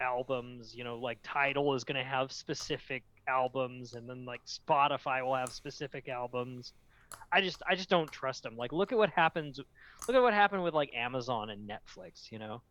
albums. 0.01 0.75
You 0.75 0.83
know 0.83 0.97
like 0.97 1.19
Tidal 1.23 1.73
is 1.75 1.83
going 1.83 1.97
to 1.97 2.03
have 2.03 2.31
specific 2.31 3.03
albums 3.27 3.93
and 3.93 4.07
then 4.09 4.23
like 4.25 4.41
spotify 4.45 5.23
will 5.23 5.35
have 5.35 5.51
specific 5.51 6.09
albums. 6.09 6.73
I 7.31 7.41
just 7.41 7.61
i 7.69 7.75
just 7.75 7.89
don't 7.89 8.11
trust 8.11 8.43
them 8.43 8.57
like 8.57 8.71
look 8.71 8.91
at 8.91 8.97
what 8.97 9.09
happens 9.09 9.59
look 10.07 10.15
at 10.17 10.21
what 10.21 10.33
happened 10.33 10.63
with 10.63 10.73
like 10.73 10.91
amazon 10.93 11.49
and 11.49 11.69
netflix 11.69 12.31
you 12.31 12.39
know 12.39 12.61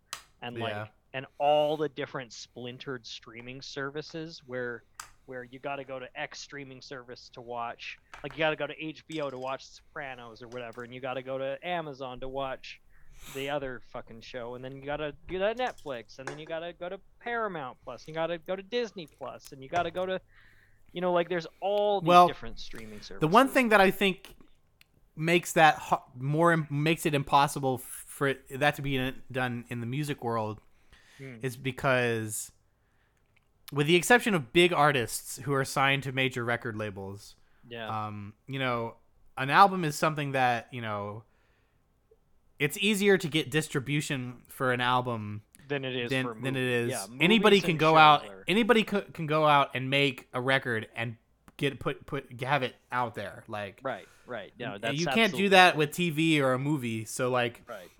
and 0.45 0.59
like 0.59 0.73
Yeah. 0.73 0.87
and 1.15 1.27
all 1.39 1.77
the 1.77 1.89
different 1.89 2.33
splintered 2.33 3.07
streaming 3.07 3.61
services 3.63 4.43
where 4.47 4.83
where 5.27 5.45
you 5.45 5.59
got 5.59 5.77
to 5.77 5.85
go 5.85 5.99
to 5.99 6.07
X 6.21 6.39
streaming 6.41 6.83
service 6.83 7.31
to 7.33 7.41
watch 7.41 7.99
like 8.23 8.33
you 8.35 8.39
got 8.39 8.51
to 8.51 8.57
go 8.57 8.67
to 8.67 8.75
HBO 8.77 9.31
to 9.31 9.39
watch 9.39 9.65
Sopranos 9.67 10.43
or 10.43 10.49
whatever 10.49 10.85
and 10.85 10.93
you 10.93 11.01
got 11.01 11.15
to 11.15 11.23
go 11.23 11.39
to 11.39 11.57
Amazon 11.67 12.21
to 12.21 12.29
watch 12.29 12.81
the 13.35 13.49
other 13.49 13.81
fucking 13.93 14.21
show 14.21 14.55
and 14.55 14.63
then 14.65 14.77
you 14.77 14.83
got 14.83 14.99
to 14.99 15.15
go 15.29 15.39
to 15.39 15.55
Netflix 15.55 16.19
and 16.19 16.29
then 16.29 16.39
you 16.39 16.45
got 16.47 16.59
to 16.61 16.75
go 16.75 16.89
to 16.91 17.01
Paramount 17.21 17.79
Plus 17.85 18.07
you 18.07 18.13
got 18.13 18.27
to 18.27 18.39
go 18.39 18.55
to 18.55 18.63
Disney 18.63 19.09
Plus 19.19 19.51
and 19.53 19.63
you 19.63 19.69
got 19.69 19.85
to 19.85 19.91
go 19.91 20.05
to 20.05 20.21
you 20.93 21.01
know 21.01 21.13
like 21.13 21.29
there's 21.31 21.47
all 21.61 22.01
these 22.03 22.09
Well, 22.09 22.27
different 22.27 22.59
streaming 22.61 23.01
services 23.01 23.21
The 23.21 23.29
one 23.29 23.49
thing 23.49 23.71
that 23.71 23.81
I 23.81 23.91
think 23.91 24.35
makes 25.17 25.53
that 25.53 25.81
more 26.19 26.67
makes 26.71 27.07
it 27.07 27.15
impossible 27.15 27.79
for 28.15 28.29
it, 28.29 28.61
that 28.61 28.77
to 28.77 28.83
be 28.83 29.13
done 29.33 29.65
in 29.69 29.81
the 29.81 29.87
music 29.87 30.23
world 30.23 30.61
Hmm. 31.19 31.35
is 31.43 31.57
because, 31.57 32.53
with 33.73 33.87
the 33.89 33.97
exception 33.97 34.35
of 34.35 34.53
big 34.53 34.73
artists 34.73 35.39
who 35.45 35.53
are 35.53 35.65
signed 35.65 36.03
to 36.05 36.13
major 36.13 36.45
record 36.45 36.77
labels, 36.77 37.35
yeah 37.69 37.89
um, 38.07 38.35
you 38.47 38.59
know, 38.61 38.95
an 39.37 39.51
album 39.51 39.85
is 39.85 39.97
something 39.97 40.33
that 40.33 40.69
you 40.71 40.81
know. 40.81 41.25
It's 42.61 42.79
easier 42.79 43.19
to 43.19 43.29
get 43.29 43.51
distribution 43.51 44.35
for 44.49 44.73
an 44.73 44.81
album 44.81 45.43
than 45.69 45.85
it 45.85 45.97
is 45.97 46.11
than, 46.11 46.25
for 46.25 46.35
than 46.35 46.55
it 46.57 46.63
is. 46.63 46.91
Yeah, 46.91 47.07
anybody 47.21 47.61
can 47.61 47.77
go 47.77 47.97
out. 47.97 48.25
are- 48.29 48.45
Anybody 48.47 48.85
co- 48.85 49.01
can 49.13 49.27
go 49.27 49.45
out 49.47 49.71
and 49.75 49.91
make 49.91 50.29
a 50.33 50.41
record 50.41 50.87
and 50.95 51.17
get 51.57 51.79
put 51.81 52.07
put 52.07 52.41
have 52.43 52.63
it 52.63 52.75
out 52.93 53.15
there. 53.17 53.43
Like 53.49 53.81
right, 53.83 54.07
right. 54.27 54.53
No, 54.59 54.79
that's 54.79 54.99
you 54.99 55.07
can't 55.07 55.35
do 55.35 55.49
that 55.51 55.77
with 55.77 55.91
TV 55.91 56.41
or 56.41 56.53
a 56.53 56.59
movie. 56.59 57.05
So 57.07 57.31
like 57.31 57.63
Right. 57.69 57.91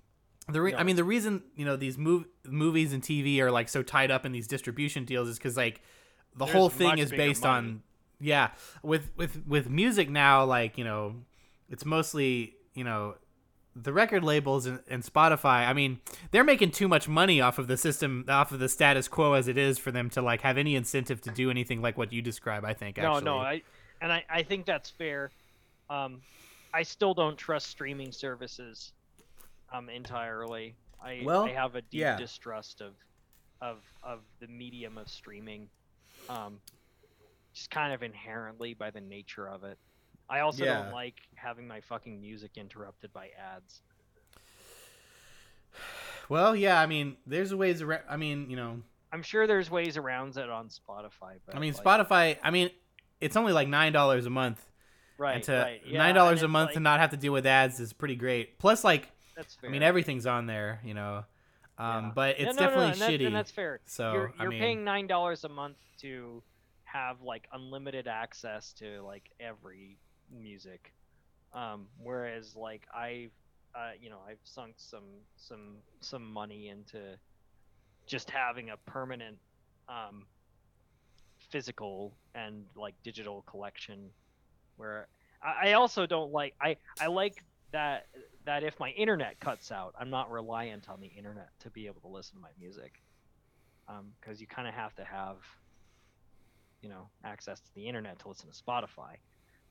The 0.49 0.61
re- 0.61 0.71
No, 0.71 0.77
I 0.77 0.83
mean 0.83 0.95
the 0.95 1.03
reason 1.03 1.43
you 1.55 1.65
know 1.65 1.75
these 1.75 1.97
mov- 1.97 2.25
movies 2.45 2.93
and 2.93 3.01
TV 3.01 3.39
are 3.39 3.51
like 3.51 3.69
so 3.69 3.81
tied 3.83 4.11
up 4.11 4.25
in 4.25 4.31
these 4.31 4.47
distribution 4.47 5.05
deals 5.05 5.27
is 5.27 5.37
because 5.37 5.57
like 5.57 5.81
the 6.35 6.45
There's 6.45 6.55
whole 6.55 6.69
thing 6.69 6.97
is 6.99 7.11
based 7.11 7.43
money. 7.43 7.67
on 7.69 7.83
yeah 8.19 8.51
with 8.83 9.09
with 9.17 9.45
with 9.47 9.69
music 9.69 10.09
now 10.09 10.43
like 10.45 10.77
you 10.77 10.83
know 10.83 11.15
it's 11.69 11.83
mostly 11.85 12.55
you 12.73 12.83
know 12.83 13.15
the 13.77 13.91
record 13.91 14.23
labels 14.23 14.65
and, 14.67 14.79
and 14.89 15.03
Spotify. 15.03 15.67
I 15.67 15.73
mean 15.73 15.99
they're 16.31 16.43
making 16.45 16.71
too 16.71 16.87
much 16.87 17.07
money 17.09 17.41
off 17.41 17.57
of 17.59 17.67
the 17.67 17.75
system 17.77 18.23
off 18.29 18.51
of 18.53 18.59
the 18.59 18.69
status 18.69 19.07
quo 19.09 19.33
as 19.33 19.47
it 19.49 19.57
is 19.57 19.77
for 19.77 19.91
them 19.91 20.09
to 20.11 20.21
like 20.21 20.41
have 20.41 20.57
any 20.57 20.75
incentive 20.75 21.19
to 21.21 21.31
do 21.31 21.49
anything 21.49 21.81
like 21.81 21.97
what 21.97 22.13
you 22.13 22.21
describe. 22.21 22.63
I 22.63 22.73
think 22.73 22.97
No, 22.97 23.03
actually. 23.15 23.25
no, 23.25 23.37
I 23.39 23.61
and 24.01 24.13
I, 24.13 24.23
I 24.29 24.43
think 24.43 24.65
that's 24.65 24.89
fair. 24.89 25.31
Um, 25.89 26.21
I 26.73 26.83
still 26.83 27.13
don't 27.13 27.37
trust 27.37 27.67
streaming 27.67 28.11
services 28.11 28.91
um 29.75 29.89
entirely. 29.89 30.75
I 31.03 31.21
Well, 31.23 31.45
I 31.45 31.51
have 31.51 31.75
a 31.75 31.81
deep 31.81 32.01
yeah. 32.01 32.17
distrust 32.17 32.81
of 32.81 32.93
of 33.61 33.77
of 34.03 34.19
the 34.39 34.47
medium 34.47 34.97
of 34.97 35.07
streaming. 35.09 35.69
Um, 36.29 36.59
just 37.53 37.71
kind 37.71 37.93
of 37.93 38.03
inherently 38.03 38.73
by 38.73 38.91
the 38.91 39.01
nature 39.01 39.47
of 39.47 39.63
it. 39.63 39.77
I 40.29 40.39
also 40.41 40.65
Yeah. 40.65 40.83
don't 40.83 40.93
like 40.93 41.15
having 41.35 41.67
my 41.67 41.81
fucking 41.81 42.19
music 42.19 42.51
interrupted 42.57 43.13
by 43.13 43.29
ads. 43.37 43.81
Well, 46.27 46.55
yeah. 46.55 46.81
I 46.81 46.87
mean 46.87 47.17
there's 47.27 47.53
ways 47.53 47.81
around. 47.83 48.01
I 48.09 48.17
mean 48.17 48.49
you 48.49 48.55
know 48.55 48.81
I'm 49.11 49.21
sure 49.21 49.45
there's 49.45 49.69
ways 49.69 49.95
around 49.95 50.35
it 50.37 50.49
on 50.49 50.69
Spotify, 50.69 51.35
but 51.45 51.55
I 51.55 51.59
mean 51.59 51.73
like, 51.73 51.83
Spotify. 51.83 52.37
I 52.41 52.49
mean 52.49 52.71
it's 53.21 53.35
only 53.37 53.53
like 53.53 53.67
nine 53.67 53.93
dollars 53.93 54.25
a 54.25 54.29
month. 54.31 54.65
right, 55.17 55.35
and 55.35 55.43
to 55.43 55.53
right, 55.53 55.81
yeah, 55.85 55.99
nine 55.99 56.15
dollars 56.15 56.41
a 56.41 56.47
month 56.47 56.69
like, 56.69 56.73
to 56.75 56.79
not 56.79 56.99
have 56.99 57.11
to 57.11 57.17
deal 57.17 57.31
with 57.31 57.45
ads 57.45 57.79
is 57.79 57.93
pretty 57.93 58.15
great. 58.15 58.57
Plus, 58.59 58.83
like, 58.83 59.11
That's 59.35 59.55
fair. 59.55 59.69
I 59.69 59.73
mean, 59.73 59.83
everything's 59.83 60.25
on 60.25 60.45
there, 60.45 60.79
you 60.83 60.93
know. 60.93 61.25
Um, 61.77 62.05
Yeah. 62.05 62.11
but 62.15 62.39
it's 62.39 62.55
no, 62.55 62.61
no, 62.63 62.69
definitely 62.69 62.99
that- 62.99 63.09
shitty. 63.19 63.27
and 63.27 63.35
that's 63.35 63.51
fair. 63.51 63.79
so 63.85 64.13
you're, 64.13 64.33
you're 64.39 64.49
mean, 64.49 64.59
paying 64.61 64.83
nine 64.85 65.07
dollars 65.07 65.43
a 65.43 65.49
month 65.49 65.77
to 65.99 66.41
have 66.85 67.21
like 67.21 67.47
unlimited 67.51 68.07
access 68.07 68.71
to 68.73 69.01
like 69.01 69.29
every 69.41 69.97
music 70.31 70.93
um 71.53 71.85
whereas 72.01 72.55
like 72.55 72.87
i've 72.95 73.31
uh, 73.75 73.91
you 74.01 74.09
know 74.09 74.19
i've 74.27 74.39
sunk 74.45 74.73
some 74.77 75.03
some 75.35 75.75
some 75.99 76.23
money 76.31 76.69
into 76.69 77.17
just 78.07 78.29
having 78.29 78.69
a 78.69 78.77
permanent 78.89 79.37
um 79.89 80.25
physical 81.51 82.13
and 82.33 82.65
like 82.75 82.95
digital 83.03 83.43
collection 83.47 84.09
where 84.77 85.07
I, 85.43 85.69
I 85.69 85.73
also 85.73 86.05
don't 86.05 86.31
like 86.31 86.53
i 86.61 86.75
i 86.99 87.07
like 87.07 87.43
that 87.71 88.07
that 88.45 88.63
if 88.63 88.79
my 88.79 88.89
internet 88.91 89.39
cuts 89.39 89.71
out 89.71 89.93
i'm 89.99 90.09
not 90.09 90.31
reliant 90.31 90.89
on 90.89 90.99
the 90.99 91.07
internet 91.07 91.49
to 91.59 91.69
be 91.69 91.87
able 91.87 92.01
to 92.01 92.07
listen 92.07 92.35
to 92.35 92.41
my 92.41 92.49
music. 92.59 93.01
Because 94.19 94.41
you 94.41 94.47
kind 94.47 94.67
of 94.67 94.73
have 94.73 94.95
to 94.95 95.03
have 95.03 95.37
you 96.81 96.89
know 96.89 97.07
access 97.23 97.59
to 97.61 97.73
the 97.75 97.87
internet 97.87 98.19
to 98.19 98.27
listen 98.29 98.49
to 98.49 98.55
spotify. 98.55 99.17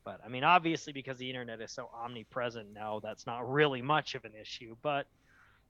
But 0.05 0.21
i 0.25 0.29
mean 0.29 0.45
obviously 0.45 0.93
because 0.93 1.19
the 1.19 1.29
internet 1.29 1.61
is 1.61 1.73
so 1.73 1.91
omnipresent 1.95 2.73
now 2.73 3.01
that's 3.03 3.27
not 3.27 3.51
really 3.51 3.83
much 3.83 4.15
of 4.15 4.25
an 4.25 4.33
issue 4.41 4.77
but 4.83 5.07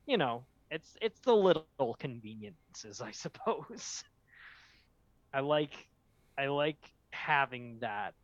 you 0.07 0.17
know 0.17 0.45
it's 0.71 0.97
it's 1.01 1.21
the 1.21 1.35
little 1.35 1.97
conveniences 1.99 3.01
i 3.01 3.11
suppose. 3.13 4.05
I 5.33 5.41
like 5.41 5.73
i 6.39 6.47
like 6.47 6.79
having 7.11 7.79
that 7.81 8.15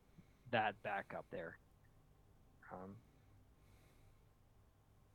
that 0.50 0.74
backup 0.82 1.24
there. 1.30 1.56
Um, 2.72 2.94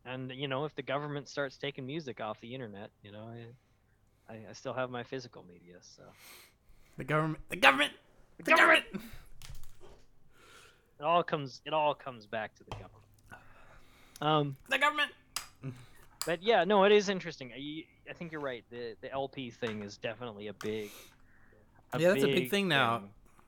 and 0.05 0.31
you 0.31 0.47
know 0.47 0.65
if 0.65 0.75
the 0.75 0.81
government 0.83 1.27
starts 1.27 1.57
taking 1.57 1.85
music 1.85 2.21
off 2.21 2.39
the 2.41 2.53
internet 2.53 2.89
you 3.03 3.11
know 3.11 3.27
I, 4.29 4.33
I, 4.33 4.37
I 4.49 4.53
still 4.53 4.73
have 4.73 4.89
my 4.89 5.03
physical 5.03 5.43
media, 5.47 5.75
so 5.81 6.03
the 6.97 7.03
government, 7.03 7.39
the 7.49 7.57
government, 7.57 7.91
the, 8.37 8.43
The 8.43 8.51
government. 8.51 8.85
government! 8.91 9.11
it 10.99 11.03
all 11.03 11.23
comes 11.23 11.61
it 11.65 11.73
all 11.73 11.93
comes 11.93 12.25
back 12.25 12.55
to 12.55 12.63
the 12.63 12.71
government. 12.71 12.91
Um, 14.21 14.55
the 14.69 14.77
government. 14.77 15.11
but 16.25 16.41
yeah, 16.41 16.63
no, 16.63 16.83
it 16.85 16.91
is 16.91 17.09
interesting. 17.09 17.51
I, 17.55 17.83
I 18.09 18.13
think 18.13 18.31
you're 18.31 18.41
right. 18.41 18.63
The 18.71 18.95
the 19.01 19.11
LP 19.11 19.51
thing 19.51 19.83
is 19.83 19.97
definitely 19.97 20.47
a 20.47 20.53
big. 20.53 20.89
Yeah, 21.97 22.09
that's 22.09 22.23
a 22.23 22.27
big 22.27 22.49
thing 22.49 22.67
now. 22.67 23.03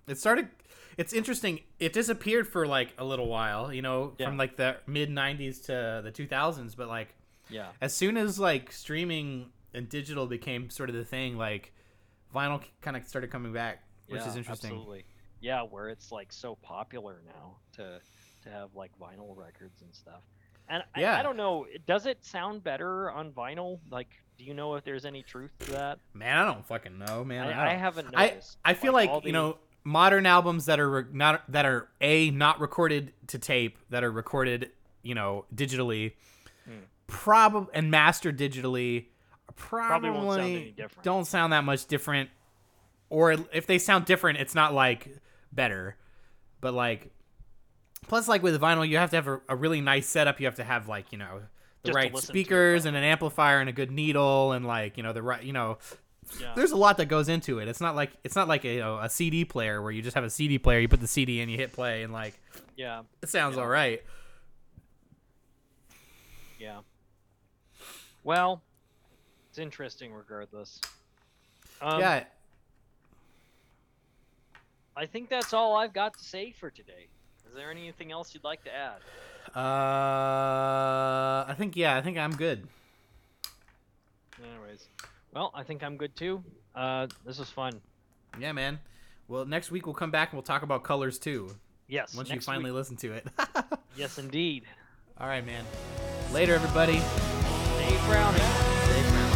It 0.08 0.18
started. 0.18 0.50
It's 0.98 1.14
interesting. 1.14 1.62
It 1.80 1.94
disappeared 1.94 2.48
for 2.48 2.66
like 2.66 2.94
a 2.98 3.06
little 3.06 3.28
while, 3.28 3.72
you 3.72 3.82
know, 3.82 4.14
Yeah. 4.18 4.28
from 4.28 4.38
like 4.38 4.56
the 4.56 4.78
mid 4.88 5.10
'90s 5.10 5.62
to 5.66 6.02
the 6.04 6.12
2000s. 6.12 6.76
But 6.76 6.88
like, 6.88 7.14
Yeah, 7.50 7.68
as 7.82 7.96
soon 7.96 8.18
as 8.18 8.40
like 8.40 8.72
streaming 8.72 9.52
and 9.74 9.88
digital 9.88 10.26
became 10.28 10.70
sort 10.70 10.90
of 10.90 10.96
the 10.96 11.06
thing, 11.06 11.38
like 11.38 11.74
vinyl 12.34 12.62
kind 12.82 12.98
of 12.98 13.08
started 13.08 13.30
coming 13.32 13.54
back, 13.54 13.84
which 14.08 14.22
yeah, 14.22 14.28
is 14.28 14.36
interesting. 14.36 14.72
Absolutely. 14.72 15.06
Yeah, 15.40 15.62
where 15.64 15.90
it's 15.90 16.12
like 16.12 16.34
so 16.34 16.56
popular 16.56 17.22
now 17.26 17.58
to 17.74 18.00
to 18.44 18.50
have 18.50 18.74
like 18.76 18.92
vinyl 19.00 19.36
records 19.38 19.82
and 19.82 19.94
stuff. 19.94 20.22
And 20.70 20.84
I- 20.96 21.02
Yeah. 21.02 21.18
I, 21.20 21.24
don't 21.24 21.38
know, 21.38 21.66
does 21.86 22.06
it 22.06 22.26
sound 22.26 22.64
better 22.64 23.10
on 23.12 23.32
vinyl? 23.32 23.80
Like, 23.90 24.10
do 24.38 24.44
you 24.44 24.54
know 24.54 24.76
if 24.76 24.84
there's 24.84 25.06
any 25.06 25.22
truth 25.24 25.52
to 25.60 25.72
that? 25.72 26.00
Man, 26.14 26.38
I 26.38 26.46
don't 26.46 26.66
fucking 26.66 26.98
know, 26.98 27.24
man. 27.24 27.48
I, 27.48 27.52
I, 27.52 27.72
I 27.72 27.74
haven't 27.76 28.14
I 28.16 28.28
noticed. 28.28 28.58
I 28.66 28.74
feel 28.74 28.92
like, 28.94 29.10
all 29.10 29.22
you 29.24 29.32
know 29.32 29.58
modern 29.88 30.26
albums 30.26 30.66
that 30.66 30.80
are 30.82 30.90
re- 30.90 31.04
not 31.14 31.50
that 31.50 31.66
are 31.66 31.88
a 32.02 32.30
not 32.32 32.60
recorded 32.60 33.14
to 33.28 33.40
tape 33.40 33.78
that 33.90 34.04
are 34.04 34.12
recorded 34.12 34.70
you 35.02 35.16
know 35.16 35.46
digitally, 35.56 36.14
Hmm. 36.66 36.80
probably 37.08 37.74
and 37.74 37.90
mastered 37.90 38.38
digitally, 38.38 39.06
probably, 39.56 40.10
won't 40.10 40.40
sound 40.42 40.42
any 40.42 40.72
different. 40.72 41.04
don't 41.04 41.26
sound 41.26 41.54
that 41.54 41.64
much 41.64 41.86
different. 41.86 42.30
Or 43.10 43.32
if 43.54 43.66
they 43.68 43.78
sound 43.78 44.04
different, 44.04 44.40
it's 44.40 44.54
not 44.54 44.74
like 44.74 45.18
better, 45.54 45.96
but 46.60 46.74
like. 46.74 47.12
Plus, 48.08 48.28
like 48.28 48.44
with 48.44 48.60
vinyl, 48.62 48.88
you 48.88 48.98
have 48.98 49.10
to 49.12 49.16
have 49.16 49.28
a, 49.28 49.42
a 49.50 49.56
really 49.56 49.80
nice 49.82 50.08
setup. 50.08 50.40
You 50.42 50.46
have 50.48 50.56
to 50.56 50.64
have 50.66 50.88
like 50.90 51.12
you 51.14 51.18
know 51.18 51.42
the 51.84 51.90
Just 51.90 51.96
right 51.96 52.14
listen 52.14 52.34
to 52.34 52.40
it 52.40 52.44
speakers 52.44 52.86
and 52.86 52.98
an 52.98 53.04
amplifier 53.04 53.60
and 53.62 53.70
a 53.70 53.74
good 53.74 53.92
needle 53.92 54.52
and 54.52 54.66
like 54.66 54.98
you 54.98 55.04
know 55.04 55.14
the 55.14 55.22
right 55.22 55.42
you 55.44 55.54
know 55.54 55.78
Yeah. 56.40 56.54
there's 56.56 56.72
a 56.72 56.76
lot 56.78 56.98
that 56.98 57.06
goes 57.08 57.30
into 57.30 57.60
it. 57.60 57.68
It's 57.68 57.82
not 57.82 57.96
like 57.96 58.12
it's 58.24 58.36
not 58.36 58.48
like 58.48 58.64
a, 58.66 58.74
you 58.76 58.80
know, 58.80 58.98
a 59.00 59.10
CD 59.10 59.46
player 59.46 59.82
where 59.82 59.92
you 59.92 60.02
just 60.02 60.16
have 60.16 60.24
a 60.24 60.30
CD 60.30 60.58
player, 60.60 60.80
you 60.80 60.88
put 60.88 61.00
the 61.02 61.08
CD 61.08 61.40
in, 61.42 61.50
you 61.50 61.58
hit 61.58 61.72
play, 61.74 62.04
and 62.04 62.12
like 62.14 62.40
yeah, 62.76 63.04
it 63.22 63.30
sounds 63.30 63.56
Yeah. 63.56 63.62
all 63.64 63.68
right. 63.68 64.04
yeah. 66.60 66.80
Well, 68.24 68.62
it's 69.50 69.58
interesting 69.58 70.14
regardless. 70.14 70.82
Um, 71.82 72.00
yeah, 72.00 72.24
I 74.96 75.06
think 75.06 75.30
that's 75.30 75.54
all 75.54 75.76
I've 75.76 75.94
got 75.94 76.18
to 76.18 76.24
say 76.24 76.52
for 76.52 76.70
today. 76.70 77.08
Is 77.48 77.56
there 77.56 77.72
anything 77.72 78.12
else 78.12 78.34
you'd 78.34 78.44
like 78.44 78.64
to 78.66 78.76
add? 78.76 78.98
uh, 79.56 81.46
I 81.48 81.56
think 81.58 81.76
yeah, 81.78 81.96
I 81.96 82.02
think 82.02 82.18
I'm 82.18 82.36
good. 82.36 82.68
Anyways, 84.44 84.88
well, 85.34 85.52
I 85.54 85.64
think 85.64 85.84
I'm 85.84 85.98
good 85.98 86.16
too. 86.16 86.44
Uh, 86.76 87.08
this 87.26 87.40
was 87.40 87.50
fun. 87.50 87.82
Yeah, 88.40 88.52
man. 88.52 88.80
Well, 89.28 89.46
next 89.46 89.72
week 89.72 89.86
we'll 89.86 89.96
come 89.96 90.12
back 90.12 90.30
and 90.30 90.38
we'll 90.38 90.44
talk 90.44 90.62
about 90.64 90.84
Colors 90.84 91.20
2. 91.20 91.50
Yes. 91.88 92.16
Once 92.16 92.30
you 92.30 92.40
finally 92.40 92.72
week. 92.72 92.78
listen 92.78 92.98
to 92.98 93.14
it. 93.14 93.28
Yes, 93.98 94.20
indeed. 94.20 94.64
all 95.20 95.26
right, 95.28 95.44
man. 95.44 95.66
Later, 96.32 96.54
everybody. 96.54 96.94
Dave 96.94 98.02
Browning. 98.06 98.40
Dave 98.86 99.10
Brown. 99.10 99.28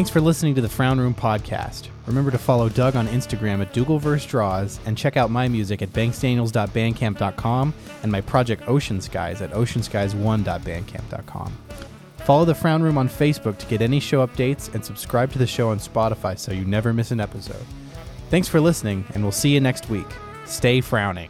Thanks 0.00 0.08
for 0.08 0.22
listening 0.22 0.54
to 0.54 0.62
the 0.62 0.68
Frown 0.70 0.98
Room 0.98 1.14
podcast. 1.14 1.88
Remember 2.06 2.30
to 2.30 2.38
follow 2.38 2.70
Doug 2.70 2.96
on 2.96 3.06
Instagram 3.08 3.60
at 3.60 3.74
DoogleverseDraws 3.74 4.78
and 4.86 4.96
check 4.96 5.18
out 5.18 5.30
my 5.30 5.46
music 5.46 5.82
at 5.82 5.90
banksdaniels.bandcamp.com 5.90 7.74
and 8.02 8.10
my 8.10 8.22
project 8.22 8.62
Ocean 8.66 9.02
Skies 9.02 9.42
at 9.42 9.50
oceanskies1.bandcamp.com. 9.50 11.58
Follow 12.16 12.46
the 12.46 12.54
Frown 12.54 12.82
Room 12.82 12.96
on 12.96 13.10
Facebook 13.10 13.58
to 13.58 13.66
get 13.66 13.82
any 13.82 14.00
show 14.00 14.26
updates 14.26 14.74
and 14.74 14.82
subscribe 14.82 15.32
to 15.32 15.38
the 15.38 15.46
show 15.46 15.68
on 15.68 15.78
Spotify 15.78 16.38
so 16.38 16.50
you 16.50 16.64
never 16.64 16.94
miss 16.94 17.10
an 17.10 17.20
episode. 17.20 17.66
Thanks 18.30 18.48
for 18.48 18.58
listening, 18.58 19.04
and 19.12 19.22
we'll 19.22 19.32
see 19.32 19.50
you 19.50 19.60
next 19.60 19.90
week. 19.90 20.08
Stay 20.46 20.80
frowning. 20.80 21.28